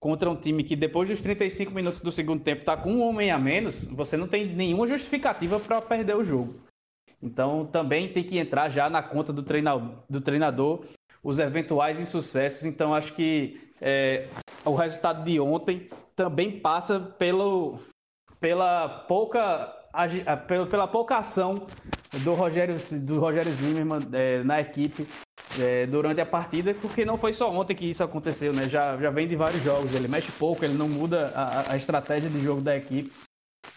contra 0.00 0.28
um 0.28 0.34
time 0.34 0.64
que 0.64 0.74
depois 0.74 1.08
dos 1.08 1.20
35 1.20 1.70
minutos 1.72 2.00
do 2.00 2.10
segundo 2.10 2.42
tempo 2.42 2.64
tá 2.64 2.76
com 2.76 2.90
um 2.90 3.02
homem 3.02 3.30
a 3.30 3.38
menos, 3.38 3.84
você 3.84 4.16
não 4.16 4.26
tem 4.26 4.52
nenhuma 4.52 4.88
justificativa 4.88 5.60
para 5.60 5.80
perder 5.80 6.16
o 6.16 6.24
jogo. 6.24 6.54
Então 7.22 7.64
também 7.66 8.12
tem 8.12 8.24
que 8.24 8.36
entrar 8.36 8.68
já 8.68 8.90
na 8.90 9.00
conta 9.00 9.32
do 9.32 9.44
treinador, 9.44 9.94
do 10.10 10.20
treinador 10.20 10.84
os 11.22 11.38
eventuais 11.38 12.00
insucessos. 12.00 12.66
Então 12.66 12.92
acho 12.92 13.14
que 13.14 13.60
é, 13.80 14.26
o 14.64 14.74
resultado 14.74 15.24
de 15.24 15.38
ontem 15.38 15.88
também 16.16 16.58
passa 16.58 16.98
pelo, 16.98 17.78
pela 18.40 18.88
pouca 18.88 19.72
pela 20.46 20.86
pouca 20.86 21.16
ação 21.16 21.66
do 22.18 22.34
Rogério 22.34 22.76
do 23.00 23.18
Rogério 23.18 23.52
Zimmermann 23.52 24.08
é, 24.12 24.42
na 24.42 24.60
equipe 24.60 25.06
é, 25.58 25.86
durante 25.86 26.20
a 26.20 26.26
partida, 26.26 26.74
porque 26.74 27.04
não 27.04 27.16
foi 27.16 27.32
só 27.32 27.50
ontem 27.50 27.74
que 27.74 27.86
isso 27.86 28.02
aconteceu, 28.02 28.52
né? 28.52 28.68
Já, 28.68 28.96
já 28.96 29.10
vem 29.10 29.26
de 29.26 29.36
vários 29.36 29.62
jogos. 29.62 29.94
Ele 29.94 30.08
mexe 30.08 30.30
pouco, 30.32 30.64
ele 30.64 30.74
não 30.74 30.88
muda 30.88 31.32
a, 31.34 31.72
a 31.72 31.76
estratégia 31.76 32.28
de 32.28 32.40
jogo 32.40 32.60
da 32.60 32.76
equipe. 32.76 33.10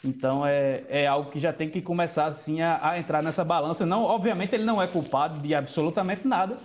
Então 0.03 0.45
é, 0.45 0.83
é 0.87 1.07
algo 1.07 1.29
que 1.29 1.39
já 1.39 1.51
tem 1.51 1.69
que 1.69 1.81
começar 1.81 2.25
assim 2.25 2.61
a, 2.61 2.79
a, 2.81 2.99
entrar 2.99 3.21
nessa 3.21 3.43
balança. 3.43 3.85
Não, 3.85 4.03
obviamente 4.03 4.53
ele 4.53 4.63
não 4.63 4.81
é 4.81 4.87
culpado 4.87 5.39
de 5.39 5.53
absolutamente 5.53 6.27
nada, 6.27 6.57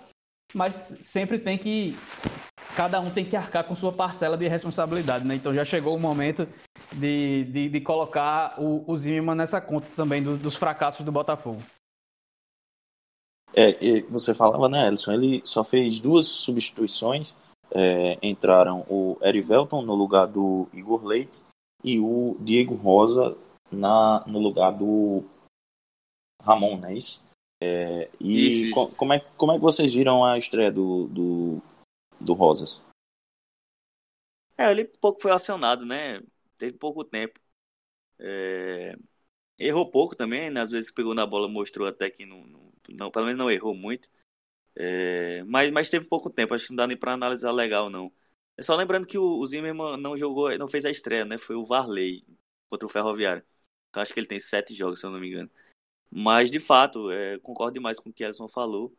mas 0.55 0.97
sempre 1.01 1.39
tem 1.39 1.59
que 1.59 1.97
cada 2.77 3.01
um 3.01 3.11
tem 3.11 3.25
que 3.25 3.37
arcar 3.37 3.65
com 3.65 3.75
sua 3.75 3.93
parcela 3.93 4.37
de 4.37 4.49
responsabilidade, 4.49 5.25
né? 5.25 5.35
Então 5.35 5.53
já 5.53 5.65
chegou 5.65 5.97
o 5.97 6.01
momento 6.01 6.47
de, 6.93 7.45
de, 7.45 7.69
de 7.69 7.81
colocar 7.81 8.61
o, 8.61 8.85
o 8.91 8.97
Zimmermann 8.97 9.37
nessa 9.37 9.61
conta 9.61 9.87
também 9.97 10.23
do, 10.23 10.37
dos 10.37 10.55
fracassos 10.55 11.05
do 11.05 11.13
Botafogo. 11.13 11.61
É, 13.57 14.01
você 14.03 14.35
falava, 14.35 14.69
né, 14.69 14.87
Ellison? 14.89 15.13
Ele 15.13 15.41
só 15.45 15.63
fez 15.63 16.01
duas 16.01 16.27
substituições. 16.27 17.37
É, 17.71 18.19
entraram 18.23 18.85
o 18.89 19.17
Erivelton 19.23 19.83
no 19.83 19.95
lugar 19.95 20.27
do 20.27 20.69
Igor 20.73 21.05
Leite 21.05 21.43
e 21.83 21.99
o 21.99 22.37
Diego 22.41 22.75
Rosa 22.75 23.37
na, 23.71 24.25
no 24.27 24.39
lugar 24.39 24.73
do 24.73 25.25
Ramon, 26.41 26.77
não 26.77 26.89
é 26.89 26.95
isso? 26.95 27.25
É, 27.61 28.11
e 28.21 28.49
isso, 28.49 28.65
isso. 28.67 28.97
como, 28.97 29.13
é, 29.13 29.21
como 29.37 29.53
é 29.53 29.55
que 29.57 29.61
vocês 29.63 29.93
viram 29.95 30.25
a 30.25 30.39
estreia 30.39 30.71
do, 30.71 31.07
do, 31.09 31.63
do 32.21 32.33
Rosas? 32.35 32.85
É, 34.57 34.71
ele 34.71 34.85
pouco 34.85 35.21
foi 35.21 35.33
acionado, 35.33 35.85
né? 35.85 36.23
Teve 36.57 36.73
pouco 36.79 37.05
tempo. 37.05 37.41
É... 38.19 38.97
Errou 39.59 39.91
pouco 39.91 40.17
também, 40.17 40.51
né? 40.51 40.63
Às 40.63 40.71
vezes 40.71 40.91
pegou 40.93 41.15
na 41.15 41.27
bola, 41.27 41.49
mostrou 41.49 41.87
até 41.89 42.11
que 42.11 42.27
não, 42.27 42.47
não 42.47 42.65
não, 42.93 43.11
pelo 43.11 43.27
menos 43.27 43.39
não 43.39 43.51
errou 43.51 43.75
muito. 43.75 44.09
É, 44.77 45.45
mas, 45.45 45.71
mas 45.71 45.91
teve 45.91 46.07
pouco 46.07 46.31
tempo, 46.31 46.55
acho 46.55 46.67
que 46.67 46.71
não 46.73 46.79
dá 46.79 46.87
nem 46.87 46.97
pra 46.97 47.13
analisar 47.13 47.53
legal, 47.53 47.89
não. 47.91 48.13
É 48.57 48.63
só 48.63 48.75
lembrando 48.77 49.07
que 49.07 49.19
o, 49.19 49.25
o 49.41 49.47
Zimmermann 49.47 49.97
não 49.99 50.17
jogou, 50.17 50.57
não 50.59 50.69
fez 50.69 50.85
a 50.85 50.91
estreia, 50.91 51.25
né? 51.25 51.39
Foi 51.39 51.57
o 51.57 51.65
Varley 51.65 52.25
contra 52.69 52.87
o 52.87 52.91
Ferroviário. 52.91 53.45
Então 53.91 54.03
acho 54.03 54.13
que 54.13 54.21
ele 54.21 54.27
tem 54.27 54.41
sete 54.41 54.75
jogos, 54.75 55.01
se 55.01 55.07
eu 55.07 55.11
não 55.11 55.21
me 55.21 55.29
engano. 55.29 55.51
Mas, 56.11 56.51
de 56.51 56.61
fato, 56.61 57.11
é, 57.11 57.39
concordo 57.41 57.75
demais 57.75 57.99
com 57.99 58.11
o 58.11 58.13
que 58.13 58.25
Ellison 58.25 58.49
falou. 58.49 58.97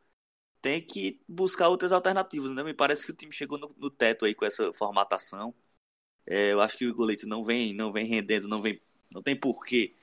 Tem 0.62 0.82
que 0.86 1.22
buscar 1.28 1.70
outras 1.70 1.92
alternativas, 1.92 2.52
né? 2.52 2.64
Me 2.64 2.74
parece 2.74 3.06
que 3.06 3.12
o 3.12 3.16
time 3.16 3.32
chegou 3.32 3.58
no, 3.58 3.74
no 3.78 3.90
teto 3.90 4.26
aí 4.26 4.36
com 4.36 4.46
essa 4.46 4.74
formatação. 4.74 5.56
É, 6.28 6.52
eu 6.54 6.62
acho 6.62 6.78
que 6.78 6.88
o 6.88 6.94
Goleto 6.94 7.28
não 7.28 7.44
vem, 7.44 7.74
não 7.74 7.92
vem 7.92 8.06
rendendo, 8.06 8.48
não 8.48 8.62
vem, 8.62 8.82
não 9.12 9.22
tem 9.22 9.36
porquê 9.40 9.94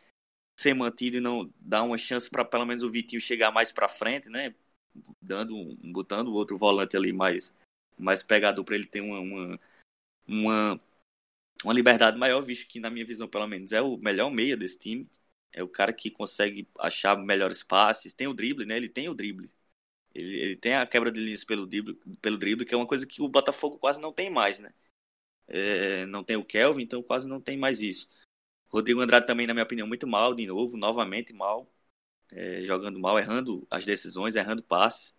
ser 0.59 0.75
mantido 0.75 1.16
e 1.16 1.20
não 1.20 1.53
dar 1.59 1.83
uma 1.83 1.99
chance 1.99 2.31
para 2.31 2.45
pelo 2.45 2.66
menos 2.66 2.83
o 2.83 2.91
Vitinho 2.91 3.20
chegar 3.20 3.51
mais 3.51 3.73
para 3.73 3.89
frente, 3.89 4.29
né? 4.29 4.55
Dando, 5.20 5.77
botando 5.93 6.29
o 6.29 6.35
outro 6.35 6.57
volante 6.57 6.97
ali 6.97 7.12
mais, 7.12 7.57
mais 7.99 8.23
pegador 8.23 8.64
para 8.64 8.77
ele 8.77 8.87
ter 8.87 9.01
uma, 9.01 9.20
uma, 9.20 9.61
uma, 10.29 10.81
uma 11.64 11.75
liberdade 11.75 12.18
maior, 12.18 12.41
visto 12.43 12.68
que 12.68 12.81
na 12.81 12.91
minha 12.91 13.07
visão 13.07 13.29
pelo 13.29 13.47
menos 13.47 13.73
é 13.73 13.81
o 13.83 13.97
melhor 13.99 14.31
meia 14.31 14.57
desse 14.57 14.79
time. 14.79 15.09
É 15.53 15.62
o 15.62 15.68
cara 15.68 15.93
que 15.93 16.11
consegue 16.11 16.66
achar 16.79 17.16
melhores 17.16 17.62
passes, 17.62 18.14
tem 18.14 18.27
o 18.27 18.35
drible, 18.35 18.64
né? 18.66 18.77
Ele 18.77 18.89
tem 18.89 19.09
o 19.09 19.14
drible. 19.14 19.51
Ele, 20.14 20.37
ele 20.39 20.57
tem 20.57 20.75
a 20.77 20.87
quebra 20.87 21.12
de 21.12 21.20
linhas 21.20 21.45
pelo 21.45 21.66
drible, 21.66 21.95
pelo 22.23 22.39
drible, 22.39 22.66
que 22.66 22.75
é 22.75 22.77
uma 22.77 22.87
coisa 22.87 23.07
que 23.07 23.23
o 23.23 23.29
Botafogo 23.29 23.79
quase 23.79 24.01
não 24.01 24.12
tem 24.12 24.31
mais, 24.31 24.59
né? 24.59 24.73
É, 25.53 26.07
não 26.07 26.25
tem 26.25 26.37
o 26.37 26.45
Kelvin, 26.45 26.83
então 26.83 27.03
quase 27.03 27.29
não 27.29 27.41
tem 27.41 27.59
mais 27.59 27.81
isso. 27.83 28.09
Rodrigo 28.69 29.01
Andrade 29.01 29.27
também, 29.27 29.47
na 29.47 29.55
minha 29.55 29.65
opinião, 29.65 29.87
muito 29.87 30.07
mal, 30.07 30.35
de 30.35 30.47
novo, 30.47 30.77
novamente 30.77 31.33
mal. 31.35 31.71
É, 32.31 32.63
jogando 32.63 32.99
mal, 32.99 33.19
errando 33.19 33.67
as 33.71 33.85
decisões, 33.85 34.37
errando 34.37 34.63
passes. 34.63 35.15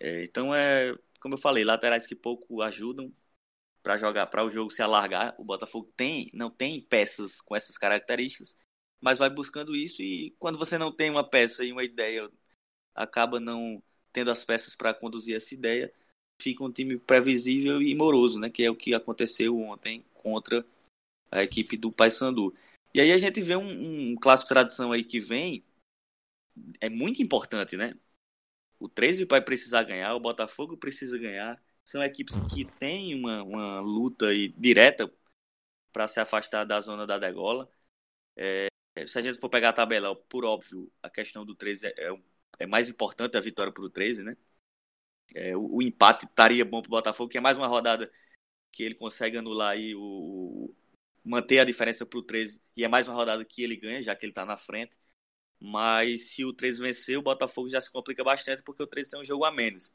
É, 0.00 0.24
então 0.24 0.54
é, 0.54 0.96
como 1.20 1.34
eu 1.34 1.38
falei, 1.38 1.64
laterais 1.64 2.06
que 2.06 2.14
pouco 2.14 2.62
ajudam 2.62 3.12
para 3.82 3.98
jogar, 3.98 4.26
para 4.28 4.44
o 4.44 4.50
jogo 4.50 4.70
se 4.70 4.82
alargar. 4.82 5.34
O 5.38 5.44
Botafogo 5.44 5.92
tem, 5.96 6.30
não 6.34 6.50
tem 6.50 6.80
peças 6.82 7.40
com 7.40 7.56
essas 7.56 7.78
características, 7.78 8.56
mas 9.00 9.18
vai 9.18 9.30
buscando 9.30 9.76
isso 9.76 10.02
e 10.02 10.32
quando 10.38 10.58
você 10.58 10.78
não 10.78 10.92
tem 10.92 11.10
uma 11.10 11.28
peça 11.28 11.64
e 11.64 11.72
uma 11.72 11.84
ideia, 11.84 12.30
acaba 12.94 13.40
não 13.40 13.82
tendo 14.12 14.30
as 14.30 14.44
peças 14.44 14.76
para 14.76 14.94
conduzir 14.94 15.36
essa 15.36 15.54
ideia, 15.54 15.92
fica 16.40 16.64
um 16.64 16.72
time 16.72 16.98
previsível 16.98 17.80
e 17.82 17.94
moroso, 17.94 18.38
né? 18.38 18.50
Que 18.50 18.64
é 18.64 18.70
o 18.70 18.76
que 18.76 18.94
aconteceu 18.94 19.58
ontem 19.58 20.04
contra 20.14 20.64
a 21.30 21.42
equipe 21.42 21.76
do 21.76 21.90
Paysandu. 21.90 22.54
E 22.94 23.00
aí 23.00 23.12
a 23.12 23.18
gente 23.18 23.40
vê 23.42 23.56
um, 23.56 24.12
um 24.12 24.16
clássico 24.16 24.48
tradição 24.48 24.92
aí 24.92 25.02
que 25.02 25.18
vem, 25.18 25.64
é 26.80 26.88
muito 26.88 27.22
importante, 27.22 27.76
né? 27.76 27.98
O 28.78 28.88
13 28.88 29.24
vai 29.24 29.40
precisar 29.40 29.82
ganhar, 29.84 30.14
o 30.14 30.20
Botafogo 30.20 30.76
precisa 30.76 31.18
ganhar. 31.18 31.62
São 31.84 32.02
equipes 32.02 32.36
que 32.52 32.64
têm 32.64 33.14
uma, 33.14 33.42
uma 33.42 33.80
luta 33.80 34.28
aí 34.28 34.48
direta 34.48 35.12
para 35.92 36.08
se 36.08 36.20
afastar 36.20 36.64
da 36.64 36.80
zona 36.80 37.06
da 37.06 37.18
degola. 37.18 37.68
É, 38.36 38.68
se 39.06 39.18
a 39.18 39.22
gente 39.22 39.38
for 39.38 39.48
pegar 39.48 39.70
a 39.70 39.72
tabela, 39.72 40.14
por 40.14 40.44
óbvio, 40.44 40.90
a 41.02 41.10
questão 41.10 41.44
do 41.44 41.54
13 41.54 41.86
é, 41.88 41.94
é, 41.98 42.18
é 42.60 42.66
mais 42.66 42.88
importante 42.88 43.36
a 43.36 43.40
vitória 43.40 43.72
para 43.72 43.84
o 43.84 43.90
13, 43.90 44.22
né? 44.22 44.36
É, 45.34 45.56
o, 45.56 45.76
o, 45.76 45.82
empate 45.82 46.26
estaria 46.26 46.64
bom 46.64 46.80
para 46.82 46.88
o 46.88 46.90
Botafogo, 46.90 47.30
que 47.30 47.38
é 47.38 47.40
mais 47.40 47.56
uma 47.56 47.66
rodada 47.66 48.10
que 48.72 48.82
ele 48.82 48.94
consegue 48.94 49.38
anular 49.38 49.70
aí 49.70 49.94
o, 49.94 50.74
manter 51.24 51.60
a 51.60 51.64
diferença 51.64 52.04
para 52.04 52.18
o 52.18 52.22
13 52.22 52.60
e 52.76 52.84
é 52.84 52.88
mais 52.88 53.08
uma 53.08 53.14
rodada 53.14 53.44
que 53.44 53.62
ele 53.62 53.76
ganha, 53.76 54.02
já 54.02 54.14
que 54.14 54.26
ele 54.26 54.32
está 54.32 54.44
na 54.44 54.56
frente. 54.56 54.96
Mas 55.60 56.30
se 56.30 56.44
o 56.44 56.52
13 56.52 56.80
vencer, 56.80 57.16
o 57.16 57.22
Botafogo 57.22 57.70
já 57.70 57.80
se 57.80 57.90
complica 57.90 58.22
bastante 58.22 58.62
porque 58.62 58.82
o 58.82 58.86
13 58.86 59.10
tem 59.10 59.20
um 59.20 59.24
jogo 59.24 59.44
a 59.44 59.50
menos. 59.50 59.92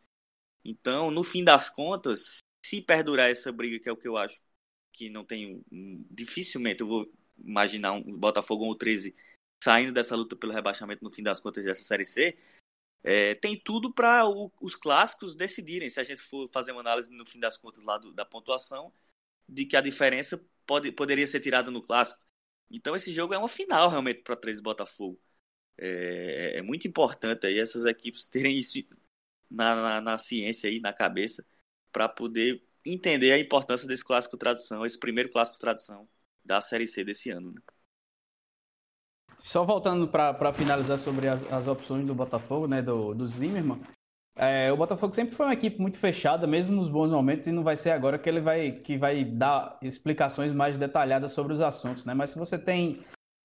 Então, 0.63 1.11
no 1.11 1.23
fim 1.23 1.43
das 1.43 1.69
contas, 1.69 2.39
se 2.65 2.81
perdurar 2.81 3.29
essa 3.29 3.51
briga, 3.51 3.79
que 3.79 3.89
é 3.89 3.91
o 3.91 3.97
que 3.97 4.07
eu 4.07 4.17
acho 4.17 4.39
que 4.91 5.09
não 5.09 5.23
tem. 5.23 5.63
Dificilmente 6.09 6.81
eu 6.81 6.87
vou 6.87 7.13
imaginar 7.37 7.93
um 7.93 8.01
Botafogo 8.17 8.65
ou 8.65 8.71
o 8.71 8.75
13 8.75 9.15
saindo 9.63 9.91
dessa 9.93 10.15
luta 10.15 10.35
pelo 10.35 10.53
rebaixamento 10.53 11.03
no 11.03 11.13
fim 11.13 11.23
das 11.23 11.39
contas 11.39 11.63
dessa 11.63 11.83
Série 11.83 12.05
C. 12.05 12.37
É, 13.03 13.35
tem 13.35 13.57
tudo 13.57 13.93
para 13.93 14.23
os 14.61 14.75
clássicos 14.75 15.35
decidirem, 15.35 15.89
se 15.89 15.99
a 15.99 16.03
gente 16.03 16.21
for 16.21 16.49
fazer 16.51 16.71
uma 16.73 16.81
análise 16.81 17.11
no 17.13 17.25
fim 17.25 17.39
das 17.39 17.57
contas 17.57 17.83
lá 17.83 17.97
do, 17.97 18.11
da 18.11 18.25
pontuação, 18.25 18.93
de 19.47 19.65
que 19.65 19.77
a 19.77 19.81
diferença 19.81 20.43
pode, 20.65 20.91
poderia 20.91 21.27
ser 21.27 21.39
tirada 21.39 21.71
no 21.71 21.81
clássico. 21.81 22.21
Então 22.69 22.95
esse 22.95 23.11
jogo 23.13 23.33
é 23.33 23.37
uma 23.37 23.47
final 23.49 23.89
realmente 23.89 24.21
para 24.21 24.35
13 24.35 24.61
Botafogo. 24.61 25.19
É, 25.77 26.57
é, 26.57 26.61
muito 26.61 26.87
importante 26.87 27.47
aí 27.47 27.59
essas 27.59 27.85
equipes 27.85 28.27
terem 28.27 28.57
isso 28.57 28.79
na, 29.49 29.75
na, 29.75 30.01
na 30.01 30.17
ciência 30.17 30.69
aí, 30.69 30.79
na 30.79 30.93
cabeça, 30.93 31.45
para 31.91 32.09
poder 32.09 32.63
entender 32.85 33.31
a 33.31 33.39
importância 33.39 33.87
desse 33.87 34.03
clássico 34.05 34.37
tradição, 34.37 34.85
esse 34.85 34.99
primeiro 34.99 35.29
clássico 35.29 35.59
tradição 35.59 36.07
da 36.43 36.61
Série 36.61 36.87
C 36.87 37.03
desse 37.03 37.29
ano. 37.29 37.51
Né? 37.53 37.61
Só 39.39 39.63
voltando 39.63 40.07
para 40.07 40.53
finalizar 40.53 40.97
sobre 40.97 41.29
as, 41.29 41.41
as, 41.51 41.67
opções 41.67 42.05
do 42.05 42.13
Botafogo, 42.13 42.67
né, 42.67 42.81
do, 42.81 43.13
do 43.13 43.25
é, 44.35 44.71
o 44.71 44.77
Botafogo 44.77 45.13
sempre 45.13 45.33
foi 45.33 45.45
uma 45.45 45.53
equipe 45.53 45.81
muito 45.81 45.97
fechada, 45.97 46.45
mesmo 46.45 46.75
nos 46.75 46.89
bons 46.89 47.09
momentos, 47.09 47.47
e 47.47 47.51
não 47.51 47.63
vai 47.63 47.75
ser 47.75 47.91
agora 47.91 48.17
que 48.17 48.27
ele 48.29 48.39
vai, 48.39 48.71
que 48.71 48.97
vai 48.97 49.23
dar 49.23 49.77
explicações 49.81 50.53
mais 50.53 50.77
detalhadas 50.77 51.33
sobre 51.33 51.53
os 51.53 51.61
assuntos, 51.61 52.05
né? 52.05 52.13
Mas 52.13 52.31
se 52.31 52.39
você 52.39 52.57
tem 52.57 53.01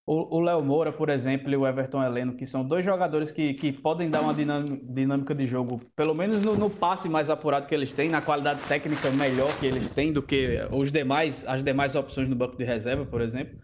o 0.07 0.39
Léo 0.41 0.63
Moura, 0.63 0.93
por 0.93 1.09
exemplo, 1.09 1.51
e 1.51 1.57
o 1.57 1.67
Everton 1.67 2.03
Heleno, 2.03 2.35
que 2.35 2.45
são 2.45 2.63
dois 2.63 2.85
jogadores 2.85 3.33
que, 3.33 3.55
que 3.55 3.73
podem 3.73 4.11
dar 4.11 4.21
uma 4.21 4.35
dinâmica 4.35 5.35
de 5.35 5.47
jogo, 5.47 5.81
pelo 5.97 6.15
menos 6.15 6.43
no, 6.43 6.55
no, 6.57 6.69
passe 6.69 7.09
mais 7.09 7.31
apurado 7.31 7.67
que 7.67 7.75
eles 7.75 7.91
têm, 7.91 8.11
na 8.11 8.21
qualidade 8.21 8.61
técnica 8.69 9.11
melhor 9.11 9.49
que 9.59 9.65
eles 9.65 9.91
têm 9.91 10.13
do 10.13 10.23
que 10.23 10.59
os 10.71 10.93
demais, 10.93 11.45
as 11.49 11.65
demais 11.65 11.97
opções 11.97 12.29
no 12.29 12.37
banco 12.37 12.57
de 12.57 12.65
reserva, 12.65 13.07
por 13.07 13.23
exemplo. 13.23 13.59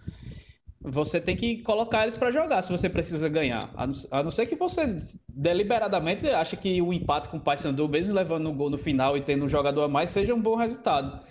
Você 0.83 1.21
tem 1.21 1.37
que 1.37 1.63
colocar 1.63 2.05
eles 2.05 2.17
para 2.17 2.31
jogar 2.31 2.63
se 2.63 2.73
você 2.73 2.89
precisa 2.89 3.29
ganhar. 3.29 3.71
A 3.77 3.87
não, 3.87 3.95
a 4.11 4.23
não 4.23 4.31
ser 4.31 4.47
que 4.47 4.57
você 4.57 4.97
deliberadamente 5.29 6.27
ache 6.29 6.57
que 6.57 6.81
o 6.81 6.93
empate 6.93 7.29
com 7.29 7.37
o 7.37 7.41
Paysandu, 7.41 7.87
mesmo 7.87 8.15
levando 8.15 8.49
um 8.49 8.57
gol 8.57 8.71
no 8.71 8.79
final 8.79 9.17
e 9.17 9.21
tendo 9.21 9.45
um 9.45 9.49
jogador 9.49 9.83
a 9.83 9.89
mais, 9.89 10.11
seja 10.11 10.35
um 10.35 10.41
bom 10.41 10.57
resultado. 10.57 11.23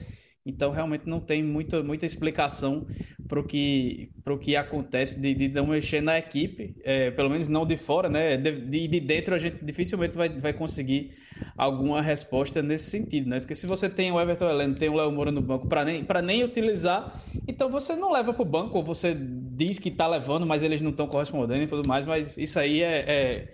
Então, 0.46 0.72
realmente 0.72 1.08
não 1.08 1.20
tem 1.20 1.44
muita, 1.44 1.84
muita 1.84 2.06
explicação 2.06 2.88
para 3.28 3.40
o 3.40 3.44
que, 3.44 4.12
que 4.42 4.56
acontece 4.56 5.22
de, 5.22 5.36
de 5.36 5.48
não 5.50 5.68
mexer 5.68 6.02
na 6.02 6.18
equipe, 6.18 6.76
é, 6.84 7.12
pelo 7.12 7.30
menos 7.30 7.48
não 7.48 7.66
de 7.66 7.78
fora, 7.78 8.10
né? 8.10 8.38
De, 8.38 8.88
de 8.88 9.00
dentro 9.00 9.36
a 9.36 9.38
gente 9.38 9.64
dificilmente 9.64 10.16
vai, 10.16 10.30
vai 10.30 10.52
conseguir 10.52 11.12
alguma 11.56 12.02
resposta 12.02 12.62
nesse 12.64 12.90
sentido, 12.90 13.30
né? 13.30 13.40
Porque 13.40 13.54
se 13.54 13.68
você 13.68 13.90
tem 13.90 14.12
o 14.12 14.20
Everton 14.20 14.50
Heleno, 14.50 14.74
tem 14.74 14.90
o 14.90 14.96
Léo 14.96 15.12
Moura 15.12 15.32
no 15.32 15.42
banco 15.42 15.68
para 15.68 15.86
nem, 15.86 16.06
nem 16.24 16.44
utilizar, 16.44 17.22
então 17.48 17.70
você 17.70 17.96
não 17.96 18.12
leva 18.12 18.34
para 18.34 18.42
o 18.42 18.46
banco, 18.46 18.78
ou 18.78 18.84
você 18.84 19.16
diz 19.16 19.78
que 19.78 19.90
está 19.90 20.08
levando, 20.08 20.46
mas 20.48 20.64
eles 20.64 20.82
não 20.82 20.92
estão 20.92 21.08
correspondendo 21.08 21.64
e 21.64 21.68
tudo 21.68 21.88
mais, 21.88 22.06
mas 22.06 22.38
isso 22.38 22.58
aí 22.58 22.82
é, 22.82 23.06
é 23.08 23.48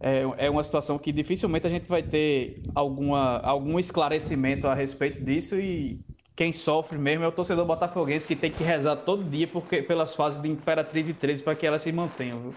é, 0.00 0.46
é 0.46 0.50
uma 0.50 0.62
situação 0.62 0.98
que 0.98 1.12
dificilmente 1.12 1.66
a 1.66 1.70
gente 1.70 1.88
vai 1.88 2.02
ter 2.02 2.62
alguma, 2.74 3.38
algum 3.38 3.78
esclarecimento 3.78 4.66
a 4.66 4.74
respeito 4.74 5.22
disso 5.22 5.56
e 5.56 6.00
quem 6.36 6.52
sofre 6.52 6.98
mesmo 6.98 7.24
é 7.24 7.28
o 7.28 7.32
torcedor 7.32 7.64
botafoguense 7.64 8.26
que 8.26 8.34
tem 8.34 8.50
que 8.50 8.64
rezar 8.64 8.96
todo 8.96 9.22
dia 9.22 9.46
porque, 9.46 9.82
pelas 9.82 10.14
fases 10.14 10.40
de 10.42 10.48
Imperatriz 10.48 11.08
e 11.08 11.14
13 11.14 11.42
para 11.42 11.54
que 11.54 11.66
elas 11.66 11.82
se 11.82 11.92
mantenham, 11.92 12.40
viu? 12.40 12.54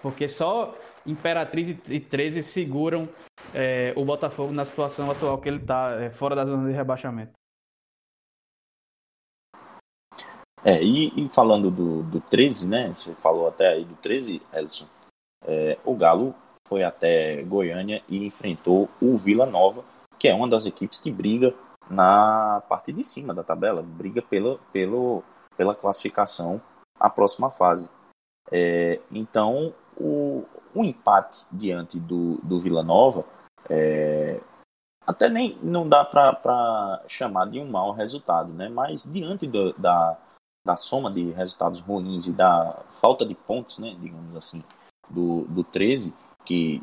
Porque 0.00 0.28
só 0.28 0.76
Imperatriz 1.04 1.68
e 1.68 2.00
13 2.00 2.42
seguram 2.42 3.08
é, 3.54 3.92
o 3.96 4.04
Botafogo 4.04 4.52
na 4.52 4.64
situação 4.64 5.10
atual 5.10 5.38
que 5.38 5.48
ele 5.48 5.58
está, 5.58 5.96
é, 6.00 6.10
fora 6.10 6.36
da 6.36 6.44
zona 6.44 6.68
de 6.68 6.74
rebaixamento. 6.74 7.32
É, 10.64 10.82
e, 10.82 11.24
e, 11.24 11.28
falando 11.28 11.70
do, 11.70 12.02
do 12.02 12.20
13, 12.20 12.68
né? 12.68 12.92
Você 12.96 13.14
falou 13.14 13.48
até 13.48 13.68
aí 13.68 13.84
do 13.84 13.94
13, 13.96 14.42
Elson. 14.52 14.86
É, 15.46 15.78
o 15.84 15.94
Galo 15.94 16.34
foi 16.68 16.84
até 16.84 17.42
Goiânia 17.42 18.02
e 18.08 18.26
enfrentou 18.26 18.88
o 19.00 19.16
Vila 19.16 19.46
Nova, 19.46 19.82
que 20.18 20.28
é 20.28 20.34
uma 20.34 20.48
das 20.48 20.66
equipes 20.66 21.00
que 21.00 21.10
briga 21.10 21.54
na 21.90 22.62
parte 22.68 22.92
de 22.92 23.02
cima 23.02 23.32
da 23.32 23.42
tabela, 23.42 23.82
briga 23.82 24.20
pela, 24.20 24.58
pelo, 24.72 25.22
pela 25.56 25.74
classificação 25.74 26.60
à 27.00 27.08
próxima 27.08 27.50
fase. 27.50 27.90
É, 28.50 29.00
então, 29.10 29.74
o, 29.96 30.44
o 30.74 30.84
empate 30.84 31.46
diante 31.50 31.98
do, 31.98 32.38
do 32.42 32.60
Vila 32.60 32.82
Nova 32.82 33.24
é, 33.68 34.40
até 35.06 35.28
nem 35.28 35.58
não 35.62 35.88
dá 35.88 36.04
para 36.04 37.02
chamar 37.08 37.46
de 37.46 37.58
um 37.58 37.70
mau 37.70 37.92
resultado, 37.92 38.52
né? 38.52 38.68
mas 38.68 39.04
diante 39.10 39.46
do, 39.46 39.72
da, 39.74 40.18
da 40.64 40.76
soma 40.76 41.10
de 41.10 41.30
resultados 41.30 41.80
ruins 41.80 42.26
e 42.26 42.32
da 42.32 42.84
falta 42.92 43.24
de 43.24 43.34
pontos, 43.34 43.78
né, 43.78 43.96
digamos 43.98 44.36
assim, 44.36 44.62
do, 45.08 45.44
do 45.44 45.64
13, 45.64 46.14
que 46.48 46.82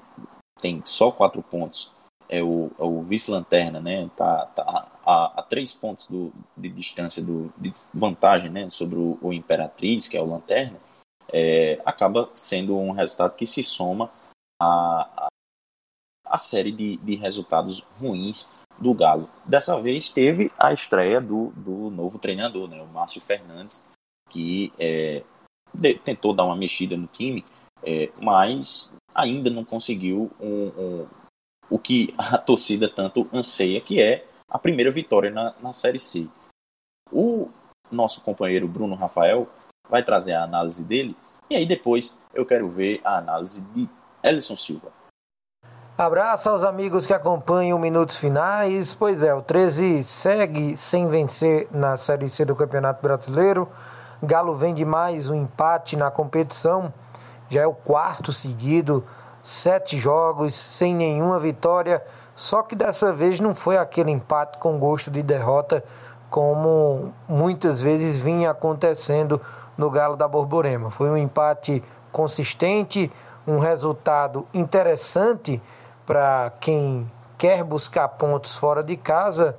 tem 0.61 0.79
só 0.85 1.11
quatro 1.11 1.41
pontos, 1.41 1.91
é 2.29 2.41
o, 2.43 2.71
é 2.77 2.83
o 2.83 3.01
vice-lanterna, 3.01 3.81
né? 3.81 4.07
Tá, 4.15 4.45
tá 4.45 4.87
a, 5.03 5.39
a, 5.39 5.43
três 5.43 5.73
pontos 5.73 6.07
do, 6.07 6.31
de 6.55 6.69
distância 6.69 7.23
do, 7.23 7.51
de 7.57 7.73
vantagem, 7.91 8.51
né? 8.51 8.69
Sobre 8.69 8.97
o, 8.97 9.17
o 9.21 9.33
Imperatriz, 9.33 10.07
que 10.07 10.15
é 10.15 10.21
o 10.21 10.29
lanterna, 10.29 10.77
é, 11.33 11.81
acaba 11.83 12.29
sendo 12.35 12.77
um 12.77 12.91
resultado 12.91 13.35
que 13.35 13.47
se 13.47 13.63
soma 13.63 14.11
a, 14.61 15.25
a, 15.25 15.27
a 16.27 16.37
série 16.37 16.71
de, 16.71 16.97
de 16.97 17.15
resultados 17.15 17.83
ruins 17.99 18.51
do 18.77 18.93
Galo. 18.93 19.27
Dessa 19.45 19.81
vez 19.81 20.09
teve 20.09 20.51
a 20.59 20.73
estreia 20.73 21.19
do, 21.19 21.47
do 21.55 21.89
novo 21.89 22.19
treinador, 22.19 22.67
né? 22.67 22.81
O 22.81 22.87
Márcio 22.87 23.19
Fernandes, 23.19 23.87
que 24.29 24.71
é, 24.77 25.23
de, 25.73 25.95
tentou 25.95 26.33
dar 26.33 26.45
uma 26.45 26.55
mexida 26.55 26.95
no 26.95 27.07
time, 27.07 27.43
é, 27.83 28.11
mas 28.21 28.95
ainda 29.15 29.49
não 29.49 29.63
conseguiu 29.63 30.29
um, 30.39 30.67
um, 30.77 31.07
o 31.69 31.79
que 31.79 32.13
a 32.17 32.37
torcida 32.37 32.89
tanto 32.89 33.27
anseia, 33.33 33.79
que 33.79 34.01
é 34.01 34.25
a 34.49 34.59
primeira 34.59 34.91
vitória 34.91 35.31
na, 35.31 35.55
na 35.61 35.71
Série 35.71 35.99
C. 35.99 36.27
O 37.11 37.49
nosso 37.89 38.21
companheiro 38.21 38.67
Bruno 38.67 38.95
Rafael 38.95 39.47
vai 39.89 40.03
trazer 40.03 40.33
a 40.33 40.43
análise 40.43 40.83
dele 40.83 41.15
e 41.49 41.55
aí 41.55 41.65
depois 41.65 42.17
eu 42.33 42.45
quero 42.45 42.69
ver 42.69 42.99
a 43.03 43.17
análise 43.17 43.61
de 43.73 43.87
Ellison 44.21 44.57
Silva. 44.57 44.91
Abraço 45.97 46.49
aos 46.49 46.63
amigos 46.63 47.07
que 47.07 47.13
acompanham 47.13 47.79
Minutos 47.79 48.17
Finais. 48.17 48.93
Pois 48.93 49.23
é, 49.23 49.33
o 49.33 49.41
13 49.41 50.03
segue 50.03 50.75
sem 50.75 51.07
vencer 51.07 51.69
na 51.71 51.95
Série 51.95 52.27
C 52.27 52.43
do 52.43 52.55
Campeonato 52.55 53.01
Brasileiro. 53.01 53.69
Galo 54.21 54.55
vem 54.55 54.73
de 54.73 54.83
mais 54.83 55.29
um 55.29 55.35
empate 55.35 55.95
na 55.95 56.11
competição. 56.11 56.91
Já 57.49 57.61
é 57.61 57.67
o 57.67 57.73
quarto 57.73 58.33
seguido 58.33 59.03
sete 59.43 59.97
jogos 59.97 60.55
sem 60.55 60.95
nenhuma 60.95 61.37
vitória, 61.37 62.03
só 62.35 62.63
que 62.63 62.75
dessa 62.75 63.13
vez 63.13 63.39
não 63.39 63.53
foi 63.53 63.77
aquele 63.77 64.11
empate 64.11 64.57
com 64.57 64.79
gosto 64.79 65.11
de 65.11 65.21
derrota 65.21 65.83
como 66.29 67.13
muitas 67.29 67.79
vezes 67.79 68.19
vinha 68.19 68.51
acontecendo 68.51 69.39
no 69.77 69.89
Galo 69.89 70.17
da 70.17 70.27
Borborema. 70.27 70.89
Foi 70.89 71.09
um 71.09 71.15
empate 71.15 71.83
consistente, 72.11 73.11
um 73.47 73.59
resultado 73.59 74.47
interessante 74.53 75.61
para 76.05 76.51
quem 76.59 77.09
quer 77.37 77.63
buscar 77.63 78.07
pontos 78.07 78.57
fora 78.57 78.83
de 78.83 78.97
casa, 78.97 79.55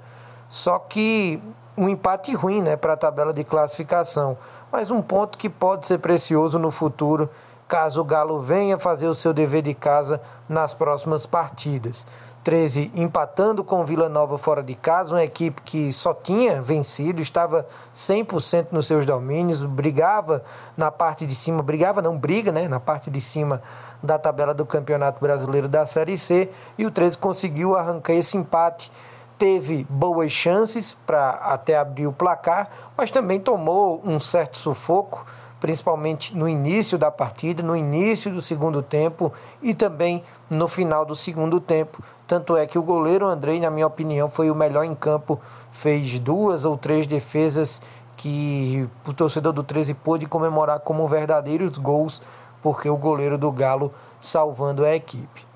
só 0.48 0.78
que 0.78 1.40
um 1.76 1.88
empate 1.88 2.34
ruim 2.34 2.62
né, 2.62 2.76
para 2.76 2.94
a 2.94 2.96
tabela 2.96 3.32
de 3.32 3.44
classificação, 3.44 4.36
mas 4.72 4.90
um 4.90 5.00
ponto 5.00 5.38
que 5.38 5.48
pode 5.48 5.86
ser 5.86 5.98
precioso 5.98 6.58
no 6.58 6.70
futuro 6.70 7.30
caso 7.68 8.00
o 8.00 8.04
Galo 8.04 8.40
venha 8.40 8.78
fazer 8.78 9.08
o 9.08 9.14
seu 9.14 9.32
dever 9.32 9.62
de 9.62 9.74
casa 9.74 10.20
nas 10.48 10.74
próximas 10.74 11.26
partidas. 11.26 12.06
13 12.46 12.92
empatando 12.94 13.64
com 13.64 13.84
Vila 13.84 14.08
Nova 14.08 14.38
fora 14.38 14.62
de 14.62 14.76
casa, 14.76 15.16
uma 15.16 15.24
equipe 15.24 15.60
que 15.62 15.92
só 15.92 16.14
tinha 16.14 16.62
vencido, 16.62 17.20
estava 17.20 17.66
100% 17.92 18.68
nos 18.70 18.86
seus 18.86 19.04
domínios, 19.04 19.64
brigava 19.64 20.44
na 20.76 20.92
parte 20.92 21.26
de 21.26 21.34
cima, 21.34 21.60
brigava 21.60 22.00
não, 22.00 22.16
briga, 22.16 22.52
né, 22.52 22.68
na 22.68 22.78
parte 22.78 23.10
de 23.10 23.20
cima 23.20 23.60
da 24.00 24.16
tabela 24.16 24.54
do 24.54 24.64
Campeonato 24.64 25.20
Brasileiro 25.20 25.66
da 25.66 25.86
Série 25.86 26.16
C, 26.16 26.48
e 26.78 26.86
o 26.86 26.90
13 26.92 27.18
conseguiu 27.18 27.76
arrancar 27.76 28.12
esse 28.12 28.36
empate. 28.36 28.92
Teve 29.36 29.84
boas 29.90 30.30
chances 30.30 30.96
para 31.04 31.30
até 31.30 31.76
abrir 31.76 32.06
o 32.06 32.12
placar, 32.12 32.70
mas 32.96 33.10
também 33.10 33.40
tomou 33.40 34.00
um 34.04 34.20
certo 34.20 34.56
sufoco 34.56 35.26
principalmente 35.60 36.36
no 36.36 36.48
início 36.48 36.98
da 36.98 37.10
partida, 37.10 37.62
no 37.62 37.76
início 37.76 38.30
do 38.32 38.42
segundo 38.42 38.82
tempo 38.82 39.32
e 39.62 39.74
também 39.74 40.22
no 40.50 40.68
final 40.68 41.04
do 41.04 41.16
segundo 41.16 41.60
tempo. 41.60 42.02
Tanto 42.26 42.56
é 42.56 42.66
que 42.66 42.78
o 42.78 42.82
goleiro 42.82 43.26
Andrei, 43.26 43.60
na 43.60 43.70
minha 43.70 43.86
opinião, 43.86 44.28
foi 44.28 44.50
o 44.50 44.54
melhor 44.54 44.84
em 44.84 44.94
campo, 44.94 45.40
fez 45.70 46.18
duas 46.18 46.64
ou 46.64 46.76
três 46.76 47.06
defesas 47.06 47.80
que 48.16 48.88
o 49.06 49.12
torcedor 49.12 49.52
do 49.52 49.62
13 49.62 49.94
pôde 49.94 50.26
comemorar 50.26 50.80
como 50.80 51.06
verdadeiros 51.06 51.76
gols, 51.78 52.22
porque 52.62 52.88
o 52.88 52.96
goleiro 52.96 53.36
do 53.36 53.52
Galo 53.52 53.92
salvando 54.20 54.84
a 54.84 54.94
equipe. 54.94 55.46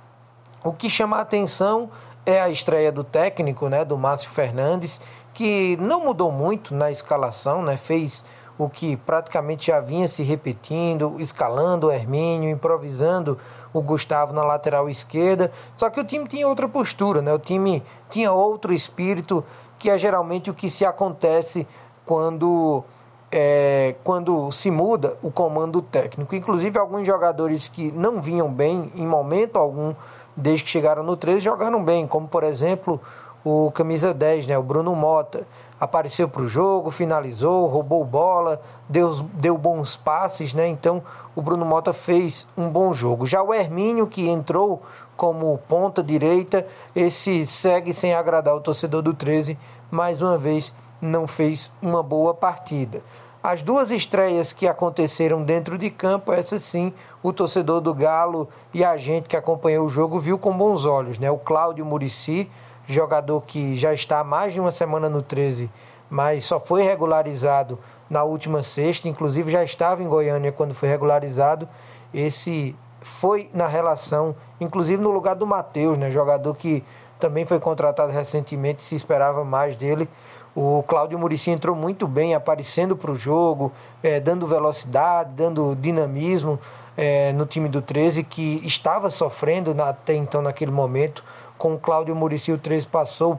O 0.62 0.72
que 0.72 0.90
chama 0.90 1.16
a 1.16 1.22
atenção 1.22 1.90
é 2.24 2.40
a 2.40 2.50
estreia 2.50 2.92
do 2.92 3.02
técnico, 3.02 3.68
né, 3.68 3.84
do 3.84 3.96
Márcio 3.96 4.30
Fernandes, 4.30 5.00
que 5.32 5.76
não 5.78 6.04
mudou 6.04 6.30
muito 6.30 6.74
na 6.74 6.90
escalação, 6.90 7.62
né, 7.62 7.76
fez 7.76 8.22
o 8.62 8.68
que 8.68 8.94
praticamente 8.94 9.68
já 9.68 9.80
vinha 9.80 10.06
se 10.06 10.22
repetindo, 10.22 11.16
escalando 11.18 11.86
o 11.86 11.90
Hermínio, 11.90 12.50
improvisando 12.50 13.38
o 13.72 13.80
Gustavo 13.80 14.34
na 14.34 14.44
lateral 14.44 14.86
esquerda. 14.90 15.50
Só 15.78 15.88
que 15.88 15.98
o 15.98 16.04
time 16.04 16.28
tinha 16.28 16.46
outra 16.46 16.68
postura, 16.68 17.22
né? 17.22 17.32
O 17.32 17.38
time 17.38 17.82
tinha 18.10 18.30
outro 18.30 18.74
espírito, 18.74 19.42
que 19.78 19.88
é 19.88 19.96
geralmente 19.96 20.50
o 20.50 20.54
que 20.54 20.68
se 20.68 20.84
acontece 20.84 21.66
quando 22.04 22.84
é, 23.32 23.94
quando 24.04 24.52
se 24.52 24.70
muda 24.70 25.16
o 25.22 25.30
comando 25.30 25.80
técnico. 25.80 26.34
Inclusive, 26.34 26.78
alguns 26.78 27.06
jogadores 27.06 27.66
que 27.66 27.90
não 27.92 28.20
vinham 28.20 28.52
bem 28.52 28.92
em 28.94 29.06
momento 29.06 29.56
algum 29.56 29.94
desde 30.36 30.64
que 30.64 30.70
chegaram 30.70 31.02
no 31.02 31.16
13 31.16 31.40
jogaram 31.40 31.82
bem, 31.82 32.06
como 32.06 32.28
por 32.28 32.44
exemplo 32.44 33.00
o 33.42 33.70
camisa 33.72 34.12
10, 34.12 34.48
né, 34.48 34.58
o 34.58 34.62
Bruno 34.62 34.94
Mota 34.94 35.46
apareceu 35.80 36.28
para 36.28 36.42
o 36.42 36.48
jogo, 36.48 36.90
finalizou, 36.90 37.66
roubou 37.66 38.04
bola, 38.04 38.60
deu, 38.86 39.14
deu 39.32 39.56
bons 39.56 39.96
passes, 39.96 40.52
né? 40.52 40.68
Então 40.68 41.02
o 41.34 41.40
Bruno 41.40 41.64
Mota 41.64 41.94
fez 41.94 42.46
um 42.56 42.68
bom 42.68 42.92
jogo. 42.92 43.26
Já 43.26 43.42
o 43.42 43.54
Hermínio, 43.54 44.06
que 44.06 44.28
entrou 44.28 44.82
como 45.16 45.58
ponta 45.66 46.02
direita, 46.02 46.66
esse 46.94 47.46
segue 47.46 47.94
sem 47.94 48.14
agradar 48.14 48.54
o 48.54 48.60
torcedor 48.60 49.00
do 49.00 49.14
13, 49.14 49.58
mais 49.90 50.20
uma 50.20 50.36
vez 50.36 50.72
não 51.00 51.26
fez 51.26 51.72
uma 51.80 52.02
boa 52.02 52.34
partida. 52.34 53.02
As 53.42 53.62
duas 53.62 53.90
estreias 53.90 54.52
que 54.52 54.68
aconteceram 54.68 55.42
dentro 55.42 55.78
de 55.78 55.88
campo, 55.88 56.30
essa 56.30 56.58
sim, 56.58 56.92
o 57.22 57.32
torcedor 57.32 57.80
do 57.80 57.94
Galo 57.94 58.46
e 58.74 58.84
a 58.84 58.98
gente 58.98 59.30
que 59.30 59.36
acompanhou 59.36 59.86
o 59.86 59.88
jogo 59.88 60.20
viu 60.20 60.38
com 60.38 60.54
bons 60.54 60.84
olhos, 60.84 61.18
né? 61.18 61.30
O 61.30 61.38
Cláudio 61.38 61.86
Murici, 61.86 62.50
jogador 62.92 63.42
que 63.42 63.76
já 63.76 63.92
está 63.94 64.20
há 64.20 64.24
mais 64.24 64.52
de 64.52 64.60
uma 64.60 64.70
semana 64.70 65.08
no 65.08 65.22
13, 65.22 65.70
mas 66.08 66.44
só 66.44 66.58
foi 66.58 66.82
regularizado 66.82 67.78
na 68.08 68.24
última 68.24 68.62
sexta, 68.62 69.08
inclusive 69.08 69.50
já 69.50 69.62
estava 69.62 70.02
em 70.02 70.08
Goiânia 70.08 70.50
quando 70.50 70.74
foi 70.74 70.88
regularizado. 70.88 71.68
Esse 72.12 72.74
foi 73.00 73.48
na 73.54 73.66
relação, 73.66 74.34
inclusive 74.60 75.02
no 75.02 75.10
lugar 75.10 75.34
do 75.34 75.46
Matheus, 75.46 75.96
né? 75.96 76.10
Jogador 76.10 76.54
que 76.56 76.84
também 77.18 77.44
foi 77.44 77.60
contratado 77.60 78.10
recentemente, 78.10 78.82
se 78.82 78.94
esperava 78.94 79.44
mais 79.44 79.76
dele. 79.76 80.08
O 80.54 80.82
Cláudio 80.82 81.18
Murici 81.18 81.50
entrou 81.50 81.76
muito 81.76 82.08
bem, 82.08 82.34
aparecendo 82.34 82.96
para 82.96 83.10
o 83.12 83.14
jogo, 83.14 83.70
é, 84.02 84.18
dando 84.18 84.46
velocidade, 84.46 85.30
dando 85.34 85.76
dinamismo 85.76 86.58
é, 86.96 87.32
no 87.32 87.46
time 87.46 87.68
do 87.68 87.80
13, 87.80 88.24
que 88.24 88.60
estava 88.64 89.10
sofrendo 89.10 89.72
na, 89.74 89.90
até 89.90 90.14
então 90.14 90.42
naquele 90.42 90.72
momento. 90.72 91.22
Com 91.60 91.74
o 91.74 91.78
Cláudio 91.78 92.16
Murici, 92.16 92.50
o 92.50 92.56
13 92.56 92.86
passou 92.86 93.38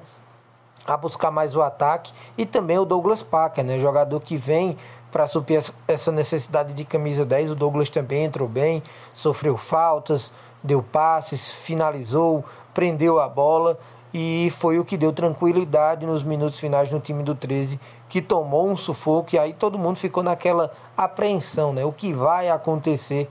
a 0.85 0.95
buscar 0.95 1.31
mais 1.31 1.55
o 1.55 1.61
ataque. 1.63 2.13
E 2.37 2.45
também 2.45 2.77
o 2.77 2.85
Douglas 2.85 3.23
Packer, 3.23 3.65
né, 3.65 3.79
jogador 3.79 4.19
que 4.19 4.37
vem 4.37 4.77
para 5.11 5.25
suprir 5.25 5.63
essa 5.87 6.11
necessidade 6.11 6.71
de 6.73 6.85
camisa 6.85 7.25
10. 7.25 7.49
O 7.49 7.55
Douglas 7.55 7.89
também 7.89 8.25
entrou 8.25 8.47
bem, 8.47 8.83
sofreu 9.11 9.57
faltas, 9.57 10.31
deu 10.63 10.83
passes, 10.83 11.51
finalizou, 11.51 12.45
prendeu 12.75 13.19
a 13.19 13.27
bola 13.27 13.79
e 14.13 14.53
foi 14.59 14.77
o 14.77 14.85
que 14.85 14.97
deu 14.97 15.11
tranquilidade 15.11 16.05
nos 16.05 16.21
minutos 16.21 16.59
finais 16.59 16.91
no 16.91 16.99
time 16.99 17.23
do 17.23 17.33
13, 17.33 17.79
que 18.07 18.21
tomou 18.21 18.69
um 18.69 18.77
sufoco 18.77 19.33
e 19.33 19.39
aí 19.39 19.51
todo 19.51 19.79
mundo 19.79 19.97
ficou 19.97 20.21
naquela 20.21 20.71
apreensão, 20.95 21.73
né? 21.73 21.83
O 21.83 21.91
que 21.91 22.13
vai 22.13 22.51
acontecer, 22.51 23.27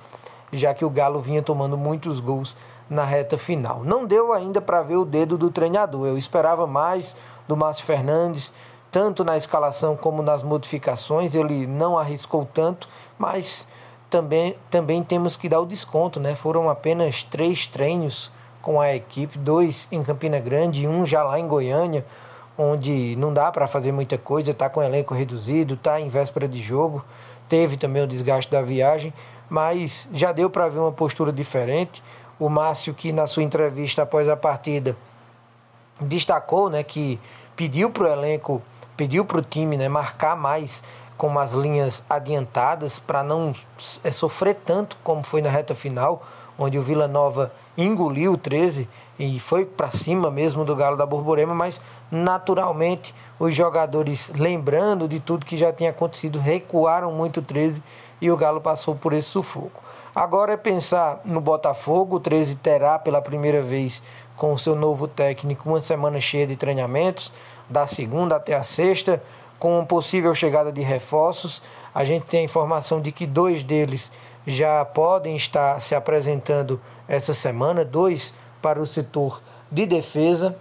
já 0.52 0.74
que 0.74 0.84
o 0.84 0.90
Galo 0.90 1.20
vinha 1.20 1.44
tomando 1.44 1.78
muitos 1.78 2.18
gols 2.18 2.56
na 2.90 3.04
reta 3.04 3.38
final. 3.38 3.84
Não 3.84 4.04
deu 4.04 4.32
ainda 4.32 4.60
para 4.60 4.82
ver 4.82 4.96
o 4.96 5.04
dedo 5.04 5.38
do 5.38 5.50
treinador. 5.50 6.08
Eu 6.08 6.18
esperava 6.18 6.66
mais 6.66 7.16
do 7.46 7.56
Márcio 7.56 7.86
Fernandes, 7.86 8.52
tanto 8.90 9.24
na 9.24 9.36
escalação 9.36 9.96
como 9.96 10.22
nas 10.22 10.42
modificações, 10.42 11.34
ele 11.34 11.66
não 11.66 11.96
arriscou 11.96 12.44
tanto, 12.52 12.88
mas 13.16 13.66
também, 14.10 14.56
também 14.68 15.02
temos 15.02 15.36
que 15.36 15.48
dar 15.48 15.60
o 15.60 15.66
desconto, 15.66 16.18
né? 16.18 16.34
Foram 16.34 16.68
apenas 16.68 17.22
três 17.22 17.68
treinos 17.68 18.30
com 18.60 18.80
a 18.80 18.94
equipe, 18.94 19.38
dois 19.38 19.86
em 19.90 20.02
Campina 20.02 20.40
Grande 20.40 20.82
e 20.82 20.88
um 20.88 21.06
já 21.06 21.22
lá 21.22 21.38
em 21.38 21.46
Goiânia, 21.46 22.04
onde 22.58 23.14
não 23.16 23.32
dá 23.32 23.50
para 23.50 23.66
fazer 23.66 23.92
muita 23.92 24.18
coisa, 24.18 24.50
está 24.50 24.68
com 24.68 24.82
elenco 24.82 25.14
reduzido, 25.14 25.74
está 25.74 26.00
em 26.00 26.08
véspera 26.08 26.48
de 26.48 26.60
jogo, 26.60 27.04
teve 27.48 27.76
também 27.76 28.02
o 28.02 28.06
desgaste 28.06 28.50
da 28.50 28.60
viagem, 28.60 29.14
mas 29.48 30.08
já 30.12 30.32
deu 30.32 30.50
para 30.50 30.68
ver 30.68 30.78
uma 30.78 30.92
postura 30.92 31.32
diferente. 31.32 32.02
O 32.40 32.48
Márcio, 32.48 32.92
que 32.92 33.12
na 33.12 33.28
sua 33.28 33.44
entrevista 33.44 34.02
após 34.02 34.28
a 34.28 34.36
partida 34.36 34.96
destacou 36.00 36.68
né, 36.68 36.82
que 36.82 37.20
pediu 37.54 37.90
para 37.90 38.04
o 38.04 38.06
elenco, 38.08 38.62
pediu 38.96 39.24
para 39.24 39.38
o 39.38 39.42
time 39.42 39.76
né, 39.76 39.88
marcar 39.88 40.34
mais 40.34 40.82
com 41.16 41.38
as 41.38 41.52
linhas 41.52 42.02
adiantadas 42.08 42.98
para 42.98 43.22
não 43.22 43.54
é, 44.02 44.10
sofrer 44.10 44.56
tanto 44.56 44.96
como 45.04 45.22
foi 45.22 45.42
na 45.42 45.50
reta 45.50 45.74
final 45.74 46.22
onde 46.58 46.78
o 46.78 46.82
Vila 46.82 47.06
Nova 47.06 47.52
engoliu 47.76 48.32
o 48.32 48.38
13 48.38 48.88
e 49.18 49.38
foi 49.38 49.66
para 49.66 49.90
cima 49.90 50.30
mesmo 50.30 50.64
do 50.64 50.74
Galo 50.74 50.96
da 50.96 51.04
Borborema, 51.04 51.54
mas 51.54 51.80
naturalmente 52.10 53.14
os 53.38 53.54
jogadores, 53.54 54.32
lembrando 54.34 55.06
de 55.06 55.20
tudo 55.20 55.44
que 55.44 55.56
já 55.56 55.72
tinha 55.72 55.90
acontecido, 55.90 56.38
recuaram 56.38 57.12
muito 57.12 57.40
o 57.40 57.42
13 57.42 57.82
e 58.20 58.30
o 58.30 58.36
Galo 58.36 58.60
passou 58.60 58.94
por 58.94 59.12
esse 59.12 59.28
sufoco. 59.28 59.82
Agora 60.14 60.52
é 60.52 60.56
pensar 60.56 61.20
no 61.24 61.40
Botafogo, 61.40 62.16
o 62.16 62.20
13 62.20 62.56
terá 62.56 62.98
pela 62.98 63.22
primeira 63.22 63.62
vez 63.62 64.02
com 64.36 64.52
o 64.52 64.58
seu 64.58 64.74
novo 64.74 65.06
técnico 65.06 65.68
uma 65.68 65.80
semana 65.80 66.20
cheia 66.20 66.46
de 66.46 66.56
treinamentos, 66.56 67.32
da 67.68 67.86
segunda 67.86 68.36
até 68.36 68.54
a 68.54 68.62
sexta, 68.62 69.22
com 69.58 69.84
possível 69.84 70.34
chegada 70.34 70.72
de 70.72 70.80
reforços. 70.80 71.62
A 71.94 72.04
gente 72.04 72.26
tem 72.26 72.40
a 72.40 72.44
informação 72.44 73.00
de 73.00 73.12
que 73.12 73.26
dois 73.26 73.62
deles 73.62 74.10
já 74.46 74.84
podem 74.84 75.36
estar 75.36 75.80
se 75.80 75.94
apresentando 75.94 76.80
essa 77.06 77.32
semana, 77.32 77.84
dois 77.84 78.34
para 78.60 78.80
o 78.80 78.86
setor 78.86 79.40
de 79.70 79.86
defesa. 79.86 80.56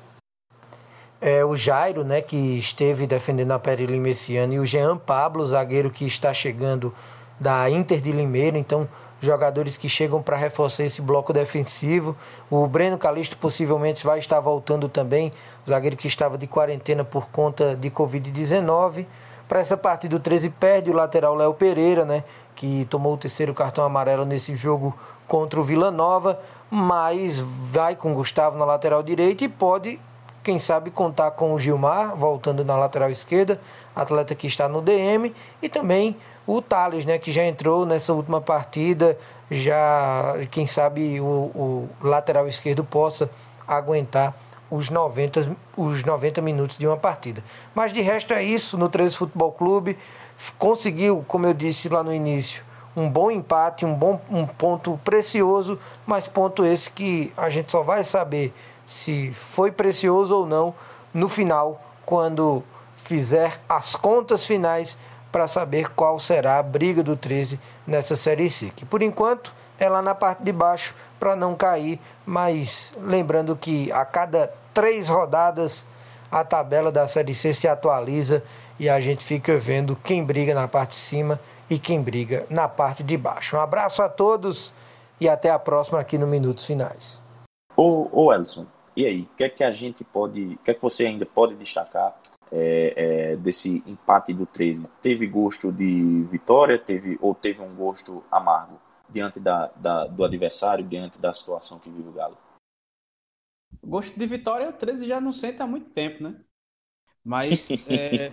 É, 1.22 1.44
o 1.44 1.56
Jairo, 1.56 2.04
né, 2.04 2.22
que 2.22 2.38
esteve 2.60 3.08
defendendo 3.08 3.52
a 3.52 3.60
Peri 3.60 3.86
Lima 3.86 4.10
esse 4.10 4.38
ano, 4.38 4.54
e 4.54 4.60
o 4.60 4.66
Jean 4.66 4.98
Pablo, 4.98 5.46
zagueiro 5.48 5.90
que 5.90 6.06
está 6.06 6.34
chegando 6.34 6.94
da 7.40 7.70
Inter 7.70 8.00
de 8.00 8.12
Limeira, 8.12 8.58
então 8.58 8.88
jogadores 9.22 9.78
que 9.78 9.90
chegam 9.90 10.22
para 10.22 10.38
reforçar 10.38 10.84
esse 10.84 11.02
bloco 11.02 11.34
defensivo. 11.34 12.16
O 12.50 12.66
Breno 12.68 12.98
Calixto 12.98 13.38
possivelmente 13.38 14.06
vai 14.06 14.20
estar 14.20 14.40
voltando 14.40 14.88
também, 14.88 15.32
zagueiro 15.68 15.98
que 15.98 16.08
estava 16.08 16.38
de 16.38 16.48
quarentena 16.48 17.04
por 17.04 17.28
conta 17.30 17.76
de 17.76 17.90
Covid-19. 17.90 19.06
Para 19.48 19.60
essa 19.60 19.76
partida, 19.76 20.16
o 20.16 20.20
13 20.20 20.50
perde 20.52 20.90
o 20.90 20.94
lateral 20.94 21.36
Léo 21.36 21.54
Pereira, 21.54 22.06
né? 22.06 22.24
Que 22.56 22.86
tomou 22.90 23.14
o 23.14 23.18
terceiro 23.18 23.54
cartão 23.54 23.84
amarelo 23.84 24.26
nesse 24.26 24.56
jogo 24.56 24.96
contra 25.28 25.60
o 25.60 25.64
Vila 25.64 25.92
Nova, 25.92 26.40
mas 26.70 27.40
vai 27.40 27.96
com 27.96 28.12
o 28.12 28.16
Gustavo 28.16 28.58
na 28.58 28.66
lateral 28.66 29.02
direita 29.02 29.44
e 29.44 29.50
pode, 29.50 30.00
quem 30.44 30.60
sabe, 30.60 30.92
contar 30.92 31.32
com 31.32 31.54
o 31.54 31.60
Gilmar 31.60 32.16
voltando 32.16 32.66
na 32.66 32.76
lateral 32.76 33.10
esquerda, 33.10 33.60
atleta 33.96 34.34
que 34.36 34.48
está 34.48 34.68
no 34.68 34.82
DM, 34.82 35.34
e 35.62 35.70
também 35.70 36.16
o 36.50 36.64
Thales, 36.64 37.06
né, 37.06 37.20
que 37.20 37.32
já 37.32 37.46
entrou 37.46 37.86
nessa 37.86 38.12
última 38.12 38.42
partida, 38.42 39.16
já, 39.52 40.34
quem 40.50 40.66
sabe, 40.66 41.22
o, 41.22 41.24
o 41.24 41.90
lateral 42.02 42.48
esquerdo 42.48 42.84
possa 42.84 43.30
aguentar 43.68 44.34
os 44.72 44.90
90, 44.90 45.56
os 45.78 46.04
90 46.04 46.42
minutos 46.42 46.76
de 46.76 46.88
uma 46.88 46.98
partida. 46.98 47.44
Mas 47.76 47.94
de 47.94 48.02
resto 48.02 48.34
é 48.34 48.44
isso 48.44 48.80
no 48.80 48.90
13 48.90 49.16
Futebol 49.16 49.52
Clube. 49.52 49.96
Conseguiu, 50.58 51.24
como 51.28 51.46
eu 51.46 51.54
disse 51.54 51.88
lá 51.88 52.04
no 52.04 52.12
início, 52.12 52.64
um 52.96 53.08
bom 53.08 53.30
empate, 53.30 53.86
um 53.86 53.94
bom 53.94 54.20
um 54.28 54.48
ponto 54.48 55.00
precioso, 55.04 55.78
mas 56.04 56.28
ponto 56.28 56.66
esse 56.66 56.90
que 56.90 57.32
a 57.38 57.52
gente 57.52 57.72
só 57.72 57.84
vai 57.84 58.04
saber 58.04 58.52
se 58.88 59.32
foi 59.34 59.72
precioso 59.72 60.36
ou 60.36 60.48
não 60.48 60.74
no 61.14 61.30
final, 61.30 61.80
quando 62.08 62.64
fizer 62.96 63.60
as 63.70 63.96
contas 63.96 64.46
finais 64.46 64.98
para 65.32 65.48
saber 65.48 65.90
qual 65.90 66.20
será 66.20 66.58
a 66.58 66.64
briga 66.64 67.04
do 67.04 67.16
13 67.16 67.60
nessa 67.86 68.16
Série 68.16 68.50
C. 68.50 68.72
Que 68.76 68.86
por 68.86 69.02
enquanto 69.02 69.54
é 69.78 69.88
lá 69.88 70.02
na 70.02 70.14
parte 70.16 70.44
de 70.44 70.52
baixo 70.52 70.94
para 71.20 71.36
não 71.36 71.56
cair, 71.56 72.00
mas 72.26 72.94
lembrando 73.02 73.56
que 73.56 73.92
a 73.92 74.06
cada 74.06 74.52
três 74.74 75.10
rodadas 75.10 75.88
a 76.32 76.44
tabela 76.44 76.92
da 76.92 77.08
Série 77.08 77.34
C 77.34 77.54
se 77.54 77.68
atualiza 77.68 78.44
e 78.80 78.88
a 78.90 79.00
gente 79.02 79.24
fica 79.24 79.58
vendo 79.58 79.96
quem 79.96 80.24
briga 80.24 80.54
na 80.54 80.68
parte 80.68 80.92
de 80.92 80.98
cima 80.98 81.40
e 81.70 81.80
quem 81.80 82.02
briga 82.02 82.46
na 82.50 82.68
parte 82.68 83.04
de 83.04 83.18
baixo. 83.18 83.56
Um 83.56 83.60
abraço 83.60 84.02
a 84.02 84.10
todos 84.10 84.74
e 85.20 85.28
até 85.28 85.50
a 85.50 85.60
próxima 85.60 86.00
aqui 86.00 86.18
no 86.18 86.28
Minutos 86.28 86.66
Finais. 86.66 87.22
Ô, 87.76 88.08
ô 88.12 88.34
Elson, 88.34 88.66
e 88.96 89.06
aí, 89.06 89.22
o 89.22 89.38
que 89.38 89.44
é 89.44 89.50
que 89.50 89.64
a 89.64 89.72
gente 89.72 90.04
pode, 90.04 90.56
o 90.56 90.58
que 90.58 90.72
é 90.72 90.74
que 90.74 90.82
você 90.82 91.06
ainda 91.06 91.26
pode 91.26 91.56
destacar 91.56 92.16
é, 92.52 92.94
é, 93.32 93.36
desse 93.36 93.84
empate 93.86 94.34
do 94.34 94.46
13? 94.46 94.90
Teve 95.02 95.28
gosto 95.28 95.72
de 95.72 96.24
vitória, 96.30 96.78
teve 96.78 97.18
ou 97.22 97.34
teve 97.36 97.62
um 97.62 97.76
gosto 97.76 98.24
amargo 98.32 98.80
diante 99.10 99.40
da, 99.40 99.68
da 99.76 100.06
do 100.06 100.24
adversário, 100.24 100.86
diante 100.86 101.20
da 101.20 101.34
situação 101.34 101.80
que 101.80 101.90
vive 101.90 102.10
o 102.10 102.14
Galo? 102.14 102.38
Gosto 103.84 104.18
de 104.18 104.26
vitória 104.26 104.70
o 104.70 104.74
13 104.74 105.06
já 105.06 105.22
não 105.22 105.32
sente 105.32 105.62
há 105.62 105.68
muito 105.68 105.90
tempo, 105.92 106.24
né? 106.24 106.40
Mas 107.24 107.70
é, 107.90 108.32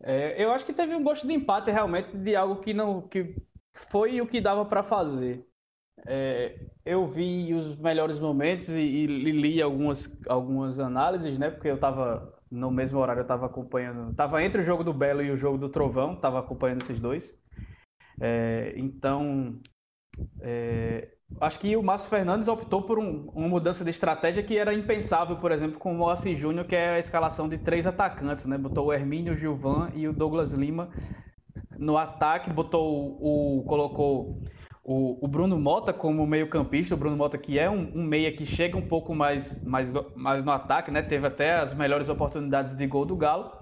é, 0.00 0.42
eu 0.42 0.52
acho 0.52 0.64
que 0.64 0.72
teve 0.72 0.94
um 0.94 1.02
gosto 1.02 1.26
de 1.26 1.34
empate 1.34 1.70
realmente 1.70 2.16
de 2.16 2.36
algo 2.36 2.60
que 2.60 2.72
não 2.72 3.02
que 3.02 3.34
foi 3.74 4.20
o 4.20 4.26
que 4.26 4.40
dava 4.40 4.64
para 4.64 4.82
fazer. 4.82 5.46
É, 6.06 6.66
eu 6.84 7.06
vi 7.06 7.52
os 7.52 7.76
melhores 7.76 8.18
momentos 8.18 8.68
e, 8.68 8.80
e, 8.80 9.06
li 9.06 9.60
algumas, 9.60 10.08
algumas 10.28 10.78
análises, 10.78 11.38
né? 11.38 11.50
Porque 11.50 11.68
eu 11.68 11.74
estava 11.74 12.37
no 12.50 12.70
mesmo 12.70 12.98
horário, 12.98 13.20
eu 13.20 13.22
estava 13.22 13.46
acompanhando, 13.46 14.10
estava 14.10 14.42
entre 14.42 14.60
o 14.60 14.64
jogo 14.64 14.82
do 14.82 14.92
Belo 14.92 15.22
e 15.22 15.30
o 15.30 15.36
jogo 15.36 15.58
do 15.58 15.68
Trovão, 15.68 16.14
estava 16.14 16.38
acompanhando 16.38 16.82
esses 16.82 16.98
dois. 16.98 17.38
É, 18.20 18.74
então, 18.76 19.60
é, 20.40 21.08
acho 21.40 21.60
que 21.60 21.76
o 21.76 21.82
Márcio 21.82 22.10
Fernandes 22.10 22.48
optou 22.48 22.82
por 22.82 22.98
um, 22.98 23.28
uma 23.34 23.48
mudança 23.48 23.84
de 23.84 23.90
estratégia 23.90 24.42
que 24.42 24.56
era 24.56 24.74
impensável, 24.74 25.36
por 25.36 25.52
exemplo, 25.52 25.78
com 25.78 25.92
o 25.92 25.96
Moacir 25.96 26.34
Júnior, 26.34 26.66
que 26.66 26.74
é 26.74 26.90
a 26.90 26.98
escalação 26.98 27.48
de 27.48 27.58
três 27.58 27.86
atacantes, 27.86 28.46
né? 28.46 28.58
Botou 28.58 28.86
o 28.86 28.92
Hermínio, 28.92 29.34
o 29.34 29.36
Gilvan 29.36 29.90
e 29.94 30.08
o 30.08 30.12
Douglas 30.12 30.52
Lima 30.52 30.90
no 31.78 31.96
ataque, 31.96 32.50
botou 32.50 33.16
o, 33.20 33.62
colocou 33.64 34.42
o, 34.90 35.22
o 35.22 35.28
Bruno 35.28 35.60
Mota 35.60 35.92
como 35.92 36.26
meio-campista, 36.26 36.94
o 36.94 36.98
Bruno 36.98 37.14
Mota 37.14 37.36
que 37.36 37.58
é 37.58 37.68
um, 37.68 37.90
um, 37.94 38.02
meia 38.02 38.32
que 38.32 38.46
chega 38.46 38.74
um 38.74 38.82
pouco 38.82 39.14
mais, 39.14 39.60
mais, 39.62 39.92
mais 40.16 40.42
no 40.42 40.50
ataque, 40.50 40.90
né? 40.90 41.02
Teve 41.02 41.26
até 41.26 41.56
as 41.56 41.74
melhores 41.74 42.08
oportunidades 42.08 42.74
de 42.74 42.86
gol 42.86 43.04
do 43.04 43.14
Galo. 43.14 43.52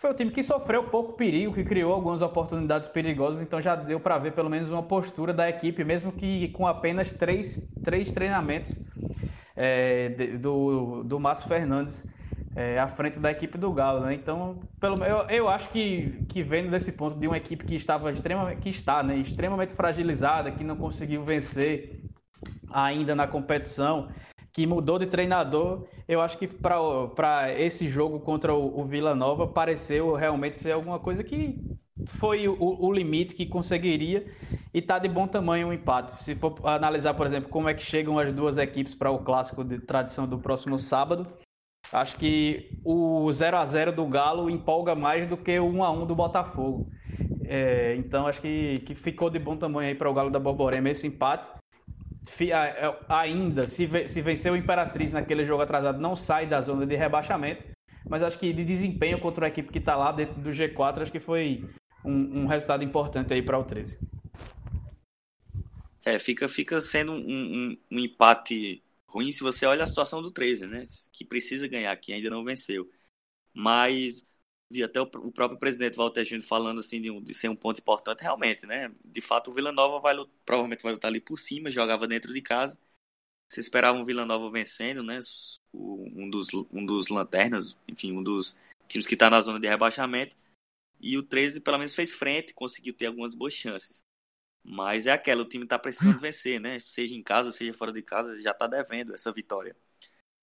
foi 0.00 0.10
o 0.10 0.14
time 0.14 0.32
que 0.32 0.42
sofreu 0.42 0.82
pouco 0.90 1.12
perigo, 1.12 1.54
que 1.54 1.62
criou 1.62 1.94
algumas 1.94 2.22
oportunidades 2.22 2.88
perigosas, 2.88 3.40
então 3.40 3.62
já 3.62 3.76
deu 3.76 4.00
para 4.00 4.18
ver 4.18 4.32
pelo 4.32 4.50
menos 4.50 4.68
uma 4.68 4.82
postura 4.82 5.32
da 5.32 5.48
equipe, 5.48 5.84
mesmo 5.84 6.10
que 6.10 6.48
com 6.48 6.66
apenas 6.66 7.12
três, 7.12 7.72
três 7.80 8.10
treinamentos 8.10 8.76
é, 9.54 10.08
do, 10.40 11.04
do 11.04 11.20
Márcio 11.20 11.46
Fernandes 11.46 12.04
é, 12.56 12.78
à 12.78 12.86
frente 12.86 13.18
da 13.18 13.30
equipe 13.30 13.58
do 13.58 13.72
Galo, 13.72 14.00
né? 14.00 14.14
Então, 14.14 14.60
pelo, 14.80 15.02
eu, 15.04 15.28
eu 15.28 15.48
acho 15.48 15.68
que, 15.70 16.24
que 16.28 16.42
vendo 16.42 16.70
desse 16.70 16.92
ponto 16.92 17.18
de 17.18 17.26
uma 17.26 17.36
equipe 17.36 17.64
que 17.64 17.74
estava 17.74 18.10
extremamente, 18.10 18.60
que 18.60 18.68
está, 18.68 19.02
né, 19.02 19.16
extremamente 19.16 19.74
fragilizada, 19.74 20.50
que 20.50 20.62
não 20.62 20.76
conseguiu 20.76 21.24
vencer 21.24 22.00
ainda 22.72 23.14
na 23.14 23.26
competição, 23.26 24.08
que 24.52 24.66
mudou 24.66 24.98
de 24.98 25.06
treinador, 25.06 25.84
eu 26.06 26.20
acho 26.20 26.38
que 26.38 26.46
para 26.46 27.52
esse 27.58 27.88
jogo 27.88 28.20
contra 28.20 28.54
o, 28.54 28.80
o 28.80 28.84
Vila 28.84 29.14
Nova 29.14 29.48
pareceu 29.48 30.14
realmente 30.14 30.58
ser 30.58 30.72
alguma 30.72 30.98
coisa 30.98 31.24
que 31.24 31.58
foi 32.06 32.46
o, 32.46 32.56
o 32.58 32.92
limite 32.92 33.34
que 33.34 33.46
conseguiria 33.46 34.26
e 34.72 34.78
está 34.78 34.98
de 34.98 35.08
bom 35.08 35.26
tamanho 35.26 35.68
o 35.68 35.72
empate. 35.72 36.22
Se 36.22 36.34
for 36.36 36.54
analisar, 36.64 37.14
por 37.14 37.26
exemplo, 37.26 37.48
como 37.48 37.68
é 37.68 37.74
que 37.74 37.82
chegam 37.82 38.18
as 38.18 38.32
duas 38.32 38.58
equipes 38.58 38.94
para 38.94 39.10
o 39.10 39.18
clássico 39.20 39.64
de 39.64 39.78
tradição 39.78 40.26
do 40.26 40.38
próximo 40.38 40.78
sábado, 40.78 41.26
acho 41.94 42.16
que 42.16 42.68
o 42.84 43.30
0 43.32 43.56
a 43.56 43.64
0 43.64 43.92
do 43.92 44.06
Galo 44.06 44.50
empolga 44.50 44.94
mais 44.94 45.26
do 45.26 45.36
que 45.36 45.58
o 45.58 45.66
1 45.66 45.84
a 45.84 45.90
1 45.92 46.06
do 46.06 46.14
Botafogo. 46.14 46.90
É, 47.44 47.94
então 47.96 48.26
acho 48.26 48.40
que, 48.40 48.80
que 48.80 48.94
ficou 48.94 49.30
de 49.30 49.38
bom 49.38 49.56
tamanho 49.56 49.88
aí 49.88 49.94
para 49.94 50.10
o 50.10 50.14
Galo 50.14 50.30
da 50.30 50.40
Borborema 50.40 50.90
esse 50.90 51.06
empate. 51.06 51.48
É, 52.40 52.94
ainda, 53.08 53.68
se, 53.68 53.86
vencer 53.86 54.50
o 54.50 54.56
Imperatriz 54.56 55.12
naquele 55.12 55.44
jogo 55.44 55.62
atrasado, 55.62 56.00
não 56.00 56.16
sai 56.16 56.46
da 56.46 56.60
zona 56.60 56.84
de 56.84 56.96
rebaixamento. 56.96 57.62
Mas 58.08 58.22
acho 58.22 58.38
que 58.38 58.52
de 58.52 58.64
desempenho 58.64 59.20
contra 59.20 59.46
a 59.46 59.48
equipe 59.48 59.70
que 59.70 59.78
está 59.78 59.94
lá 59.96 60.10
dentro 60.10 60.40
do 60.40 60.50
G4, 60.50 61.02
acho 61.02 61.12
que 61.12 61.20
foi 61.20 61.64
um, 62.04 62.42
um 62.42 62.46
resultado 62.46 62.82
importante 62.82 63.32
aí 63.32 63.40
para 63.40 63.58
o 63.58 63.64
13. 63.64 63.98
É, 66.04 66.18
fica, 66.18 66.46
fica 66.48 66.80
sendo 66.82 67.12
um, 67.12 67.16
um, 67.16 67.76
um, 67.92 67.98
empate 67.98 68.83
ruim 69.14 69.32
se 69.32 69.40
você 69.42 69.64
olha 69.66 69.84
a 69.84 69.86
situação 69.86 70.20
do 70.20 70.30
13, 70.30 70.66
né? 70.66 70.84
Que 71.12 71.24
precisa 71.24 71.68
ganhar, 71.68 71.96
que 71.96 72.12
ainda 72.12 72.30
não 72.30 72.44
venceu. 72.44 72.90
Mas 73.54 74.24
vi 74.70 74.82
até 74.82 75.00
o, 75.00 75.04
o 75.04 75.32
próprio 75.32 75.58
presidente 75.58 75.96
Walter 75.96 76.24
Júnior 76.24 76.46
falando 76.46 76.80
assim 76.80 77.00
de, 77.00 77.10
um, 77.10 77.22
de, 77.22 77.34
ser 77.34 77.48
um 77.48 77.56
ponto 77.56 77.80
importante, 77.80 78.22
realmente, 78.22 78.66
né? 78.66 78.92
De 79.04 79.20
fato, 79.20 79.50
o 79.50 79.54
Vila 79.54 79.72
Nova 79.72 80.00
vai, 80.00 80.16
provavelmente 80.44 80.82
vai 80.82 80.92
lutar 80.92 81.10
ali 81.10 81.20
por 81.20 81.38
cima, 81.38 81.70
jogava 81.70 82.06
dentro 82.08 82.32
de 82.32 82.42
casa. 82.42 82.78
Você 83.48 83.60
esperava 83.60 83.98
um 83.98 84.04
Vila 84.04 84.24
Nova 84.24 84.50
vencendo, 84.50 85.02
né? 85.02 85.20
O, 85.72 86.04
um, 86.14 86.28
dos, 86.28 86.48
um 86.72 86.84
dos 86.84 87.08
lanternas, 87.08 87.76
enfim, 87.88 88.12
um 88.12 88.22
dos 88.22 88.58
times 88.88 89.06
que 89.06 89.14
está 89.14 89.30
na 89.30 89.40
zona 89.40 89.60
de 89.60 89.68
rebaixamento. 89.68 90.36
E 91.00 91.18
o 91.18 91.22
13 91.22 91.60
pelo 91.60 91.78
menos 91.78 91.94
fez 91.94 92.12
frente, 92.12 92.54
conseguiu 92.54 92.94
ter 92.94 93.06
algumas 93.06 93.34
boas 93.34 93.52
chances. 93.54 94.03
Mas 94.64 95.06
é 95.06 95.12
aquela, 95.12 95.42
o 95.42 95.48
time 95.48 95.64
está 95.64 95.78
precisando 95.78 96.18
vencer, 96.18 96.60
né? 96.60 96.80
Seja 96.80 97.14
em 97.14 97.22
casa, 97.22 97.52
seja 97.52 97.74
fora 97.74 97.92
de 97.92 98.02
casa, 98.02 98.40
já 98.40 98.52
está 98.52 98.66
devendo 98.66 99.14
essa 99.14 99.32
vitória. 99.32 99.76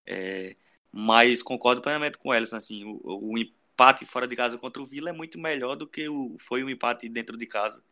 É, 0.05 0.55
mas 0.91 1.41
concordo 1.41 1.81
plenamente 1.81 2.17
com 2.17 2.29
o 2.29 2.33
Ellison, 2.33 2.57
assim, 2.57 2.83
o, 2.85 2.99
o, 3.03 3.37
empate 3.37 4.05
fora 4.05 4.27
de 4.27 4.35
casa 4.35 4.57
contra 4.57 4.81
o 4.81 4.85
Vila 4.85 5.09
é 5.09 5.13
muito 5.13 5.39
melhor 5.39 5.75
do 5.75 5.87
que 5.87 6.07
o, 6.09 6.35
foi 6.39 6.63
o 6.63 6.69
empate 6.69 7.09
dentro 7.09 7.37
de 7.37 7.47
casa 7.47 7.83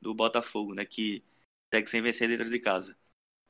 do 0.00 0.14
Botafogo, 0.14 0.74
né? 0.74 0.84
Que 0.84 1.24
segue 1.72 1.90
sem 1.90 2.02
vencer 2.02 2.28
dentro 2.28 2.50
de 2.50 2.58
casa. 2.60 2.96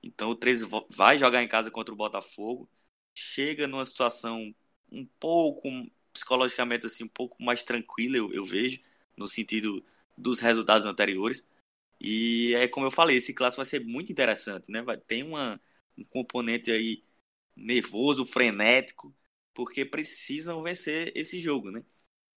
Então 0.03 0.31
o 0.31 0.35
13 0.37 0.67
vai 0.91 1.19
jogar 1.19 1.43
em 1.43 1.49
casa 1.49 1.71
contra 1.71 1.93
o 1.95 1.97
Botafogo, 1.97 2.69
chega 3.15 3.67
numa 3.67 3.85
situação 3.85 4.55
um 4.91 5.07
pouco 5.21 5.69
psicologicamente 6.13 6.87
assim 6.87 7.05
um 7.05 7.09
pouco 7.09 7.43
mais 7.43 7.63
tranquila, 7.63 8.17
eu, 8.17 8.33
eu 8.33 8.45
vejo, 8.45 8.81
no 9.17 9.27
sentido 9.29 9.85
dos 10.17 10.41
resultados 10.41 10.87
anteriores. 10.87 11.45
E 12.01 12.55
é 12.55 12.69
como 12.69 12.87
eu 12.87 12.91
falei, 12.91 13.17
esse 13.17 13.35
clássico 13.35 13.59
vai 13.59 13.67
ser 13.67 13.81
muito 13.85 14.13
interessante, 14.13 14.71
né? 14.71 14.83
Vai 14.83 14.97
ter 14.99 15.23
uma, 15.25 15.61
um 15.97 16.05
componente 16.05 16.71
aí 16.71 17.05
nervoso, 17.57 18.25
frenético, 18.27 19.15
porque 19.55 19.85
precisam 19.85 20.63
vencer 20.63 21.13
esse 21.17 21.41
jogo, 21.41 21.71
né? 21.71 21.85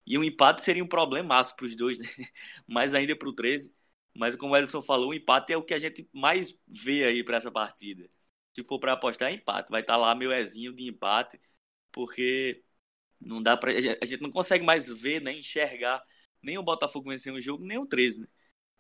E 0.05 0.18
um 0.18 0.24
empate 0.24 0.62
seria 0.64 0.84
um 0.84 0.88
problemaço 0.88 1.55
para 1.55 1.66
os 1.66 1.76
dois, 1.76 1.97
né? 1.99 2.05
mais 2.68 2.93
ainda 2.93 3.16
para 3.16 3.30
o 3.30 3.34
13. 3.34 3.74
Mas 4.16 4.36
como 4.36 4.53
o 4.53 4.57
Edson 4.57 4.82
falou, 4.82 5.09
o 5.12 5.14
empate 5.14 5.53
é 5.53 5.57
o 5.57 5.64
que 5.64 5.74
a 5.74 5.80
gente 5.80 6.09
mais 6.14 6.57
vê 6.68 7.05
aí 7.05 7.24
para 7.24 7.38
essa 7.38 7.51
partida. 7.51 8.09
Se 8.53 8.64
for 8.64 8.80
para 8.80 8.93
apostar, 8.93 9.32
é 9.32 9.36
empate. 9.36 9.72
Vai 9.72 9.82
estar 9.82 9.93
tá 9.93 9.97
lá 9.97 10.16
meu 10.16 10.32
Ezinho 10.34 10.74
de 10.74 10.88
empate, 10.88 11.39
porque 11.91 12.64
não 13.20 13.41
dá 13.43 13.57
pra. 13.57 13.72
A 14.01 14.05
gente 14.05 14.22
não 14.22 14.32
consegue 14.32 14.66
mais 14.66 14.88
ver, 14.89 15.22
nem 15.22 15.39
enxergar 15.39 16.03
nem 16.41 16.57
o 16.57 16.64
Botafogo 16.64 17.09
vencer 17.09 17.32
um 17.34 17.41
jogo, 17.41 17.64
nem 17.66 17.78
o 17.78 17.86
13, 17.86 18.22
né? 18.22 18.28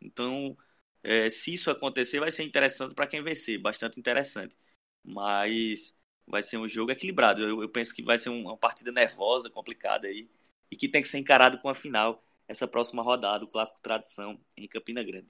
Então, 0.01 0.57
é, 1.03 1.29
se 1.29 1.53
isso 1.53 1.71
acontecer, 1.71 2.19
vai 2.19 2.31
ser 2.31 2.43
interessante 2.43 2.93
para 2.93 3.07
quem 3.07 3.21
vencer, 3.21 3.59
bastante 3.59 3.99
interessante. 3.99 4.55
Mas 5.03 5.95
vai 6.27 6.41
ser 6.41 6.57
um 6.57 6.67
jogo 6.67 6.91
equilibrado. 6.91 7.41
Eu, 7.41 7.61
eu 7.61 7.69
penso 7.69 7.93
que 7.93 8.03
vai 8.03 8.19
ser 8.19 8.29
uma 8.29 8.55
partida 8.55 8.91
nervosa, 8.91 9.49
complicada 9.49 10.07
aí, 10.07 10.29
e 10.69 10.75
que 10.75 10.87
tem 10.87 11.01
que 11.01 11.07
ser 11.07 11.17
encarado 11.17 11.59
com 11.59 11.69
a 11.69 11.75
final, 11.75 12.23
essa 12.47 12.67
próxima 12.67 13.01
rodada, 13.01 13.43
o 13.43 13.47
Clássico 13.47 13.81
Tradição, 13.81 14.39
em 14.55 14.67
Campina 14.67 15.03
Grande. 15.03 15.27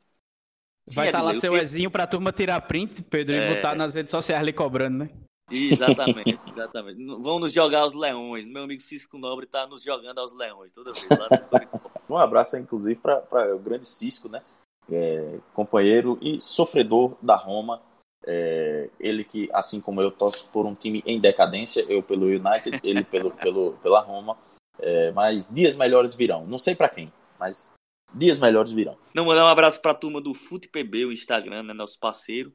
Vai 0.93 1.07
estar 1.07 1.19
tá 1.19 1.25
lá 1.25 1.35
seu 1.35 1.55
Ezinho 1.55 1.91
para 1.91 2.03
a 2.03 2.07
turma 2.07 2.31
tirar 2.31 2.59
print, 2.61 3.03
Pedro, 3.03 3.35
é... 3.35 3.51
e 3.51 3.55
botar 3.55 3.75
nas 3.75 3.93
redes 3.93 4.11
sociais 4.11 4.41
ali 4.41 4.51
cobrando, 4.51 4.97
né? 4.99 5.09
Exatamente, 5.49 6.39
exatamente. 6.49 7.05
Vão 7.05 7.39
nos 7.39 7.53
jogar 7.53 7.81
aos 7.81 7.93
leões. 7.93 8.47
Meu 8.47 8.63
amigo 8.63 8.81
Cisco 8.81 9.17
Nobre 9.17 9.45
tá 9.45 9.67
nos 9.67 9.83
jogando 9.83 10.17
aos 10.19 10.33
leões 10.33 10.71
toda 10.71 10.91
vez. 10.91 11.07
um 12.09 12.17
abraço, 12.17 12.57
inclusive, 12.57 12.99
para 12.99 13.55
o 13.55 13.59
grande 13.59 13.87
Cisco, 13.87 14.27
né? 14.29 14.41
É, 14.89 15.39
companheiro 15.53 16.17
e 16.21 16.39
sofredor 16.41 17.15
da 17.21 17.35
Roma. 17.35 17.81
É, 18.25 18.89
ele 18.99 19.23
que, 19.23 19.49
assim 19.51 19.81
como 19.81 20.01
eu, 20.01 20.11
torço 20.11 20.47
por 20.51 20.65
um 20.65 20.75
time 20.75 21.03
em 21.05 21.19
decadência, 21.19 21.85
eu 21.89 22.03
pelo 22.03 22.25
United, 22.25 22.79
ele 22.83 23.03
pelo, 23.03 23.31
pelo, 23.31 23.73
pela 23.81 23.99
Roma. 23.99 24.37
É, 24.79 25.11
mas 25.11 25.49
dias 25.49 25.75
melhores 25.75 26.15
virão. 26.15 26.45
Não 26.45 26.59
sei 26.59 26.75
para 26.75 26.89
quem, 26.89 27.11
mas 27.39 27.73
dias 28.13 28.39
melhores 28.39 28.71
virão. 28.71 28.97
Não, 29.15 29.25
mandar 29.25 29.45
um 29.45 29.49
abraço 29.49 29.81
para 29.81 29.91
a 29.91 29.95
turma 29.95 30.21
do 30.21 30.33
FutePB, 30.33 31.05
o 31.05 31.11
Instagram, 31.11 31.63
né, 31.63 31.73
nosso 31.73 31.99
parceiro 31.99 32.53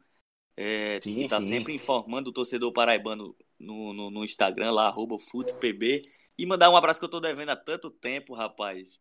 é, 0.56 0.98
sim, 1.02 1.14
que 1.14 1.28
tá 1.28 1.40
sim. 1.40 1.48
sempre 1.48 1.74
informando 1.74 2.30
o 2.30 2.32
torcedor 2.32 2.72
paraibano 2.72 3.36
no, 3.60 3.92
no, 3.92 4.10
no 4.10 4.24
Instagram, 4.24 4.72
lá, 4.72 4.86
arroba 4.86 5.18
FUTPB. 5.18 6.02
E 6.38 6.46
mandar 6.46 6.70
um 6.70 6.76
abraço 6.76 6.98
que 6.98 7.04
eu 7.04 7.10
tô 7.10 7.20
devendo 7.20 7.50
há 7.50 7.56
tanto 7.56 7.90
tempo, 7.90 8.34
rapaz. 8.34 8.98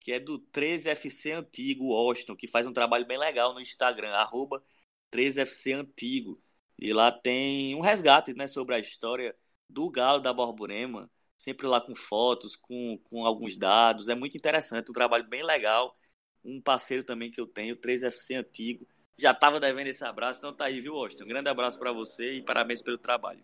Que 0.00 0.12
é 0.12 0.20
do 0.20 0.38
13FC 0.52 1.32
Antigo, 1.32 1.92
Austin, 1.92 2.36
que 2.36 2.46
faz 2.46 2.66
um 2.66 2.72
trabalho 2.72 3.06
bem 3.06 3.18
legal 3.18 3.52
no 3.54 3.60
Instagram, 3.60 4.10
arroba 4.10 4.62
13FC 5.10 5.74
Antigo. 5.74 6.40
E 6.78 6.92
lá 6.92 7.10
tem 7.10 7.74
um 7.74 7.80
resgate, 7.80 8.34
né, 8.34 8.46
sobre 8.46 8.74
a 8.74 8.78
história 8.78 9.34
do 9.68 9.90
Galo 9.90 10.20
da 10.20 10.32
Borborema. 10.32 11.10
Sempre 11.36 11.66
lá 11.66 11.80
com 11.80 11.94
fotos, 11.94 12.56
com, 12.56 12.98
com 13.10 13.26
alguns 13.26 13.56
dados. 13.56 14.08
É 14.08 14.14
muito 14.14 14.36
interessante, 14.36 14.90
um 14.90 14.94
trabalho 14.94 15.28
bem 15.28 15.42
legal. 15.42 15.96
Um 16.44 16.60
parceiro 16.60 17.02
também 17.02 17.30
que 17.30 17.40
eu 17.40 17.46
tenho, 17.46 17.76
13FC 17.76 18.36
Antigo 18.36 18.86
já 19.18 19.30
estava 19.30 19.58
devendo 19.58 19.86
esse 19.86 20.04
abraço, 20.04 20.38
então 20.40 20.52
tá 20.52 20.66
aí, 20.66 20.80
viu, 20.80 20.94
Austin? 20.94 21.24
Um 21.24 21.28
grande 21.28 21.48
abraço 21.48 21.78
para 21.78 21.92
você 21.92 22.34
e 22.34 22.42
parabéns 22.42 22.82
pelo 22.82 22.98
trabalho. 22.98 23.40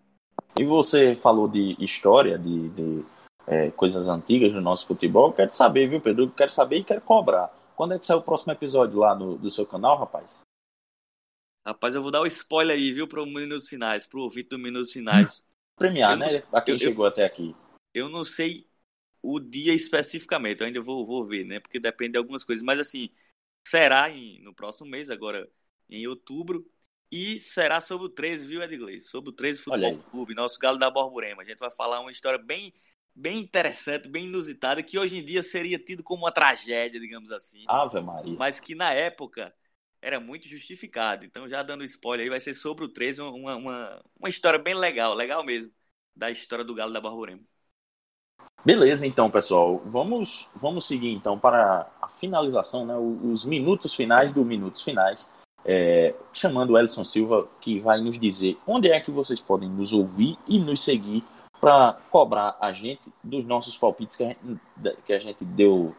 E 0.58 0.64
você 0.64 1.14
falou 1.16 1.48
de 1.48 1.76
história, 1.82 2.38
de, 2.38 2.68
de 2.70 3.04
é, 3.46 3.70
coisas 3.70 4.08
antigas 4.08 4.52
do 4.52 4.60
nosso 4.60 4.86
futebol. 4.86 5.32
Quero 5.32 5.54
saber, 5.54 5.88
viu, 5.88 6.00
Pedro? 6.00 6.30
Quero 6.30 6.50
saber 6.50 6.78
e 6.78 6.84
quero 6.84 7.00
cobrar. 7.00 7.48
Quando 7.76 7.94
é 7.94 7.98
que 7.98 8.06
sai 8.06 8.16
o 8.16 8.22
próximo 8.22 8.52
episódio 8.52 8.98
lá 8.98 9.14
no, 9.14 9.36
do 9.36 9.50
seu 9.50 9.66
canal, 9.66 9.98
rapaz? 9.98 10.42
Rapaz, 11.66 11.94
eu 11.94 12.02
vou 12.02 12.10
dar 12.10 12.20
o 12.20 12.24
um 12.24 12.26
spoiler 12.26 12.76
aí, 12.76 12.92
viu, 12.92 13.06
para 13.06 13.24
Minutos 13.24 13.68
Finais, 13.68 14.06
para 14.06 14.18
o 14.18 14.24
ouvinte 14.24 14.48
do 14.48 14.58
Minutos 14.58 14.92
Finais. 14.92 15.42
Premiar, 15.76 16.16
né? 16.16 16.26
a 16.52 16.60
quem 16.60 16.74
eu, 16.74 16.78
chegou 16.78 17.06
até 17.06 17.24
aqui. 17.24 17.54
Eu 17.94 18.08
não 18.08 18.24
sei 18.24 18.66
o 19.22 19.38
dia 19.38 19.72
especificamente, 19.72 20.60
eu 20.60 20.66
ainda 20.66 20.80
vou, 20.80 21.06
vou 21.06 21.26
ver, 21.26 21.44
né? 21.44 21.60
Porque 21.60 21.78
depende 21.78 22.12
de 22.12 22.18
algumas 22.18 22.44
coisas. 22.44 22.64
Mas 22.64 22.80
assim, 22.80 23.10
será 23.66 24.10
em, 24.10 24.40
no 24.42 24.52
próximo 24.52 24.90
mês, 24.90 25.08
agora 25.10 25.48
em 25.88 26.06
outubro. 26.06 26.68
E 27.10 27.38
será 27.38 27.80
sobre 27.80 28.06
o 28.06 28.10
13, 28.10 28.46
viu, 28.46 28.62
Edgley? 28.62 29.00
Sobre 29.00 29.30
o 29.30 29.32
13 29.32 29.60
Futebol 29.60 29.98
Clube, 30.10 30.34
nosso 30.34 30.58
Galo 30.58 30.78
da 30.78 30.90
Borborema. 30.90 31.42
A 31.42 31.44
gente 31.44 31.58
vai 31.58 31.70
falar 31.70 32.00
uma 32.00 32.10
história 32.10 32.38
bem, 32.38 32.72
bem 33.14 33.40
interessante, 33.40 34.08
bem 34.08 34.24
inusitada, 34.24 34.82
que 34.82 34.98
hoje 34.98 35.18
em 35.18 35.24
dia 35.24 35.42
seria 35.42 35.78
tido 35.78 36.02
como 36.02 36.24
uma 36.24 36.32
tragédia, 36.32 37.00
digamos 37.00 37.30
assim. 37.30 37.64
Ave 37.68 38.00
Maria. 38.00 38.36
Mas 38.38 38.60
que 38.60 38.74
na 38.74 38.92
época 38.92 39.54
era 40.00 40.18
muito 40.18 40.48
justificado. 40.48 41.24
Então, 41.24 41.48
já 41.48 41.62
dando 41.62 41.84
spoiler 41.84 42.24
aí, 42.24 42.30
vai 42.30 42.40
ser 42.40 42.54
sobre 42.54 42.84
o 42.84 42.88
13, 42.88 43.22
uma, 43.22 43.54
uma, 43.56 44.02
uma 44.18 44.28
história 44.28 44.58
bem 44.58 44.74
legal, 44.74 45.14
legal 45.14 45.44
mesmo, 45.44 45.72
da 46.14 46.30
história 46.30 46.64
do 46.64 46.74
Galo 46.74 46.92
da 46.92 47.00
Borborema. 47.00 47.42
Beleza, 48.64 49.06
então, 49.06 49.30
pessoal. 49.30 49.78
Vamos, 49.86 50.48
vamos 50.54 50.86
seguir 50.86 51.12
então 51.12 51.38
para 51.38 51.90
a 52.00 52.08
finalização, 52.08 52.86
né? 52.86 52.94
Os 52.96 53.44
minutos 53.44 53.94
finais 53.94 54.32
do 54.32 54.44
Minutos 54.44 54.82
Finais 54.82 55.30
é, 55.64 56.14
chamando 56.32 56.70
o 56.70 56.78
Elson 56.78 57.04
Silva, 57.04 57.48
que 57.60 57.78
vai 57.78 58.00
nos 58.00 58.18
dizer 58.18 58.58
onde 58.66 58.90
é 58.90 59.00
que 59.00 59.10
vocês 59.10 59.40
podem 59.40 59.68
nos 59.68 59.92
ouvir 59.92 60.36
e 60.46 60.58
nos 60.58 60.82
seguir 60.82 61.24
para 61.62 61.94
cobrar 62.10 62.58
a 62.60 62.72
gente 62.72 63.10
dos 63.22 63.44
nossos 63.44 63.78
palpites 63.78 64.16
que 64.16 64.24
a 64.24 64.26
gente, 64.26 64.40
que 65.06 65.12
a 65.12 65.18
gente 65.20 65.44
deu 65.44 65.94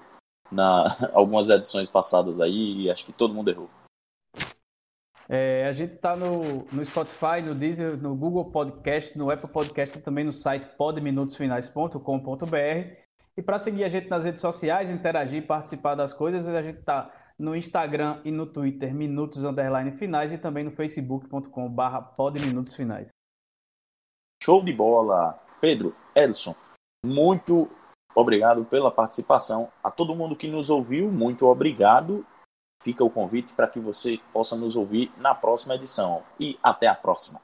na 0.51 0.93
algumas 1.15 1.49
edições 1.49 1.89
passadas 1.89 2.41
aí 2.41 2.81
e 2.81 2.91
acho 2.91 3.05
que 3.05 3.13
todo 3.13 3.33
mundo 3.33 3.49
errou. 3.49 3.69
É, 5.29 5.65
a 5.65 5.71
gente 5.71 5.93
está 5.93 6.17
no, 6.17 6.65
no 6.69 6.83
Spotify, 6.83 7.41
no 7.41 7.55
Deezer, 7.55 7.97
no 7.97 8.13
Google 8.13 8.51
Podcast, 8.51 9.17
no 9.17 9.31
Apple 9.31 9.49
Podcast 9.49 9.97
e 9.97 10.01
também 10.01 10.25
no 10.25 10.33
site 10.33 10.67
podminutosfinais.com.br. 10.77 12.97
E 13.37 13.41
para 13.41 13.57
seguir 13.57 13.85
a 13.85 13.87
gente 13.87 14.09
nas 14.09 14.25
redes 14.25 14.41
sociais, 14.41 14.89
interagir, 14.89 15.47
participar 15.47 15.95
das 15.95 16.11
coisas, 16.11 16.49
a 16.49 16.61
gente 16.61 16.79
está 16.79 17.09
no 17.39 17.55
Instagram 17.55 18.19
e 18.25 18.31
no 18.31 18.45
Twitter, 18.45 18.93
Minutos 18.93 19.45
Underline 19.45 19.93
Finais, 19.93 20.33
e 20.33 20.37
também 20.37 20.65
no 20.65 20.71
facebook.com 20.71 21.69
barra 21.69 22.01
podminutosfinais. 22.01 23.11
Show 24.43 24.61
de 24.61 24.73
bola! 24.73 25.41
Pedro, 25.63 25.95
Edson, 26.13 26.53
muito 27.05 27.69
obrigado 28.13 28.65
pela 28.65 28.91
participação. 28.91 29.71
A 29.81 29.89
todo 29.89 30.13
mundo 30.13 30.35
que 30.35 30.49
nos 30.49 30.69
ouviu, 30.69 31.09
muito 31.09 31.45
obrigado. 31.45 32.25
Fica 32.81 33.01
o 33.01 33.09
convite 33.09 33.53
para 33.53 33.69
que 33.69 33.79
você 33.79 34.19
possa 34.33 34.57
nos 34.57 34.75
ouvir 34.75 35.09
na 35.15 35.33
próxima 35.33 35.75
edição. 35.75 36.21
E 36.37 36.59
até 36.61 36.87
a 36.87 36.93
próxima. 36.93 37.39